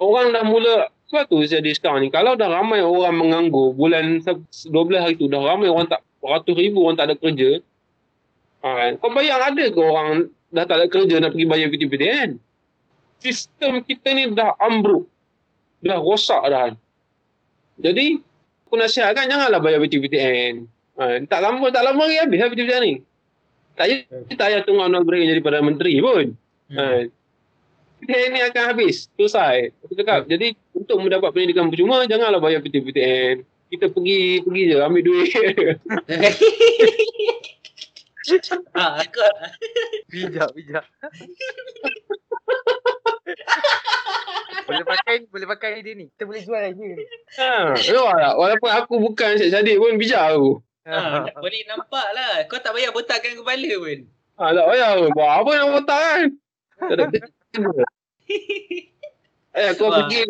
orang 0.00 0.32
dah 0.32 0.44
mula 0.46 0.76
sebab 1.06 1.24
tu 1.30 1.38
jadi 1.46 1.70
sekarang 1.70 2.02
ni 2.02 2.08
kalau 2.10 2.34
dah 2.34 2.50
ramai 2.50 2.82
orang 2.82 3.14
menganggur 3.14 3.70
bulan 3.72 4.18
se- 4.18 4.68
12 4.68 4.98
hari 4.98 5.14
tu 5.14 5.30
dah 5.30 5.38
ramai 5.38 5.70
orang 5.70 5.86
tak 5.86 6.02
ratus 6.18 6.54
ribu 6.58 6.82
orang 6.82 6.98
tak 6.98 7.06
ada 7.12 7.14
kerja 7.14 7.62
ha, 8.66 8.90
kau 8.98 9.14
bayang 9.14 9.38
ada 9.38 9.64
ke 9.70 9.78
orang 9.78 10.26
dah 10.50 10.64
tak 10.66 10.76
ada 10.82 10.86
kerja 10.90 11.22
nak 11.22 11.30
pergi 11.30 11.46
bayar 11.46 11.70
PTPT 11.70 12.02
kan 12.02 12.30
sistem 13.22 13.86
kita 13.86 14.08
ni 14.18 14.34
dah 14.34 14.58
ambruk 14.58 15.06
dah 15.86 16.02
rosak 16.02 16.42
dah 16.50 16.74
jadi 17.78 18.18
aku 18.66 18.74
nasihatkan 18.74 19.30
janganlah 19.30 19.62
bayar 19.62 19.78
PTPTN 19.86 20.66
ha, 20.98 21.22
tak 21.22 21.38
lama 21.38 21.70
tak 21.70 21.86
lama 21.86 22.02
lagi 22.02 22.18
habis 22.18 22.38
lah 22.42 22.48
PTPTN 22.50 22.82
ni 22.82 22.94
tak 23.76 23.86
payah 23.86 23.98
tak 24.34 24.46
payah 24.48 24.60
tunggu 24.64 24.82
Anwar 24.82 25.04
Ibrahim 25.04 25.28
jadi 25.30 25.42
Perdana 25.44 25.64
Menteri 25.68 25.92
pun. 26.00 26.26
Hmm. 26.66 26.76
ha, 26.76 27.06
PTPTN 27.96 28.30
ni 28.34 28.40
akan 28.44 28.62
habis 28.74 29.08
selesai. 29.16 29.72
Aku 29.86 29.94
cakap 29.94 30.26
jadi 30.28 30.52
untuk 30.76 30.98
mendapat 31.00 31.30
pendidikan 31.32 31.68
percuma 31.70 32.04
janganlah 32.04 32.40
bayar 32.42 32.60
PTPTN 32.60 33.44
kita 33.66 33.90
pergi 33.90 34.46
pergi 34.46 34.62
je 34.70 34.76
ambil 34.78 35.02
duit. 35.02 35.30
Ah, 38.74 38.98
aku 38.98 39.22
Bijak, 40.10 40.50
bijak. 40.50 40.82
boleh 44.66 44.82
pakai 44.82 45.14
boleh 45.30 45.46
pakai 45.46 45.70
idea 45.78 45.94
ni. 45.94 46.10
Kita 46.10 46.26
boleh 46.26 46.42
jual 46.42 46.58
idea 46.58 46.74
ni. 46.98 47.06
ha, 47.38 48.34
walaupun 48.34 48.66
aku 48.66 48.98
bukan 48.98 49.38
Syed 49.38 49.54
Saddiq 49.54 49.78
pun 49.78 49.94
bijak 49.94 50.34
aku 50.34 50.58
ah, 50.86 51.26
boleh 51.42 51.62
nampak 51.66 52.06
lah. 52.14 52.32
Kau 52.46 52.62
tak 52.62 52.72
payah 52.72 52.94
botakkan 52.94 53.34
kepala 53.34 53.72
pun. 53.82 53.98
ha, 54.38 54.52
tak 54.52 54.64
payah 54.68 54.90
pun 55.00 55.10
buat 55.16 55.30
apa 55.42 55.50
nak 55.50 55.66
otak 55.82 56.00
kan 56.00 56.22
eh 59.56 59.70
kau 59.80 59.88
Wah. 59.88 60.04
pergi 60.04 60.28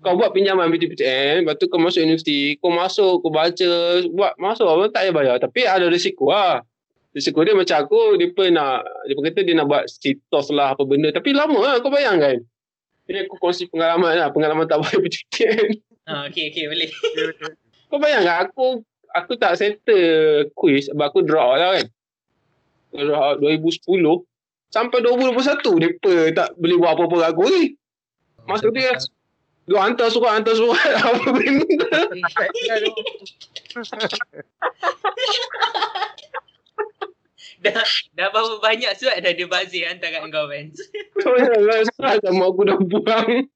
kau 0.00 0.14
buat 0.14 0.30
pinjaman 0.30 0.70
PTPTN 0.70 1.42
lepas 1.44 1.58
tu 1.58 1.66
kau 1.66 1.82
masuk 1.82 2.00
universiti 2.06 2.54
kau 2.62 2.70
masuk 2.70 3.20
kau 3.20 3.34
baca 3.34 3.70
buat 4.14 4.38
masuk 4.38 4.70
apa 4.70 4.86
tak 4.94 5.02
payah 5.02 5.14
bayar 5.14 5.36
tapi 5.42 5.66
ada 5.66 5.90
risiko 5.90 6.30
lah 6.30 6.62
risiko 7.10 7.42
dia 7.42 7.58
macam 7.58 7.74
aku 7.82 8.14
dia 8.16 8.30
pun 8.30 8.54
nak 8.54 8.86
dia 9.10 9.18
pun 9.18 9.24
kata 9.26 9.40
dia 9.42 9.54
nak 9.58 9.66
buat 9.66 9.84
sitos 9.90 10.46
lah 10.54 10.78
apa 10.78 10.86
benda 10.86 11.10
tapi 11.10 11.34
lama 11.34 11.58
lah 11.58 11.82
kau 11.82 11.90
bayangkan 11.90 12.38
jadi 13.10 13.26
aku 13.26 13.34
kongsi 13.42 13.66
pengalaman 13.66 14.14
lah 14.14 14.30
pengalaman 14.30 14.70
tak 14.70 14.78
bayar 14.78 14.98
PTPTN 15.04 15.74
Ah, 16.10 16.26
okay, 16.26 16.50
okay, 16.50 16.66
boleh. 16.66 16.90
kau 17.86 18.02
bayangkan 18.02 18.46
aku 18.46 18.82
aku 19.14 19.38
tak 19.38 19.58
settle 19.58 20.50
quiz 20.54 20.90
sebab 20.90 21.10
aku 21.10 21.22
drop 21.26 21.54
out 21.54 21.58
lah 21.58 21.70
kan. 21.78 21.86
Drop 22.94 23.22
out 23.22 23.36
2010 23.42 23.86
sampai 24.70 24.98
2021 25.02 25.78
mereka 25.78 26.14
tak 26.34 26.48
boleh 26.58 26.76
buat 26.78 26.92
apa-apa 26.94 27.16
kat 27.18 27.30
aku 27.34 27.44
ni. 27.50 27.64
Maksud 28.46 28.72
dia 28.74 28.94
Dia 29.68 29.86
hantar 29.86 30.10
surat 30.10 30.32
Hantar 30.40 30.54
surat. 30.58 30.92
Apa 31.06 31.30
benda? 31.30 32.00
Dah, 37.60 37.76
dah 38.16 38.26
berapa 38.32 38.56
banyak 38.56 38.88
surat 38.96 39.20
dah 39.20 39.36
dia 39.36 39.44
bazir 39.44 39.84
hantar 39.84 40.08
kat 40.10 40.24
kau, 40.32 40.48
man. 40.48 40.72
Surat 41.92 42.16
sama 42.24 42.48
aku 42.48 42.64
dah 42.64 42.80
buang 42.80 43.44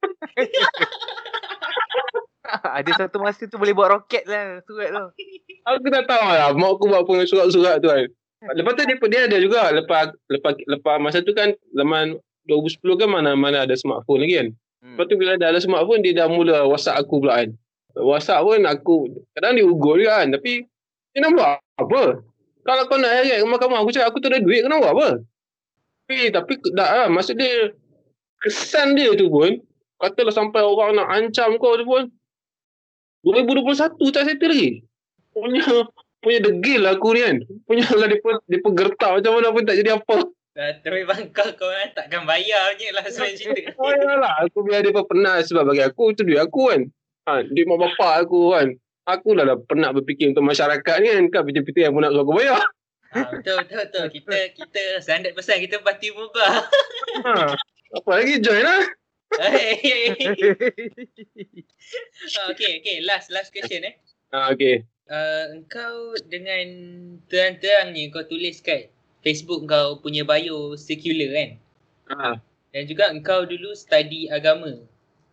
Ada 2.78 2.90
satu 3.06 3.16
masa 3.20 3.48
tu 3.48 3.56
boleh 3.56 3.72
buat 3.72 3.88
roket 3.90 4.24
lah 4.28 4.60
surat 4.68 4.92
tu. 4.92 5.06
Aku 5.68 5.88
tak 5.88 6.04
tahu 6.04 6.28
lah 6.28 6.52
Mak 6.52 6.76
aku 6.76 6.84
buat 6.92 7.02
pengen 7.08 7.24
surat-surat 7.24 7.80
tu 7.80 7.88
kan. 7.88 8.04
Lepas 8.52 8.76
tu 8.76 8.84
dia, 8.84 8.96
dia 9.00 9.20
ada 9.24 9.36
juga 9.40 9.72
Lepas 9.72 10.12
lepas 10.28 10.52
lepas 10.68 11.00
masa 11.00 11.24
tu 11.24 11.32
kan 11.32 11.56
Zaman 11.72 12.20
2010 12.44 12.84
kan 13.00 13.08
mana 13.08 13.32
mana 13.32 13.64
ada 13.64 13.72
smartphone 13.72 14.20
lagi 14.20 14.34
kan. 14.36 14.48
Hmm. 14.84 14.88
Lepas 14.92 15.04
tu 15.08 15.16
bila 15.16 15.32
dah 15.40 15.48
ada 15.48 15.60
smartphone 15.64 16.04
Dia 16.04 16.12
dah 16.12 16.28
mula 16.28 16.68
whatsapp 16.68 17.00
aku 17.00 17.24
pula 17.24 17.40
kan. 17.40 17.56
Whatsapp 17.96 18.44
pun 18.44 18.60
aku 18.68 19.08
Kadang 19.32 19.56
dia 19.56 19.64
ugur 19.64 19.96
juga 19.96 20.20
kan 20.20 20.36
Tapi 20.36 20.68
Dia 21.16 21.18
nak 21.24 21.30
buat 21.32 21.48
apa? 21.80 22.02
Kalau 22.64 22.82
kau 22.88 23.00
nak 23.00 23.12
heret 23.24 23.40
ke 23.40 23.46
mahkamah 23.48 23.80
Aku 23.80 23.92
cakap 23.96 24.12
aku 24.12 24.20
tak 24.20 24.36
ada 24.36 24.44
duit 24.44 24.60
Kau 24.60 24.68
nak 24.68 24.80
buat 24.84 24.92
apa? 24.92 25.08
Tapi 26.04 26.18
Tapi 26.28 26.52
tak 26.76 26.90
lah 26.92 27.08
Maksud 27.08 27.40
dia 27.40 27.72
Kesan 28.44 28.92
dia 28.92 29.16
tu 29.16 29.32
pun 29.32 29.56
Katalah 29.96 30.34
sampai 30.36 30.60
orang 30.60 31.00
nak 31.00 31.08
ancam 31.08 31.56
kau 31.56 31.80
tu 31.80 31.88
pun 31.88 32.12
2021 33.24 34.14
tak 34.14 34.24
settle 34.28 34.52
lagi 34.52 34.70
Punya 35.32 35.64
Punya 36.20 36.38
degil 36.40 36.80
lah 36.84 36.96
aku 36.96 37.16
ni 37.16 37.20
kan 37.24 37.36
Punya 37.64 37.84
lah 37.96 38.06
dia 38.08 38.18
pun 38.20 38.36
Dia 38.48 38.58
pun 38.60 38.72
gertak 38.76 39.10
macam 39.20 39.32
mana 39.36 39.48
pun 39.50 39.64
tak 39.64 39.76
jadi 39.80 39.96
apa 39.96 40.16
Dah 40.54 40.70
terus 40.86 41.02
bangkau 41.02 41.50
kau 41.58 41.66
kan 41.66 41.90
takkan 41.98 42.22
bayar 42.30 42.78
je 42.78 42.86
lah 42.94 43.02
sebenarnya 43.10 43.34
cerita. 43.42 43.74
Oh 43.82 43.90
lah, 43.90 44.38
aku 44.46 44.62
biar 44.62 44.86
dia 44.86 44.94
pun 44.94 45.02
penat 45.10 45.50
sebab 45.50 45.66
bagi 45.66 45.82
aku 45.82 46.14
tu 46.14 46.22
duit 46.22 46.38
aku 46.38 46.70
kan. 46.70 46.86
Ha, 47.26 47.42
duit 47.42 47.66
mak 47.66 47.82
bapak 47.82 48.22
aku 48.22 48.54
kan. 48.54 48.70
Aku 49.10 49.34
dah 49.34 49.50
lah 49.50 49.58
penat 49.66 49.98
berfikir 49.98 50.30
untuk 50.30 50.46
masyarakat 50.46 50.96
ni 51.02 51.10
kan. 51.10 51.24
Kan 51.34 51.42
PT-PT 51.50 51.90
yang 51.90 51.98
pun 51.98 52.06
nak 52.06 52.14
suruh 52.14 52.22
aku 52.22 52.34
bayar. 52.38 52.62
Ah, 53.18 53.30
betul, 53.34 53.66
betul, 53.66 53.78
betul. 53.82 54.06
Kita, 54.14 54.38
kita 54.54 54.82
100% 55.34 55.64
kita 55.66 55.76
parti 55.82 56.14
mubah. 56.14 56.54
Ha. 57.26 57.58
Apa 57.98 58.10
lagi 58.14 58.38
join 58.38 58.62
lah. 58.62 58.82
Ah, 59.40 59.50
okay, 62.54 62.80
okay. 62.80 62.96
Last, 63.02 63.30
last 63.34 63.50
question 63.50 63.84
eh. 63.84 63.94
Ha, 64.34 64.50
okay. 64.54 64.84
Uh, 65.04 65.60
engkau 65.60 66.16
dengan 66.32 66.66
terang-terangnya 67.28 68.08
kau 68.08 68.24
tulis 68.24 68.64
kat 68.64 68.88
Facebook 69.20 69.68
kau 69.68 70.00
punya 70.00 70.24
bio 70.24 70.78
secular 70.78 71.30
kan? 71.34 71.50
Ha. 72.14 72.40
Dan 72.74 72.82
juga 72.90 73.12
engkau 73.12 73.46
dulu 73.46 73.74
study 73.76 74.30
agama. 74.32 74.80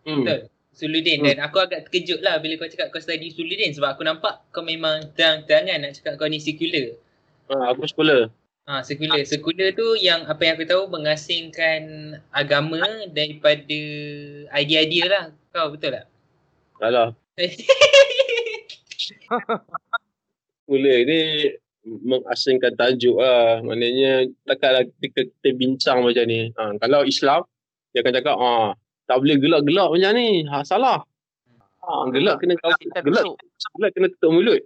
Hmm. 0.06 0.22
Betul? 0.22 0.40
Suludin. 0.72 1.20
Hmm. 1.20 1.26
Dan 1.28 1.36
aku 1.44 1.60
agak 1.60 1.84
terkejut 1.88 2.24
lah 2.24 2.40
bila 2.40 2.56
kau 2.60 2.68
cakap 2.68 2.92
kau 2.92 3.02
study 3.02 3.30
Suludin 3.32 3.72
sebab 3.76 3.98
aku 3.98 4.02
nampak 4.04 4.40
kau 4.54 4.64
memang 4.64 5.12
terang-terangan 5.14 5.84
nak 5.84 5.92
cakap 6.00 6.16
kau 6.16 6.28
ni 6.28 6.40
secular. 6.40 6.96
Ha, 7.52 7.74
aku 7.74 7.84
sekolah. 7.84 8.32
Ha, 8.62 8.86
sekular. 8.86 9.18
Sekular 9.26 9.74
tu 9.74 9.98
yang 9.98 10.22
apa 10.30 10.38
yang 10.46 10.54
aku 10.54 10.66
tahu 10.70 10.86
mengasingkan 10.86 12.14
agama 12.30 12.78
daripada 13.10 13.80
idea-idea 14.54 15.04
lah. 15.10 15.24
Kau 15.50 15.74
betul 15.74 15.98
tak? 15.98 16.06
Salah. 16.78 17.10
Sekolah 20.62 20.98
ni 21.04 21.50
mengasingkan 22.06 22.78
tajuk 22.78 23.18
lah. 23.18 23.58
Maknanya 23.66 24.30
takkanlah 24.46 24.86
kita, 25.02 25.26
kita 25.26 25.48
bincang 25.58 26.06
macam 26.06 26.24
ni. 26.30 26.54
Ha, 26.54 26.78
kalau 26.78 27.02
Islam, 27.02 27.42
dia 27.90 28.06
akan 28.06 28.14
cakap, 28.14 28.36
ha, 28.38 28.78
tak 29.10 29.18
boleh 29.18 29.36
gelak-gelak 29.42 29.88
macam 29.90 30.10
ni. 30.14 30.46
Ha, 30.46 30.62
salah. 30.62 31.02
Ha, 31.82 32.06
gelak 32.14 32.38
kena 32.38 32.54
Kita 32.54 33.02
gelak, 33.02 33.26
gelak 33.74 33.90
kena 33.90 34.06
tutup 34.14 34.38
mulut. 34.38 34.62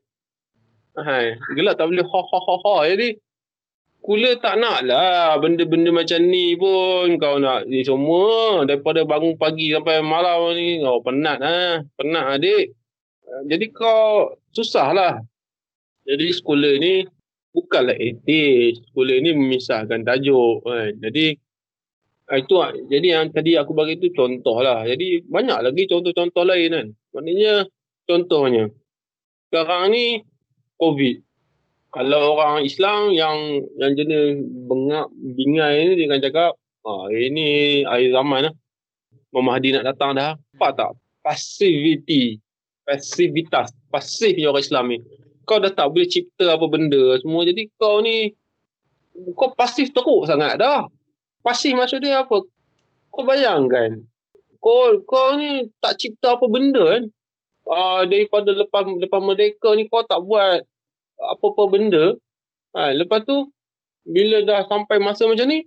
Ha, 1.00 1.32
gelak 1.56 1.80
tak 1.80 1.88
boleh 1.88 2.04
ha 2.04 2.20
ha 2.20 2.38
ha 2.44 2.54
ha. 2.60 2.74
Jadi 2.92 3.16
Kula 4.06 4.38
tak 4.38 4.62
nak 4.62 4.86
lah 4.86 5.34
benda-benda 5.42 5.90
macam 5.90 6.22
ni 6.30 6.54
pun 6.54 7.18
kau 7.18 7.42
nak 7.42 7.66
ni 7.66 7.82
semua 7.82 8.62
daripada 8.62 9.02
bangun 9.02 9.34
pagi 9.34 9.74
sampai 9.74 9.98
malam 9.98 10.54
ni 10.54 10.78
kau 10.78 11.02
penat 11.02 11.42
lah. 11.42 11.82
Penat 11.98 12.38
adik. 12.38 12.70
Jadi 13.50 13.66
kau 13.74 14.30
susah 14.54 14.94
lah. 14.94 15.14
Jadi 16.06 16.30
sekolah 16.30 16.78
ni 16.78 17.02
bukanlah 17.50 17.98
etis. 17.98 18.78
Sekolah 18.86 19.18
ni 19.18 19.34
memisahkan 19.34 20.06
tajuk 20.06 20.62
kan. 20.62 20.94
Jadi 21.02 21.34
ah, 22.30 22.38
itu 22.38 22.54
ah, 22.62 22.70
jadi 22.86 23.06
yang 23.10 23.34
tadi 23.34 23.58
aku 23.58 23.74
bagi 23.74 23.98
tu 23.98 24.14
contoh 24.14 24.62
lah. 24.62 24.86
Jadi 24.86 25.26
banyak 25.26 25.66
lagi 25.66 25.82
contoh-contoh 25.90 26.46
lain 26.46 26.70
kan. 26.70 26.86
Maknanya 27.10 27.66
contohnya 28.06 28.70
sekarang 29.50 29.90
ni 29.90 30.22
COVID 30.78 31.25
kalau 31.96 32.36
orang 32.36 32.68
Islam 32.68 33.16
yang 33.16 33.64
yang 33.80 33.96
jenis 33.96 34.44
bengak 34.68 35.08
bingai 35.16 35.88
ni 35.88 35.92
dia 35.96 36.04
akan 36.12 36.20
cakap 36.20 36.52
ah 36.84 37.08
ini 37.08 37.80
akhir 37.88 38.12
zaman 38.12 38.40
lah. 38.52 38.54
Mahdi 39.32 39.72
nak 39.72 39.84
datang 39.84 40.16
dah. 40.16 40.36
Nampak 40.36 40.70
tak? 40.76 40.92
Passivity. 41.24 42.36
Pasivitas. 42.84 43.72
Pasif 43.88 44.36
orang 44.44 44.60
Islam 44.60 44.84
ni. 44.92 44.98
Kau 45.48 45.56
dah 45.56 45.72
tak 45.72 45.88
boleh 45.88 46.04
cipta 46.04 46.56
apa 46.56 46.68
benda 46.68 47.16
semua. 47.20 47.48
Jadi 47.48 47.72
kau 47.80 48.04
ni 48.04 48.32
kau 49.32 49.56
pasif 49.56 49.88
teruk 49.96 50.28
sangat 50.28 50.60
dah. 50.60 50.84
Pasif 51.40 51.72
maksud 51.72 52.04
dia 52.04 52.24
apa? 52.24 52.44
Kau 53.08 53.24
bayangkan. 53.24 54.04
Kau 54.60 55.00
kau 55.08 55.40
ni 55.40 55.68
tak 55.80 55.96
cipta 55.96 56.36
apa 56.36 56.44
benda 56.44 56.84
kan. 56.84 57.04
Uh, 57.66 58.04
daripada 58.06 58.52
lepas 58.52 58.84
lepas 58.84 59.20
merdeka 59.24 59.72
ni 59.74 59.88
kau 59.88 60.04
tak 60.04 60.22
buat 60.22 60.62
apa-apa 61.20 61.62
benda. 61.68 62.04
Ha, 62.76 62.92
lepas 62.92 63.24
tu, 63.24 63.48
bila 64.04 64.44
dah 64.44 64.68
sampai 64.68 65.00
masa 65.00 65.24
macam 65.24 65.48
ni, 65.48 65.64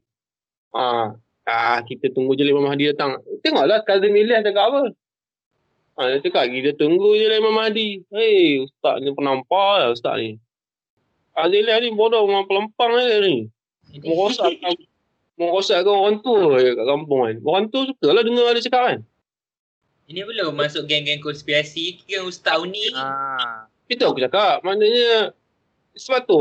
ha, 0.74 1.14
ah, 1.50 1.78
kita 1.84 2.14
tunggu 2.14 2.38
je 2.38 2.45
Imam 2.45 2.66
Mahdi 2.66 2.93
datang. 2.93 3.20
Tengoklah 3.41 3.82
Kazim 3.84 4.14
Ilyas 4.14 4.45
cakap 4.45 4.70
apa. 4.70 4.82
Ha, 6.00 6.02
dia 6.16 6.24
cakap, 6.24 6.47
kita 6.54 6.78
tunggu 6.78 7.18
je 7.18 7.26
Imam 7.34 7.56
Mahdi. 7.58 8.06
Hei, 8.14 8.64
ustaz 8.64 9.02
ni 9.02 9.12
penampar 9.12 9.86
lah 9.86 9.89
ustaz 9.91 10.22
ni. 10.22 10.38
Kazim 11.34 11.66
Ilyas 11.66 11.82
ni 11.82 11.89
bodoh, 11.97 12.24
memang 12.30 12.45
pelempang 12.45 12.93
je 13.02 13.18
ni. 13.26 13.36
Merosakkan, 14.06 14.78
merosakkan 15.34 15.89
orang 15.89 16.22
tua 16.22 16.62
je 16.62 16.78
kat 16.78 16.86
kampung 16.86 17.20
kan. 17.26 17.36
Orang 17.41 17.66
tua 17.74 17.89
suka 17.89 18.08
lah 18.14 18.22
dengar 18.22 18.54
dia 18.54 18.66
cakap 18.70 18.84
kan. 18.86 19.00
Ini 20.10 20.26
belum 20.26 20.58
masuk 20.58 20.89
geng-geng 20.89 21.22
konspirasi. 21.22 22.02
Kira 22.02 22.26
Ustaz 22.26 22.58
Uni. 22.58 22.82
Ah. 22.97 23.70
Itu 23.86 24.10
aku 24.10 24.18
cakap. 24.22 24.66
Maknanya 24.66 25.38
sebab 26.00 26.22
tu 26.24 26.39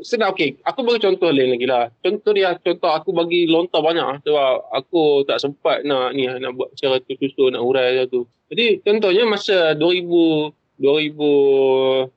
senang 0.00 0.32
okey 0.34 0.58
aku 0.64 0.80
bagi 0.82 1.04
contoh 1.04 1.30
lain 1.30 1.54
lagi 1.54 1.66
lah 1.68 1.92
contoh 2.00 2.32
dia 2.32 2.56
contoh 2.58 2.90
aku 2.90 3.14
bagi 3.14 3.46
lontar 3.46 3.84
banyak 3.84 4.02
lah 4.02 4.18
sebab 4.24 4.52
aku 4.72 5.22
tak 5.28 5.38
sempat 5.38 5.84
nak 5.84 6.16
ni 6.16 6.26
nak 6.26 6.56
buat 6.56 6.72
secara 6.74 6.98
tu 7.04 7.14
susun 7.20 7.54
nak 7.54 7.62
urai 7.62 8.08
tu 8.08 8.24
jadi 8.50 8.80
contohnya 8.82 9.28
masa 9.28 9.76
2000 9.76 10.80
2000 10.80 12.10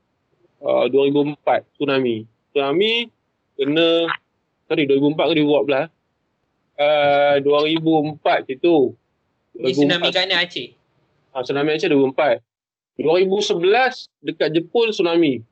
uh, 0.63 0.86
2004 0.89 1.77
tsunami 1.77 2.23
tsunami 2.55 2.93
kena 3.59 4.07
sorry 4.71 4.88
2004 4.88 5.29
ke 5.29 5.34
2014 5.43 5.91
uh, 6.79 7.36
2004 7.43 8.49
situ 8.49 8.95
Ini 9.53 9.69
tsunami 9.69 10.09
kat 10.09 10.25
mana 10.25 10.36
Aceh? 10.41 10.67
Ha, 11.34 11.45
tsunami 11.45 11.77
Aceh 11.77 11.86
2004. 11.86 12.41
2011 12.97 14.09
dekat 14.25 14.49
Jepun 14.53 14.89
tsunami. 14.89 15.45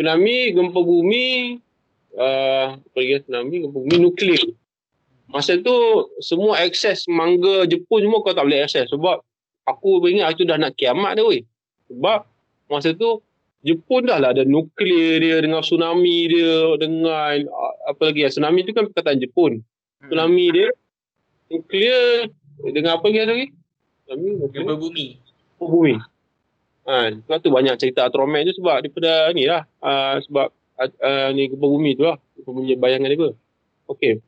Tsunami, 0.00 0.56
gempa 0.56 0.80
bumi, 0.80 1.60
uh, 2.16 2.72
apa 2.72 2.96
lagi 2.96 3.20
tsunami, 3.20 3.68
gempa 3.68 3.76
bumi 3.84 3.96
nuklear. 4.00 4.48
Masa 5.28 5.60
tu 5.60 5.76
semua 6.24 6.56
akses 6.64 7.04
mangga 7.04 7.68
Jepun 7.68 8.08
semua 8.08 8.24
kau 8.24 8.32
tak 8.32 8.48
boleh 8.48 8.64
akses 8.64 8.88
sebab 8.88 9.20
aku 9.68 10.00
ingat 10.08 10.40
itu 10.40 10.48
dah 10.48 10.56
nak 10.56 10.72
kiamat 10.80 11.20
dah 11.20 11.28
weh. 11.28 11.44
Sebab 11.92 12.24
masa 12.72 12.96
tu 12.96 13.20
Jepun 13.60 14.08
dah 14.08 14.16
lah 14.16 14.32
ada 14.32 14.48
nuklear 14.48 15.20
dia 15.20 15.36
dengan 15.44 15.60
tsunami 15.60 16.32
dia 16.32 16.80
dengan 16.80 17.44
uh, 17.52 17.74
apa 17.92 18.08
lagi 18.08 18.24
ya 18.24 18.32
tsunami 18.32 18.64
tu 18.64 18.72
kan 18.72 18.88
perkataan 18.88 19.20
Jepun. 19.20 19.60
Tsunami 20.08 20.46
dia 20.48 20.72
nuklear 21.52 22.32
dengan 22.72 22.96
apa 22.96 23.04
lagi? 23.04 23.52
Tsunami 24.08 24.48
Gempa 24.48 24.80
bumi. 24.80 25.06
gempa 25.20 25.64
bumi. 25.68 25.94
Ha, 26.88 27.12
sebab 27.12 27.38
tu 27.44 27.52
banyak 27.52 27.76
cerita 27.76 28.08
Ultraman 28.08 28.48
tu 28.48 28.54
sebab 28.56 28.80
daripada 28.80 29.30
ni 29.36 29.44
lah. 29.44 29.68
Uh, 29.84 30.16
sebab 30.24 30.48
uh, 30.80 31.28
ni 31.36 31.50
gempa 31.50 31.66
bumi 31.66 31.96
tu 31.98 32.08
lah. 32.08 32.16
Gempa 32.38 32.50
bumi 32.50 32.74
bayangan 32.78 33.10
dia. 33.12 33.30
Okey. 33.90 34.22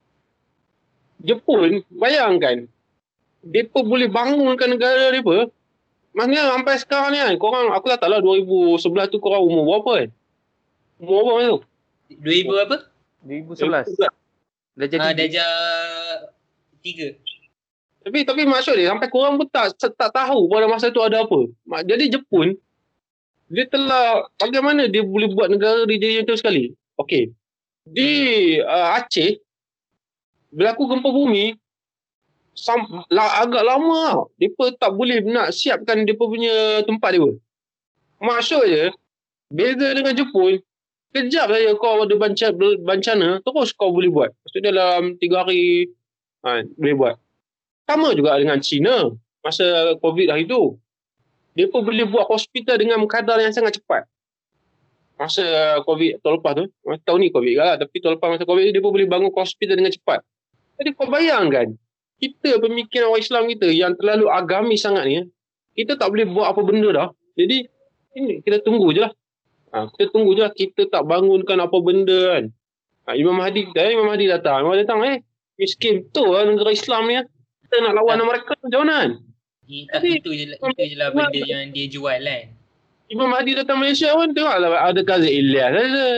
Jepun, 1.22 1.86
bayangkan. 1.94 2.66
Mereka 3.46 3.78
boleh 3.86 4.10
bangunkan 4.10 4.68
negara 4.70 5.14
mereka. 5.14 5.50
Maksudnya 6.12 6.42
sampai 6.50 6.74
sekarang 6.76 7.10
ni 7.14 7.18
kan, 7.22 7.34
korang, 7.40 7.72
aku 7.72 7.88
tak 7.88 8.04
tahu 8.04 8.12
lah 8.12 8.20
2011 8.20 9.08
tu 9.08 9.18
korang 9.22 9.42
umur 9.48 9.64
berapa 9.64 9.90
kan? 10.04 10.08
Umur 11.00 11.14
berapa 11.24 11.30
masa 11.38 11.48
tu? 11.48 11.60
2000 12.20 12.64
apa? 12.68 12.76
2011. 13.24 14.12
Dah 14.76 14.86
jadi. 14.88 15.00
Ah, 15.00 15.14
darjah 15.16 15.52
tiga. 16.84 17.08
Tapi 18.02 18.26
tapi 18.26 18.42
maksud 18.42 18.74
dia 18.74 18.90
sampai 18.90 19.08
korang 19.10 19.38
pun 19.38 19.46
tak 19.46 19.78
tak 19.78 20.10
tahu 20.10 20.50
pada 20.50 20.66
masa 20.66 20.90
tu 20.90 20.98
ada 20.98 21.22
apa. 21.22 21.46
Jadi 21.86 22.10
Jepun 22.10 22.58
dia 23.52 23.68
telah 23.68 24.26
bagaimana 24.40 24.88
dia 24.88 25.06
boleh 25.06 25.30
buat 25.30 25.52
negara 25.52 25.86
dia 25.86 26.20
yang 26.20 26.26
tu 26.26 26.34
sekali. 26.34 26.74
Okey. 26.98 27.30
Di 27.86 28.10
uh, 28.62 28.98
Aceh 28.98 29.38
berlaku 30.50 30.88
gempa 30.90 31.08
bumi 31.08 31.54
sam, 32.58 33.06
la, 33.12 33.44
agak 33.44 33.62
lama 33.62 34.00
tau. 34.10 34.22
Depa 34.40 34.74
tak 34.76 34.92
boleh 34.98 35.22
nak 35.22 35.54
siapkan 35.54 36.02
depa 36.02 36.26
punya 36.26 36.82
tempat 36.82 37.14
dia. 37.14 37.30
Maksud 38.22 38.62
je 38.66 38.84
beza 39.52 39.88
dengan 39.94 40.16
Jepun 40.16 40.58
kejap 41.12 41.52
saja 41.52 41.76
kau 41.76 42.02
ada 42.02 42.14
bencana, 42.16 42.68
bencana 42.80 43.28
terus 43.44 43.70
kau 43.76 43.92
boleh 43.92 44.08
buat. 44.08 44.30
Maksud 44.48 44.60
dalam 44.64 45.20
3 45.20 45.40
hari 45.44 45.92
ha, 46.42 46.64
boleh 46.80 46.96
buat. 46.96 47.16
Sama 47.86 48.14
juga 48.14 48.38
dengan 48.38 48.58
China 48.62 49.10
masa 49.42 49.98
COVID 49.98 50.30
hari 50.30 50.46
tu. 50.46 50.78
Dia 51.52 51.68
pun 51.68 51.84
boleh 51.84 52.08
buat 52.08 52.30
hospital 52.32 52.80
dengan 52.80 53.02
kadar 53.04 53.36
yang 53.42 53.52
sangat 53.52 53.76
cepat. 53.76 54.08
Masa 55.20 55.44
COVID 55.84 56.24
tahun 56.24 56.40
lepas 56.40 56.52
tu, 56.56 56.64
tahun 57.04 57.18
ni 57.20 57.28
COVID 57.28 57.54
lah, 57.60 57.76
tapi 57.76 58.00
tahun 58.00 58.16
lepas 58.16 58.28
masa 58.38 58.44
COVID 58.48 58.62
tu, 58.70 58.72
dia 58.72 58.82
pun 58.82 58.92
boleh 58.96 59.08
bangun 59.10 59.30
hospital 59.30 59.76
dengan 59.76 59.92
cepat. 59.92 60.24
Jadi 60.80 60.88
kau 60.96 61.06
bayangkan, 61.06 61.76
kita 62.16 62.58
pemikiran 62.58 63.12
orang 63.12 63.22
Islam 63.22 63.42
kita 63.52 63.68
yang 63.68 63.92
terlalu 64.00 64.26
agamis 64.32 64.80
sangat 64.80 65.04
ni, 65.04 65.28
kita 65.76 66.00
tak 66.00 66.08
boleh 66.08 66.26
buat 66.32 66.56
apa 66.56 66.60
benda 66.64 66.88
dah. 66.90 67.08
Jadi, 67.36 67.68
ini 68.16 68.40
kita 68.40 68.64
tunggu 68.64 68.88
je 68.96 69.04
lah. 69.04 69.12
Ha, 69.72 69.88
kita 69.92 70.10
tunggu 70.10 70.32
je 70.32 70.42
lah, 70.48 70.52
kita 70.52 70.88
tak 70.88 71.04
bangunkan 71.04 71.60
apa 71.60 71.76
benda 71.84 72.18
kan. 72.36 72.44
Ha, 73.06 73.14
Imam 73.18 73.36
Mahdi, 73.36 73.68
eh, 73.68 73.90
Imam 73.92 74.08
Mahdi 74.08 74.26
datang. 74.26 74.64
Imam 74.64 74.72
Mahdi 74.72 74.84
datang, 74.88 75.00
eh, 75.04 75.20
miskin 75.60 76.08
betul 76.08 76.32
lah 76.32 76.48
negara 76.48 76.72
Islam 76.72 77.02
ni. 77.08 77.20
ah. 77.20 77.26
Kita 77.72 77.88
nak 77.88 77.96
lawan 77.96 78.20
dengan 78.20 78.28
mereka 78.36 78.52
macam 78.60 78.80
mana 78.84 78.92
kan? 78.92 79.10
Jadi- 79.64 80.20
itu 80.20 80.30
je 80.36 80.44
lah, 80.52 80.56
itu 80.60 80.84
je 80.92 80.96
lah 81.00 81.08
benda 81.08 81.40
yang 81.40 81.72
dia 81.72 81.88
jual 81.88 82.20
kan. 82.20 82.44
Imam 83.08 83.32
Mahdi 83.32 83.56
datang 83.56 83.80
Malaysia 83.80 84.12
pun 84.12 84.28
tengoklah 84.36 84.76
ada 84.76 85.00
Kazim 85.00 85.32
Ilyas 85.32 85.72
ada. 85.72 86.08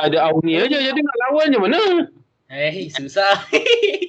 Ada 0.00 0.18
Auni 0.32 0.56
aja 0.56 0.80
jadi 0.80 0.96
nak 0.96 1.16
lawan 1.28 1.52
macam 1.52 1.62
mana? 1.68 1.80
Eh, 2.48 2.88
susah. 2.88 3.36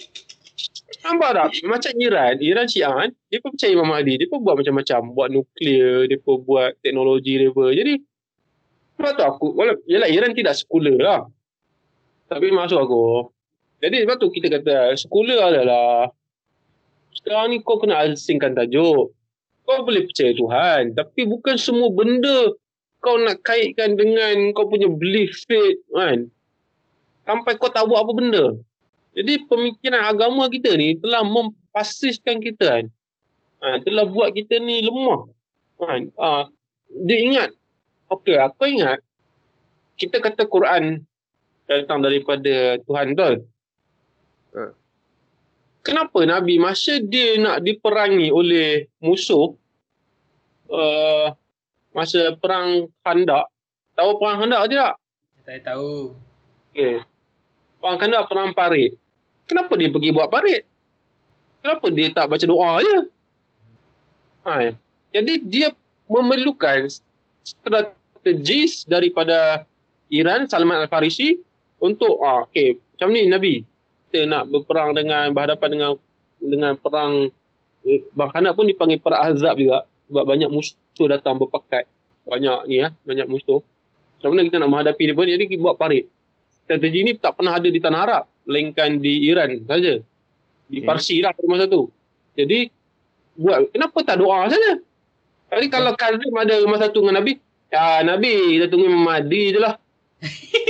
Nampak 1.04 1.36
tak? 1.36 1.48
Macam 1.68 1.92
Iran, 2.00 2.40
Iran 2.40 2.68
Syiah 2.72 2.96
kan, 2.96 3.10
dia 3.28 3.44
pun 3.44 3.52
percaya 3.52 3.76
Imam 3.76 3.92
Mahdi. 3.92 4.24
Dia 4.24 4.28
pun 4.32 4.40
buat 4.40 4.56
macam-macam. 4.56 5.00
Buat 5.12 5.30
nuklear, 5.36 6.08
dia 6.08 6.18
pun 6.24 6.48
buat 6.48 6.80
teknologi 6.80 7.44
dia 7.44 7.52
pun. 7.52 7.76
Jadi, 7.76 8.00
sebab 8.96 9.12
tu 9.20 9.24
aku, 9.28 9.46
wala, 9.52 9.76
yelah 9.84 10.08
Iran 10.08 10.32
tidak 10.32 10.56
sekular 10.56 10.96
lah. 10.96 11.22
Tapi 12.32 12.56
masuk 12.56 12.80
aku. 12.80 13.04
Jadi 13.84 14.08
sebab 14.08 14.16
tu 14.16 14.32
kita 14.32 14.48
kata, 14.48 14.96
sekular 14.96 15.52
adalah, 15.54 16.10
sekarang 17.18 17.54
ni 17.54 17.58
kau 17.66 17.82
kena 17.82 18.06
asingkan 18.06 18.54
tajuk. 18.54 19.10
Kau 19.66 19.84
boleh 19.84 20.06
percaya 20.06 20.32
Tuhan. 20.38 20.94
Tapi 20.94 21.22
bukan 21.26 21.58
semua 21.58 21.90
benda 21.92 22.54
kau 23.02 23.18
nak 23.20 23.42
kaitkan 23.42 23.98
dengan 23.98 24.54
kau 24.54 24.70
punya 24.70 24.88
belief 24.88 25.34
faith 25.50 25.82
kan. 25.92 26.30
Sampai 27.28 27.60
kau 27.60 27.74
tak 27.74 27.90
buat 27.90 28.06
apa 28.06 28.14
benda. 28.16 28.46
Jadi 29.18 29.50
pemikiran 29.50 30.14
agama 30.14 30.46
kita 30.48 30.78
ni 30.78 30.96
telah 31.02 31.26
mempasiskan 31.26 32.38
kita 32.38 32.66
kan. 32.80 32.86
Ha, 33.66 33.82
telah 33.82 34.06
buat 34.06 34.38
kita 34.38 34.62
ni 34.62 34.86
lemah. 34.86 35.26
Kan? 35.82 36.14
Ha, 36.22 36.48
dia 37.04 37.18
ingat. 37.26 37.50
Okey, 38.14 38.38
aku 38.38 38.70
ingat. 38.70 39.02
Kita 39.98 40.22
kata 40.22 40.46
Quran 40.46 41.02
datang 41.66 42.06
daripada 42.06 42.78
Tuhan 42.86 43.18
betul? 43.18 43.36
Betul. 44.54 44.70
Kenapa 45.88 46.20
Nabi 46.28 46.60
masa 46.60 47.00
dia 47.00 47.40
nak 47.40 47.64
diperangi 47.64 48.28
oleh 48.28 48.92
musuh 49.00 49.56
uh, 50.68 51.32
masa 51.96 52.36
perang 52.36 52.92
Khandak. 53.08 53.48
Tahu 53.96 54.20
perang 54.20 54.44
Khandak 54.44 54.62
tidak? 54.68 54.94
Saya 55.48 55.60
tahu. 55.64 56.12
Okey. 56.76 57.00
Perang 57.80 57.98
Khandak 58.04 58.24
perang 58.28 58.52
parit. 58.52 59.00
Kenapa 59.48 59.80
dia 59.80 59.88
pergi 59.88 60.12
buat 60.12 60.28
parit? 60.28 60.68
Kenapa 61.64 61.88
dia 61.88 62.08
tak 62.12 62.28
baca 62.28 62.46
doa 62.46 62.72
je? 62.84 62.98
Ha. 64.44 64.76
Jadi 65.16 65.34
dia 65.48 65.72
memerlukan 66.12 66.92
strategis 67.48 68.84
daripada 68.84 69.64
Iran, 70.12 70.52
Salman 70.52 70.84
Al-Farisi 70.84 71.40
untuk 71.80 72.20
ah 72.24 72.44
okey, 72.48 72.76
macam 72.76 73.10
ni 73.12 73.24
Nabi. 73.28 73.56
Kita 74.08 74.24
nak 74.24 74.48
berperang 74.48 74.96
dengan 74.96 75.36
berhadapan 75.36 75.70
dengan 75.76 75.92
dengan 76.40 76.74
perang 76.80 77.28
eh, 77.84 78.02
Bang 78.16 78.32
Khandak 78.32 78.56
pun 78.56 78.66
dipanggil 78.68 79.04
perang 79.04 79.22
Ahzab 79.28 79.60
juga 79.60 79.84
sebab 80.08 80.24
banyak 80.24 80.50
musuh 80.52 81.08
datang 81.12 81.36
berpakat. 81.36 81.84
Banyak 82.28 82.68
ni 82.72 82.84
ya, 82.84 82.92
banyak 83.04 83.28
musuh. 83.28 83.64
Macam 84.18 84.34
mana 84.34 84.48
kita 84.48 84.58
nak 84.60 84.70
menghadapi 84.72 85.04
dia 85.08 85.16
pun 85.16 85.28
jadi 85.28 85.46
kita 85.46 85.62
buat 85.62 85.76
parit. 85.76 86.08
Strategi 86.64 87.00
ni 87.04 87.12
tak 87.16 87.40
pernah 87.40 87.56
ada 87.56 87.68
di 87.68 87.80
tanah 87.80 88.00
Arab 88.04 88.24
melainkan 88.48 89.00
di 89.00 89.28
Iran 89.28 89.64
saja. 89.68 90.00
Di. 90.68 90.84
Parsi 90.84 91.24
lah 91.24 91.32
pada 91.32 91.48
masa 91.48 91.66
tu. 91.68 91.88
Jadi 92.36 92.68
buat 93.40 93.72
kenapa 93.72 93.98
tak 94.04 94.20
doa 94.20 94.48
saja? 94.52 94.80
Jadi 95.48 95.68
kalau 95.72 95.96
Kazim 95.96 96.36
ada 96.36 96.60
masa 96.68 96.92
tu 96.92 97.00
dengan 97.00 97.24
Nabi, 97.24 97.40
ya 97.72 98.04
Nabi 98.04 98.60
kita 98.60 98.68
tunggu 98.68 98.92
Mahdi 98.92 99.56
je 99.56 99.60
lah. 99.64 99.80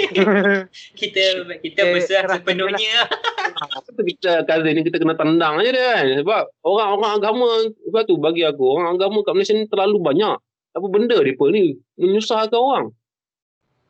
Kita 1.00 1.24
kita 1.60 1.82
Eh, 1.84 1.92
berserah 1.94 2.24
kerah 2.28 2.38
sepenuhnya. 2.40 2.96
Apa 3.78 3.90
tu 3.90 4.04
kita 4.06 4.46
Kazim 4.46 4.74
ni 4.78 4.82
kita 4.86 5.02
kena 5.02 5.18
tendang 5.18 5.58
aja 5.60 5.72
dia 5.74 5.84
kan. 5.98 6.06
Sebab 6.22 6.44
orang-orang 6.62 7.12
agama 7.18 7.48
sebab 7.90 8.02
tu 8.06 8.16
bagi 8.22 8.44
aku 8.46 8.64
orang 8.78 8.96
agama 9.00 9.26
kat 9.26 9.34
Malaysia 9.34 9.56
ni 9.58 9.66
terlalu 9.66 9.98
banyak. 9.98 10.38
Apa 10.78 10.86
benda 10.92 11.18
mereka 11.18 11.50
ni 11.50 11.80
menyusahkan 11.98 12.54
orang. 12.54 12.94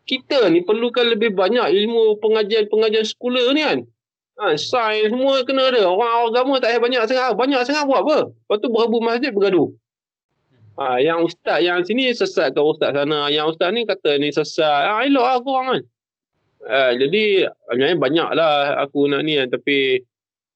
Kita 0.07 0.47
ni 0.47 0.63
perlukan 0.63 1.03
lebih 1.03 1.35
banyak 1.35 1.67
ilmu 1.67 2.23
pengajian-pengajian 2.23 3.03
sekolah 3.03 3.51
ni 3.51 3.61
kan. 3.65 3.79
Ha, 4.37 4.53
sains 4.55 5.09
semua 5.09 5.41
kena 5.43 5.73
ada. 5.73 5.89
Orang 5.89 6.31
agama 6.31 6.61
tak 6.61 6.71
payah 6.71 6.81
banyak 6.81 7.01
sangat. 7.09 7.33
Banyak 7.35 7.61
sangat 7.67 7.83
buat 7.89 8.01
apa? 8.05 8.17
Lepas 8.31 8.57
tu 8.61 8.69
berhabur 8.71 9.01
masjid 9.03 9.33
bergaduh. 9.33 9.73
Ha, 10.77 11.01
yang 11.01 11.25
ustaz 11.25 11.65
yang 11.65 11.81
sini 11.81 12.13
sesat 12.13 12.53
ke 12.53 12.61
ustaz 12.61 12.93
sana. 12.93 13.33
Yang 13.33 13.57
ustaz 13.57 13.73
ni 13.73 13.83
kata 13.83 14.21
ni 14.21 14.29
sesat. 14.29 14.81
Ha, 14.87 15.03
elok 15.09 15.25
lah 15.25 15.37
korang 15.41 15.65
kan. 15.73 15.81
Ha, 16.67 16.91
jadi 16.93 17.47
sebenarnya 17.47 17.95
banyak 17.95 18.29
lah 18.33 18.53
aku 18.77 19.07
nak 19.07 19.23
ni 19.23 19.35
kan. 19.35 19.47
Tapi 19.49 20.03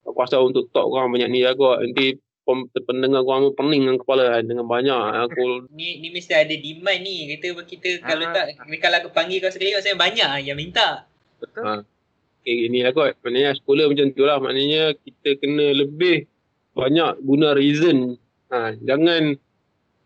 aku 0.02 0.18
rasa 0.18 0.36
untuk 0.38 0.68
talk 0.68 0.88
korang 0.88 1.08
banyak 1.08 1.28
ni 1.28 1.40
lah 1.40 1.52
kot. 1.52 1.80
Nanti 1.80 2.14
pem- 2.42 2.68
pendengar 2.68 3.24
korang 3.24 3.48
tu 3.48 3.52
pening 3.54 3.88
dengan 3.88 3.96
kepala 3.96 4.24
kan. 4.30 4.42
Dengan 4.44 4.66
banyak 4.66 5.02
aku. 5.24 5.46
Ni 5.72 5.98
ni 5.98 6.12
mesti 6.12 6.32
ada 6.32 6.52
demand 6.52 7.00
ni. 7.00 7.32
Kita 7.32 7.56
kita 7.58 7.88
kalau 8.02 8.28
Ah. 8.28 8.32
tak 8.34 8.44
kalau 8.78 8.96
aku 8.98 9.10
panggil 9.10 9.40
kau 9.40 9.48
sekali 9.48 9.72
saya 9.74 9.96
banyak 9.96 10.26
ah 10.26 10.36
yang 10.36 10.54
minta. 10.54 11.08
Betul. 11.40 11.64
Ha. 11.64 11.80
Okay, 12.42 12.66
ni 12.68 12.82
lah 12.82 12.92
kot. 12.92 13.14
Maknanya 13.22 13.54
sekolah 13.54 13.86
macam 13.86 14.06
tu 14.12 14.22
lah. 14.22 14.36
Maknanya 14.36 14.98
kita 14.98 15.38
kena 15.38 15.72
lebih 15.72 16.26
banyak 16.72 17.22
guna 17.22 17.54
reason. 17.54 18.18
Ha, 18.48 18.76
jangan 18.78 19.38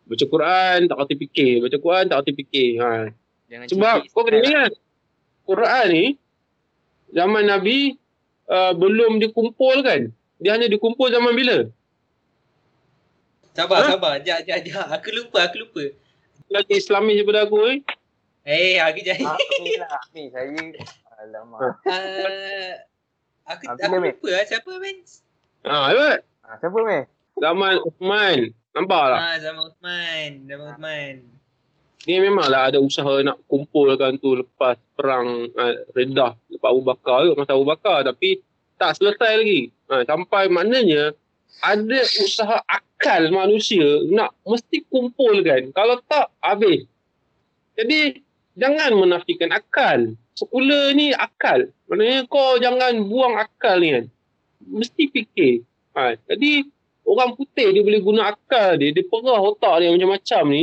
baca 0.07 0.25
Quran 0.25 0.79
tak 0.87 0.97
kerti 0.97 1.15
fikir. 1.19 1.53
Baca 1.59 1.77
Quran 1.77 2.05
tak 2.07 2.17
kerti 2.21 2.33
fikir. 2.37 2.71
Ha, 2.79 2.91
Jangan 3.47 3.67
Sebab 3.71 3.97
kau 4.11 4.23
kena 4.23 4.39
ingat 4.41 4.71
Quran 5.47 5.87
ni 5.89 6.05
zaman 7.11 7.47
Nabi 7.47 7.95
uh, 8.47 8.75
belum 8.75 9.17
dikumpulkan. 9.19 10.11
Dia 10.37 10.53
hanya 10.53 10.67
dikumpul 10.67 11.09
zaman 11.09 11.33
bila? 11.33 11.71
Sabar 13.57 13.79
Ha? 13.83 13.97
sabar. 13.97 14.15
Jap 14.21 14.45
jap 14.45 14.61
jap. 14.61 14.87
Aku 14.93 15.09
lupa 15.11 15.49
aku 15.49 15.57
lupa. 15.63 15.85
Lagi 16.47 16.77
Islamis 16.77 17.17
daripada 17.17 17.49
aku 17.49 17.57
ni. 17.63 17.81
Eh 18.45 18.79
aku 18.79 19.01
jadi 19.01 19.25
Ah, 19.25 19.39
ni 19.59 19.73
lah. 19.77 20.01
Ni 20.13 20.23
saya. 20.29 20.61
Alamak. 21.17 21.61
uh, 21.89 22.73
aku 23.49 23.63
aku 23.73 23.97
Mek? 23.97 24.13
lupa 24.21 24.29
lah 24.31 24.45
siapa 24.45 24.71
men. 24.77 24.97
Ha, 25.65 25.75
hebat. 25.91 26.19
Ah, 26.45 26.55
siapa 26.61 26.79
meh? 26.79 27.03
Zaman 27.41 27.75
Uthman. 27.81 28.39
Nampak 28.71 29.03
tak? 29.09 29.19
Ah 29.19 29.37
zaman 29.41 29.63
Uthman, 29.67 30.29
zaman 30.45 30.67
Uthman. 30.71 31.15
Ni 32.07 32.23
memanglah 32.23 32.71
ada 32.71 32.79
usaha 32.79 33.19
nak 33.27 33.43
kumpulkan 33.51 34.23
tu 34.23 34.39
lepas 34.39 34.79
perang 34.95 35.51
uh, 35.51 35.75
Redah. 35.91 36.39
Lepas 36.47 36.71
Abu 36.71 36.83
Bakar 36.87 37.27
tu. 37.27 37.35
Masa 37.35 37.59
Abu 37.59 37.67
Bakar. 37.67 38.07
Tapi 38.07 38.39
tak 38.79 38.95
selesai 38.95 39.43
lagi. 39.43 39.75
Ha, 39.91 40.07
sampai 40.07 40.47
maknanya 40.47 41.11
ada 41.67 41.99
usaha 42.23 42.63
akal 42.69 43.33
manusia 43.35 44.07
nak 44.13 44.39
mesti 44.47 44.87
kumpulkan. 44.87 45.75
Kalau 45.75 45.99
tak, 46.07 46.31
habis. 46.39 46.87
Jadi, 47.75 48.23
jangan 48.55 48.95
menafikan 48.97 49.51
akal. 49.51 50.15
Sekula 50.37 50.93
ni 50.95 51.11
akal. 51.11 51.73
Maknanya 51.91 52.29
kau 52.31 52.61
jangan 52.61 53.03
buang 53.09 53.35
akal 53.41 53.83
ni 53.83 53.97
kan. 53.97 54.05
Mesti 54.63 55.11
fikir. 55.11 55.67
Ha, 55.97 56.15
jadi, 56.29 56.63
orang 57.03 57.35
putih 57.35 57.73
dia 57.73 57.83
boleh 57.83 58.03
guna 58.05 58.37
akal 58.37 58.77
dia. 58.77 58.93
Dia 58.93 59.03
perah 59.09 59.41
otak 59.41 59.81
dia 59.81 59.91
macam-macam 59.91 60.45
ni. 60.53 60.63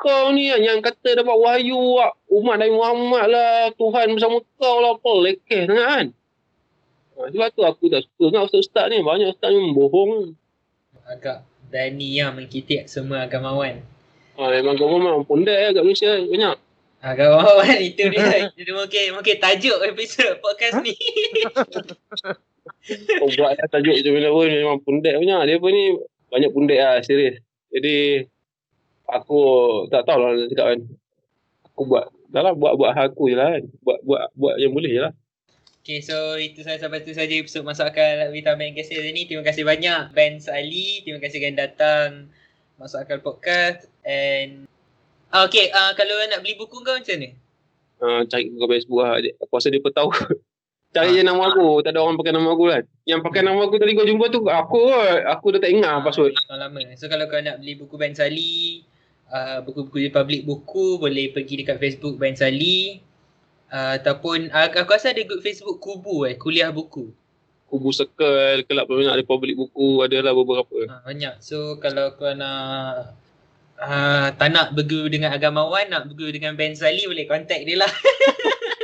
Kau 0.00 0.32
ni 0.32 0.48
yang 0.48 0.80
kata 0.80 1.20
dapat 1.20 1.36
wahyu 1.36 1.76
umat 2.32 2.56
Nabi 2.56 2.72
Muhammad 2.72 3.24
lah. 3.28 3.68
Tuhan 3.76 4.16
bersama 4.16 4.40
kau 4.56 4.80
lah. 4.80 4.96
Apa 4.96 5.10
lekeh 5.20 5.68
sangat 5.68 5.86
kan. 5.86 6.06
Ha, 7.20 7.28
sebab 7.28 7.48
tu 7.52 7.62
aku 7.68 7.84
tak 7.92 8.08
suka 8.08 8.32
dengan 8.32 8.48
ustaz-ustaz 8.48 8.88
ni. 8.88 9.04
Banyak 9.04 9.36
ustaz 9.36 9.52
ni 9.52 9.60
membohong. 9.60 10.32
Agak 11.04 11.44
berani 11.68 12.16
yang 12.16 12.32
mengkitik 12.32 12.88
semua 12.88 13.28
agamawan. 13.28 13.84
Ha, 14.40 14.42
memang 14.48 14.80
kau 14.80 14.88
memang 14.88 15.28
pondek 15.28 15.76
kat 15.76 15.84
Malaysia. 15.84 16.16
Banyak. 16.16 16.56
Agamawan 17.04 17.76
itu 17.92 18.04
dia. 18.08 18.48
Jadi 18.56 18.72
mungkin 18.72 19.04
mungkin 19.20 19.36
tajuk 19.36 19.78
episod 19.84 20.40
podcast 20.40 20.80
ni. 20.80 20.96
Kau 23.20 23.28
buat 23.28 23.52
lah 23.52 23.68
tajuk 23.68 24.00
macam 24.00 24.12
mana 24.16 24.28
pun 24.32 24.48
memang 24.48 24.78
pundek 24.80 25.14
banyak. 25.20 25.40
Dia 25.44 25.56
pun 25.60 25.72
ni 25.76 25.84
banyak 26.32 26.50
pundek 26.56 26.80
lah 26.80 27.04
serius. 27.04 27.36
Jadi 27.68 28.24
aku 29.12 29.40
tak 29.90 30.06
tahu 30.06 30.18
lah 30.20 30.30
nak 30.36 30.48
cakap 30.54 30.66
kan. 30.74 30.80
Aku 31.74 31.82
buat 31.86 32.04
dah 32.30 32.42
lah 32.46 32.54
buat-buat 32.54 32.90
hal 32.94 33.10
aku 33.10 33.30
je 33.30 33.36
lah 33.36 33.58
kan. 33.58 33.64
Buat, 33.82 33.98
buat, 34.06 34.22
buat 34.38 34.54
yang 34.62 34.72
boleh 34.72 34.90
je 34.90 35.02
lah. 35.02 35.12
Okay, 35.80 36.04
so 36.04 36.36
itu 36.36 36.60
sahaja 36.60 36.86
sampai 36.86 37.00
tu 37.02 37.16
saja 37.16 37.32
episod 37.32 37.64
Masuk 37.64 37.88
Akal 37.88 38.28
Vitamin 38.36 38.76
Kasih 38.76 39.00
hari 39.00 39.16
ni. 39.16 39.24
Terima 39.24 39.40
kasih 39.40 39.64
banyak 39.64 40.12
Ben 40.12 40.36
Ali. 40.52 41.00
Terima 41.00 41.24
kasih 41.24 41.40
kerana 41.40 41.66
datang 41.66 42.28
Masuk 42.76 43.00
Akal 43.00 43.24
Podcast. 43.24 43.88
And 44.04 44.68
ah, 45.32 45.48
Okay, 45.48 45.72
uh, 45.72 45.96
kalau 45.96 46.20
nak 46.28 46.44
beli 46.44 46.60
buku 46.60 46.84
kau 46.84 47.00
macam 47.00 47.16
mana? 47.16 47.32
Uh, 47.96 48.20
cari 48.28 48.52
kat 48.52 48.68
Facebook 48.76 49.00
lah. 49.00 49.24
Aku 49.40 49.52
rasa 49.56 49.72
dia 49.72 49.80
pun 49.80 49.92
tahu. 49.96 50.12
cari 50.94 51.16
je 51.16 51.24
nama 51.24 51.48
aku. 51.48 51.80
Tak 51.80 51.96
ada 51.96 52.04
orang 52.04 52.20
pakai 52.20 52.32
nama 52.36 52.48
aku 52.52 52.64
kan. 52.68 52.82
Yang 53.08 53.20
pakai 53.24 53.40
nama 53.40 53.60
aku 53.64 53.76
tadi 53.80 53.92
kau 53.96 54.04
jumpa 54.04 54.24
tu 54.28 54.40
aku 54.46 54.78
kot. 54.84 55.20
Aku 55.32 55.46
dah 55.56 55.60
tak 55.64 55.72
ingat 55.72 56.04
password. 56.04 56.36
Dah 56.44 56.60
lama. 56.60 56.80
So 57.00 57.08
kalau 57.08 57.24
kau 57.32 57.40
nak 57.40 57.64
beli 57.64 57.80
buku 57.80 57.96
Ben 57.96 58.12
Sali, 58.12 58.84
uh, 59.30 59.58
buku-buku 59.62 60.06
di 60.06 60.10
public 60.10 60.42
buku, 60.44 60.98
boleh 60.98 61.30
pergi 61.30 61.62
dekat 61.62 61.78
Facebook 61.78 62.18
Ben 62.18 62.34
Sali. 62.34 63.00
Uh, 63.70 64.02
ataupun 64.02 64.50
uh, 64.50 64.66
aku 64.66 64.90
rasa 64.90 65.14
ada 65.14 65.22
group 65.22 65.46
Facebook 65.46 65.78
Kubu 65.78 66.26
eh, 66.26 66.34
kuliah 66.34 66.74
buku. 66.74 67.14
Kubu 67.70 67.94
Circle, 67.94 68.66
Kelab 68.66 68.90
Peminat 68.90 69.14
Republik 69.14 69.54
Buku. 69.54 70.02
Adalah 70.02 70.34
beberapa. 70.34 70.90
Ha, 70.90 71.06
banyak. 71.06 71.38
So 71.38 71.78
kalau 71.78 72.18
kau 72.18 72.34
nak 72.34 73.14
uh, 73.78 74.34
tak 74.34 74.50
nak 74.50 74.74
berguru 74.74 75.06
dengan 75.06 75.30
agamawan, 75.30 75.86
nak 75.86 76.10
berguru 76.10 76.34
dengan 76.34 76.58
Ben 76.58 76.74
Sali 76.74 77.06
boleh 77.06 77.30
contact 77.30 77.62
dia 77.62 77.78
lah. 77.78 77.92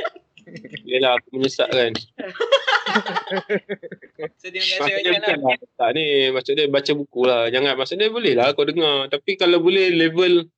Yelah 0.87 1.19
aku 1.19 1.35
menyesatkan. 1.35 1.91
So 4.41 4.49
terima 4.49 4.65
kasih 4.65 4.81
Maksudnya 4.81 5.13
banyak 5.13 5.13
lah. 5.13 5.37
bukan 5.37 5.37
lah. 5.45 5.57
Tak 5.77 5.89
ni, 5.93 6.05
maksud 6.33 6.53
dia 6.57 6.65
baca 6.65 6.91
buku 6.97 7.21
lah. 7.25 7.41
Jangan, 7.53 7.73
maksud 7.77 7.95
dia 8.01 8.09
boleh 8.09 8.33
lah 8.33 8.47
kau 8.57 8.65
dengar. 8.65 9.05
Tapi 9.13 9.31
kalau 9.37 9.61
boleh 9.61 9.93
level 9.93 10.49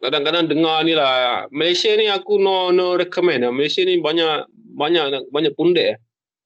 kadang-kadang 0.00 0.48
dengar 0.48 0.82
ni 0.86 0.94
lah. 0.96 1.46
Malaysia 1.52 1.92
ni 1.94 2.08
aku 2.08 2.40
no 2.40 2.70
no 2.70 2.96
recommend 2.96 3.44
lah. 3.46 3.52
Malaysia 3.52 3.82
ni 3.84 4.00
banyak 4.00 4.48
banyak 4.74 5.28
banyak 5.28 5.52
pundek 5.54 5.94
lah. 5.94 5.98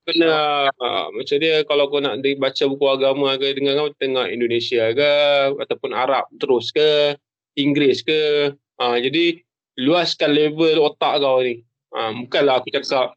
Kena 0.05 0.33
uh, 0.69 1.09
macam 1.17 1.37
dia 1.41 1.65
kalau 1.65 1.89
kau 1.89 1.97
nak 1.97 2.21
baca 2.21 2.65
buku 2.69 2.87
agama 2.93 3.41
ke 3.41 3.57
dengar 3.57 3.73
kau 3.81 3.89
tengok 3.97 4.29
Indonesia 4.29 4.93
ke 4.93 5.11
ataupun 5.57 5.97
Arab 5.97 6.29
terus 6.37 6.69
ke 6.75 7.17
Inggeris 7.57 8.05
ke. 8.05 8.53
Uh, 8.75 8.97
jadi 8.99 9.39
luaskan 9.81 10.35
level 10.35 10.83
otak 10.85 11.25
kau 11.25 11.41
ni. 11.41 11.65
Uh, 11.95 12.11
bukanlah 12.27 12.61
aku 12.61 12.75
cakap 12.75 13.17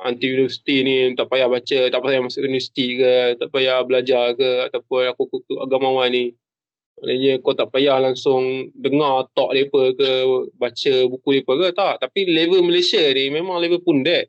anti 0.00 0.26
universiti 0.32 0.80
ni 0.80 1.12
tak 1.12 1.28
payah 1.28 1.48
baca, 1.48 1.80
tak 1.92 2.00
payah 2.00 2.20
masuk 2.24 2.40
universiti 2.44 2.96
ke, 2.96 3.36
tak 3.36 3.48
payah 3.52 3.84
belajar 3.84 4.32
ke 4.34 4.68
ataupun 4.70 5.12
aku 5.12 5.22
kutu 5.28 5.60
agamawan 5.60 6.08
ni. 6.08 6.32
Maknanya 7.00 7.40
kau 7.40 7.56
tak 7.56 7.72
payah 7.72 7.96
langsung 7.96 8.68
dengar 8.76 9.28
talk 9.32 9.56
mereka 9.56 9.96
ke, 9.96 10.10
baca 10.56 10.94
buku 11.08 11.28
mereka 11.40 11.52
ke, 11.56 11.66
tak. 11.72 11.94
Tapi 12.04 12.20
level 12.28 12.60
Malaysia 12.64 13.00
ni 13.00 13.32
memang 13.32 13.56
level 13.60 13.80
pundek. 13.80 14.28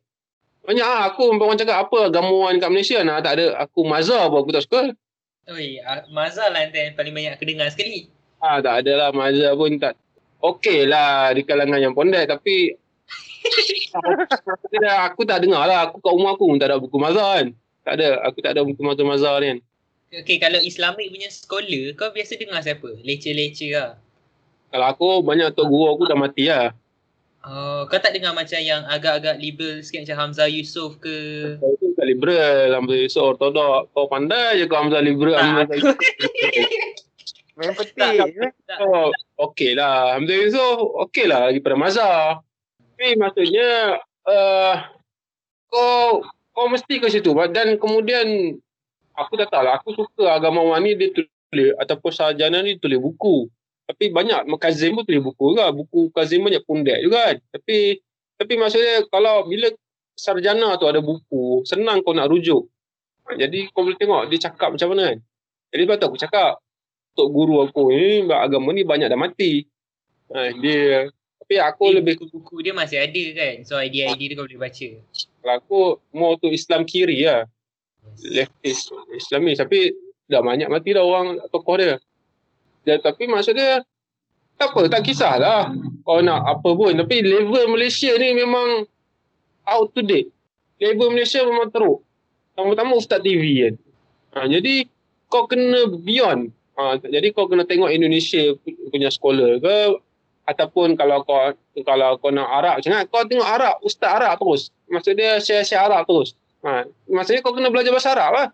Banyak 0.61 0.85
lah 0.85 1.09
aku 1.09 1.33
orang 1.33 1.57
cakap 1.57 1.89
apa 1.89 2.13
agamawan 2.13 2.61
kat 2.61 2.69
Malaysia 2.69 3.01
nah, 3.01 3.17
tak 3.17 3.41
ada 3.41 3.57
aku 3.57 3.81
mazhar 3.81 4.29
pun 4.29 4.45
aku 4.45 4.51
tak 4.53 4.63
suka. 4.63 4.81
Oi, 5.49 5.81
ah, 5.81 6.05
Mazhar 6.13 6.53
lah 6.53 6.69
yang 6.69 6.93
paling 6.93 7.11
banyak 7.17 7.33
aku 7.33 7.43
dengar 7.49 7.67
sekali. 7.73 8.07
Ah 8.37 8.61
tak 8.61 8.85
ada 8.85 8.91
lah 8.93 9.09
mazhar 9.09 9.57
pun 9.57 9.73
tak. 9.81 9.97
Okey 10.41 10.85
lah 10.85 11.33
di 11.33 11.41
kalangan 11.41 11.81
yang 11.81 11.97
pondek 11.97 12.29
tapi 12.29 12.77
aku 15.11 15.21
tak 15.25 15.41
dengar 15.43 15.65
lah. 15.65 15.89
Aku 15.89 15.99
kat 15.99 16.13
rumah 16.13 16.33
aku 16.37 16.45
pun 16.49 16.57
tak 16.61 16.69
ada 16.71 16.77
buku 16.79 16.97
mazhar 16.97 17.41
kan. 17.41 17.47
Tak 17.81 17.93
ada. 17.97 18.07
Aku 18.29 18.37
tak 18.41 18.51
ada 18.57 18.61
buku 18.61 18.81
mazhar-mazhar 18.85 19.41
ni 19.41 19.47
kan. 19.51 19.59
Okay, 20.11 20.37
kalau 20.43 20.59
Islamic 20.59 21.07
punya 21.07 21.31
sekolah, 21.31 21.95
kau 21.95 22.11
biasa 22.11 22.35
dengar 22.35 22.59
siapa? 22.59 22.99
Leceh-leceh 22.99 23.71
lah. 23.71 23.95
Kalau 24.71 24.85
aku 24.91 25.07
banyak 25.23 25.55
tok 25.55 25.71
guru 25.71 25.95
aku 25.95 26.03
dah 26.07 26.19
mati 26.19 26.51
lah. 26.51 26.75
Oh, 27.41 27.89
kau 27.89 27.97
tak 27.97 28.13
dengar 28.13 28.37
macam 28.37 28.59
yang 28.61 28.85
agak-agak 28.85 29.39
liberal 29.41 29.81
sikit 29.81 30.05
macam 30.05 30.29
Hamzah 30.29 30.45
Yusof 30.45 31.01
ke? 31.01 31.17
Kau 31.57 31.73
tu 31.79 31.95
tak 31.97 32.05
liberal. 32.05 32.75
Hamzah 32.75 32.99
Yusof 33.01 33.33
ortodok. 33.33 33.89
Kau 33.95 34.05
pandai 34.11 34.61
je 34.61 34.67
kau 34.67 34.83
Hamzah 34.83 35.01
liberal. 35.01 35.39
Hamzah. 35.39 35.75
Yusof. 35.79 35.97
Petik. 37.61 38.17
eh. 38.41 38.51
Oh, 38.83 39.09
okey 39.49 39.73
lah. 39.79 40.19
Hamzah 40.19 40.37
Yusof 40.37 41.07
okey 41.07 41.25
lah 41.25 41.49
daripada 41.49 41.75
mazhar. 41.79 42.45
Tapi 43.01 43.17
maksudnya 43.17 43.97
uh, 44.29 44.75
kau 45.73 46.21
kau 46.53 46.69
mesti 46.69 47.01
ke 47.01 47.09
situ 47.09 47.33
dan 47.49 47.73
kemudian 47.81 48.53
aku 49.17 49.41
tak 49.41 49.49
tahu 49.49 49.65
lah 49.65 49.81
aku 49.81 49.97
suka 49.97 50.37
agamawan 50.37 50.85
ni 50.85 50.93
dia 50.93 51.09
tulis 51.09 51.73
ataupun 51.81 52.13
sarjana 52.13 52.61
ni 52.61 52.77
tulis 52.77 53.01
buku. 53.01 53.49
Tapi 53.89 54.13
banyak 54.13 54.45
Kazim 54.61 54.93
pun 54.93 55.01
tulis 55.01 55.17
buku 55.17 55.57
juga. 55.57 55.73
Buku 55.73 56.13
Kazim 56.13 56.45
banyak 56.45 56.61
pundek 56.61 57.01
juga 57.01 57.33
kan. 57.33 57.37
Tapi 57.57 57.97
tapi 58.37 58.53
maksudnya 58.61 59.09
kalau 59.09 59.49
bila 59.49 59.73
sarjana 60.13 60.77
tu 60.77 60.85
ada 60.85 61.01
buku, 61.01 61.65
senang 61.65 62.05
kau 62.05 62.13
nak 62.13 62.29
rujuk. 62.29 62.69
Jadi 63.33 63.73
kau 63.73 63.81
boleh 63.81 63.97
tengok 63.97 64.29
dia 64.29 64.45
cakap 64.45 64.77
macam 64.77 64.93
mana 64.93 65.09
kan. 65.09 65.17
Jadi 65.73 65.81
lepas 65.89 65.97
tu 65.97 66.05
aku 66.05 66.21
cakap, 66.21 66.61
Tok 67.17 67.33
guru 67.33 67.65
aku 67.65 67.89
ni 67.97 68.29
agama 68.29 68.69
ni 68.77 68.85
banyak 68.85 69.09
dah 69.09 69.17
mati. 69.17 69.65
Ha, 70.37 70.53
dia 70.61 71.09
tapi 71.51 71.59
aku 71.59 71.83
Eh, 71.91 71.93
lebih 71.99 72.15
Buku 72.31 72.63
dia 72.63 72.71
masih 72.71 73.03
ada 73.03 73.23
kan? 73.35 73.67
So 73.67 73.75
idea-idea 73.75 74.31
dia 74.31 74.35
kau 74.39 74.47
boleh 74.47 74.71
baca. 74.71 74.87
kalau 75.43 75.55
aku 75.59 75.79
more 76.15 76.39
tu 76.39 76.47
Islam 76.47 76.87
kiri 76.87 77.27
lah. 77.27 77.43
Leftist 78.23 78.87
Islamis 79.11 79.59
tapi 79.59 79.91
dah 80.31 80.39
banyak 80.39 80.71
mati 80.71 80.95
dah 80.95 81.03
orang 81.03 81.43
tokoh 81.51 81.75
dia. 81.75 81.99
dia 82.87 83.03
tapi 83.03 83.27
maksud 83.27 83.59
dia 83.59 83.83
tak 84.55 84.71
apa 84.71 84.87
tak 84.87 85.03
kisahlah 85.03 85.75
kau 86.07 86.23
nak 86.23 86.39
apa 86.47 86.71
pun 86.71 86.95
tapi 86.95 87.19
level 87.19 87.75
Malaysia 87.75 88.15
ni 88.15 88.31
memang 88.31 88.87
out 89.67 89.91
to 89.91 89.99
date. 90.07 90.31
Level 90.79 91.11
Malaysia 91.11 91.43
memang 91.43 91.67
teruk. 91.67 91.99
Pertama-tama 92.55 92.95
Ustaz 92.95 93.19
TV 93.19 93.43
kan. 93.67 93.75
Ha, 94.39 94.47
jadi 94.47 94.87
kau 95.27 95.51
kena 95.51 95.99
beyond. 95.99 96.47
Ha, 96.79 96.95
jadi 97.03 97.27
kau 97.35 97.51
kena 97.51 97.67
tengok 97.67 97.91
Indonesia 97.91 98.55
punya 98.87 99.11
sekolah 99.11 99.59
ke 99.59 99.99
ataupun 100.51 100.99
kalau 100.99 101.23
kau 101.23 101.55
kalau 101.87 102.19
kau 102.19 102.29
nak 102.29 102.51
Arab 102.51 102.83
macam 102.83 103.07
kau 103.07 103.23
tengok 103.23 103.47
Arab 103.47 103.75
Ustaz 103.81 104.11
Arab 104.11 104.35
terus. 104.37 104.69
Maksud 104.91 105.13
dia 105.15 105.39
share-share 105.39 105.87
Arab 105.87 106.03
terus. 106.03 106.35
Ha, 106.61 106.85
maksudnya 107.09 107.41
kau 107.41 107.55
kena 107.55 107.73
belajar 107.73 107.95
bahasa 107.95 108.13
Arab 108.13 108.31
lah. 108.35 108.47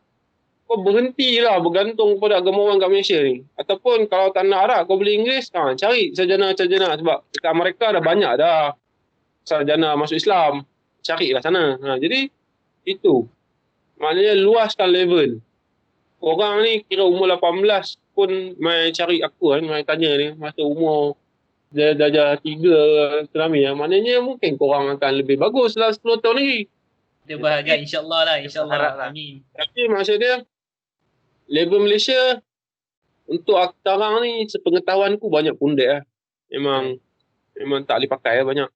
Kau 0.67 0.83
berhentilah 0.83 1.63
bergantung 1.63 2.19
kepada 2.19 2.43
agamawan 2.43 2.75
kat 2.79 2.89
Malaysia 2.91 3.19
ni. 3.23 3.43
Ataupun 3.55 4.07
kalau 4.11 4.35
tak 4.35 4.47
nak 4.47 4.67
Arab, 4.67 4.81
kau 4.87 4.99
boleh 4.99 5.15
Inggeris, 5.15 5.47
ha, 5.55 5.71
cari 5.75 6.11
sarjana-sarjana. 6.11 6.99
Sebab 6.99 7.17
dekat 7.31 7.53
mereka 7.55 7.85
dah 7.95 8.03
banyak 8.03 8.33
dah 8.35 8.75
sarjana 9.47 9.95
masuk 9.95 10.19
Islam. 10.19 10.67
Carilah 11.03 11.39
sana. 11.39 11.79
Ha, 11.79 11.95
jadi, 11.95 12.27
itu. 12.83 13.27
Maknanya 13.95 14.35
luaskan 14.43 14.91
level. 14.91 15.39
Orang 16.19 16.67
ni 16.67 16.83
kira 16.83 17.07
umur 17.07 17.31
18 17.31 17.95
pun 18.11 18.29
main 18.59 18.89
cari 18.91 19.23
aku 19.23 19.55
kan, 19.55 19.63
main 19.63 19.87
tanya 19.87 20.11
ni. 20.19 20.27
Masa 20.35 20.67
umur 20.67 21.15
darjah 21.71 22.39
tiga 22.39 22.79
tsunami 23.27 23.67
ya. 23.67 23.71
Maknanya 23.75 24.23
mungkin 24.23 24.55
korang 24.55 24.95
akan 24.95 25.13
lebih 25.19 25.39
bagus 25.39 25.75
dalam 25.75 25.91
10 25.91 26.23
tahun 26.23 26.35
lagi. 26.39 26.59
Kita 27.27 27.33
berharap 27.43 27.79
insyaAllah 27.83 28.21
lah. 28.23 28.35
InsyaAllah. 28.39 28.77
Lah. 28.79 29.07
Amin. 29.11 29.43
Tapi 29.51 29.81
maksud 29.91 30.15
dia 30.19 30.47
level 31.51 31.83
Malaysia 31.83 32.39
untuk 33.27 33.59
sekarang 33.83 34.23
ni 34.23 34.47
sepengetahuanku 34.47 35.27
banyak 35.27 35.55
pundek 35.59 35.87
lah. 35.87 36.01
Memang 36.47 36.95
memang 37.59 37.83
tak 37.83 37.99
boleh 37.99 38.09
pakai 38.11 38.33
lah 38.39 38.45
banyak. 38.47 38.69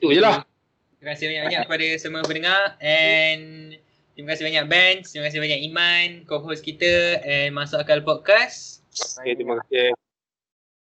Itu 0.00 0.16
je 0.16 0.20
lah. 0.24 0.48
Terima 0.96 1.12
kasih 1.12 1.26
banyak-banyak 1.28 1.60
kepada 1.68 1.86
semua 2.00 2.22
pendengar 2.24 2.62
and 2.80 3.76
terima 4.16 4.32
kasih 4.32 4.48
banyak 4.48 4.64
Ben, 4.72 4.94
terima 5.04 5.28
kasih 5.28 5.40
banyak 5.44 5.60
Iman, 5.68 6.08
co-host 6.24 6.64
kita 6.64 7.20
and 7.20 7.52
Masuk 7.52 7.84
Akal 7.84 8.00
Podcast. 8.00 8.80
Okay, 9.20 9.36
terima 9.36 9.60
kasih. 9.60 9.92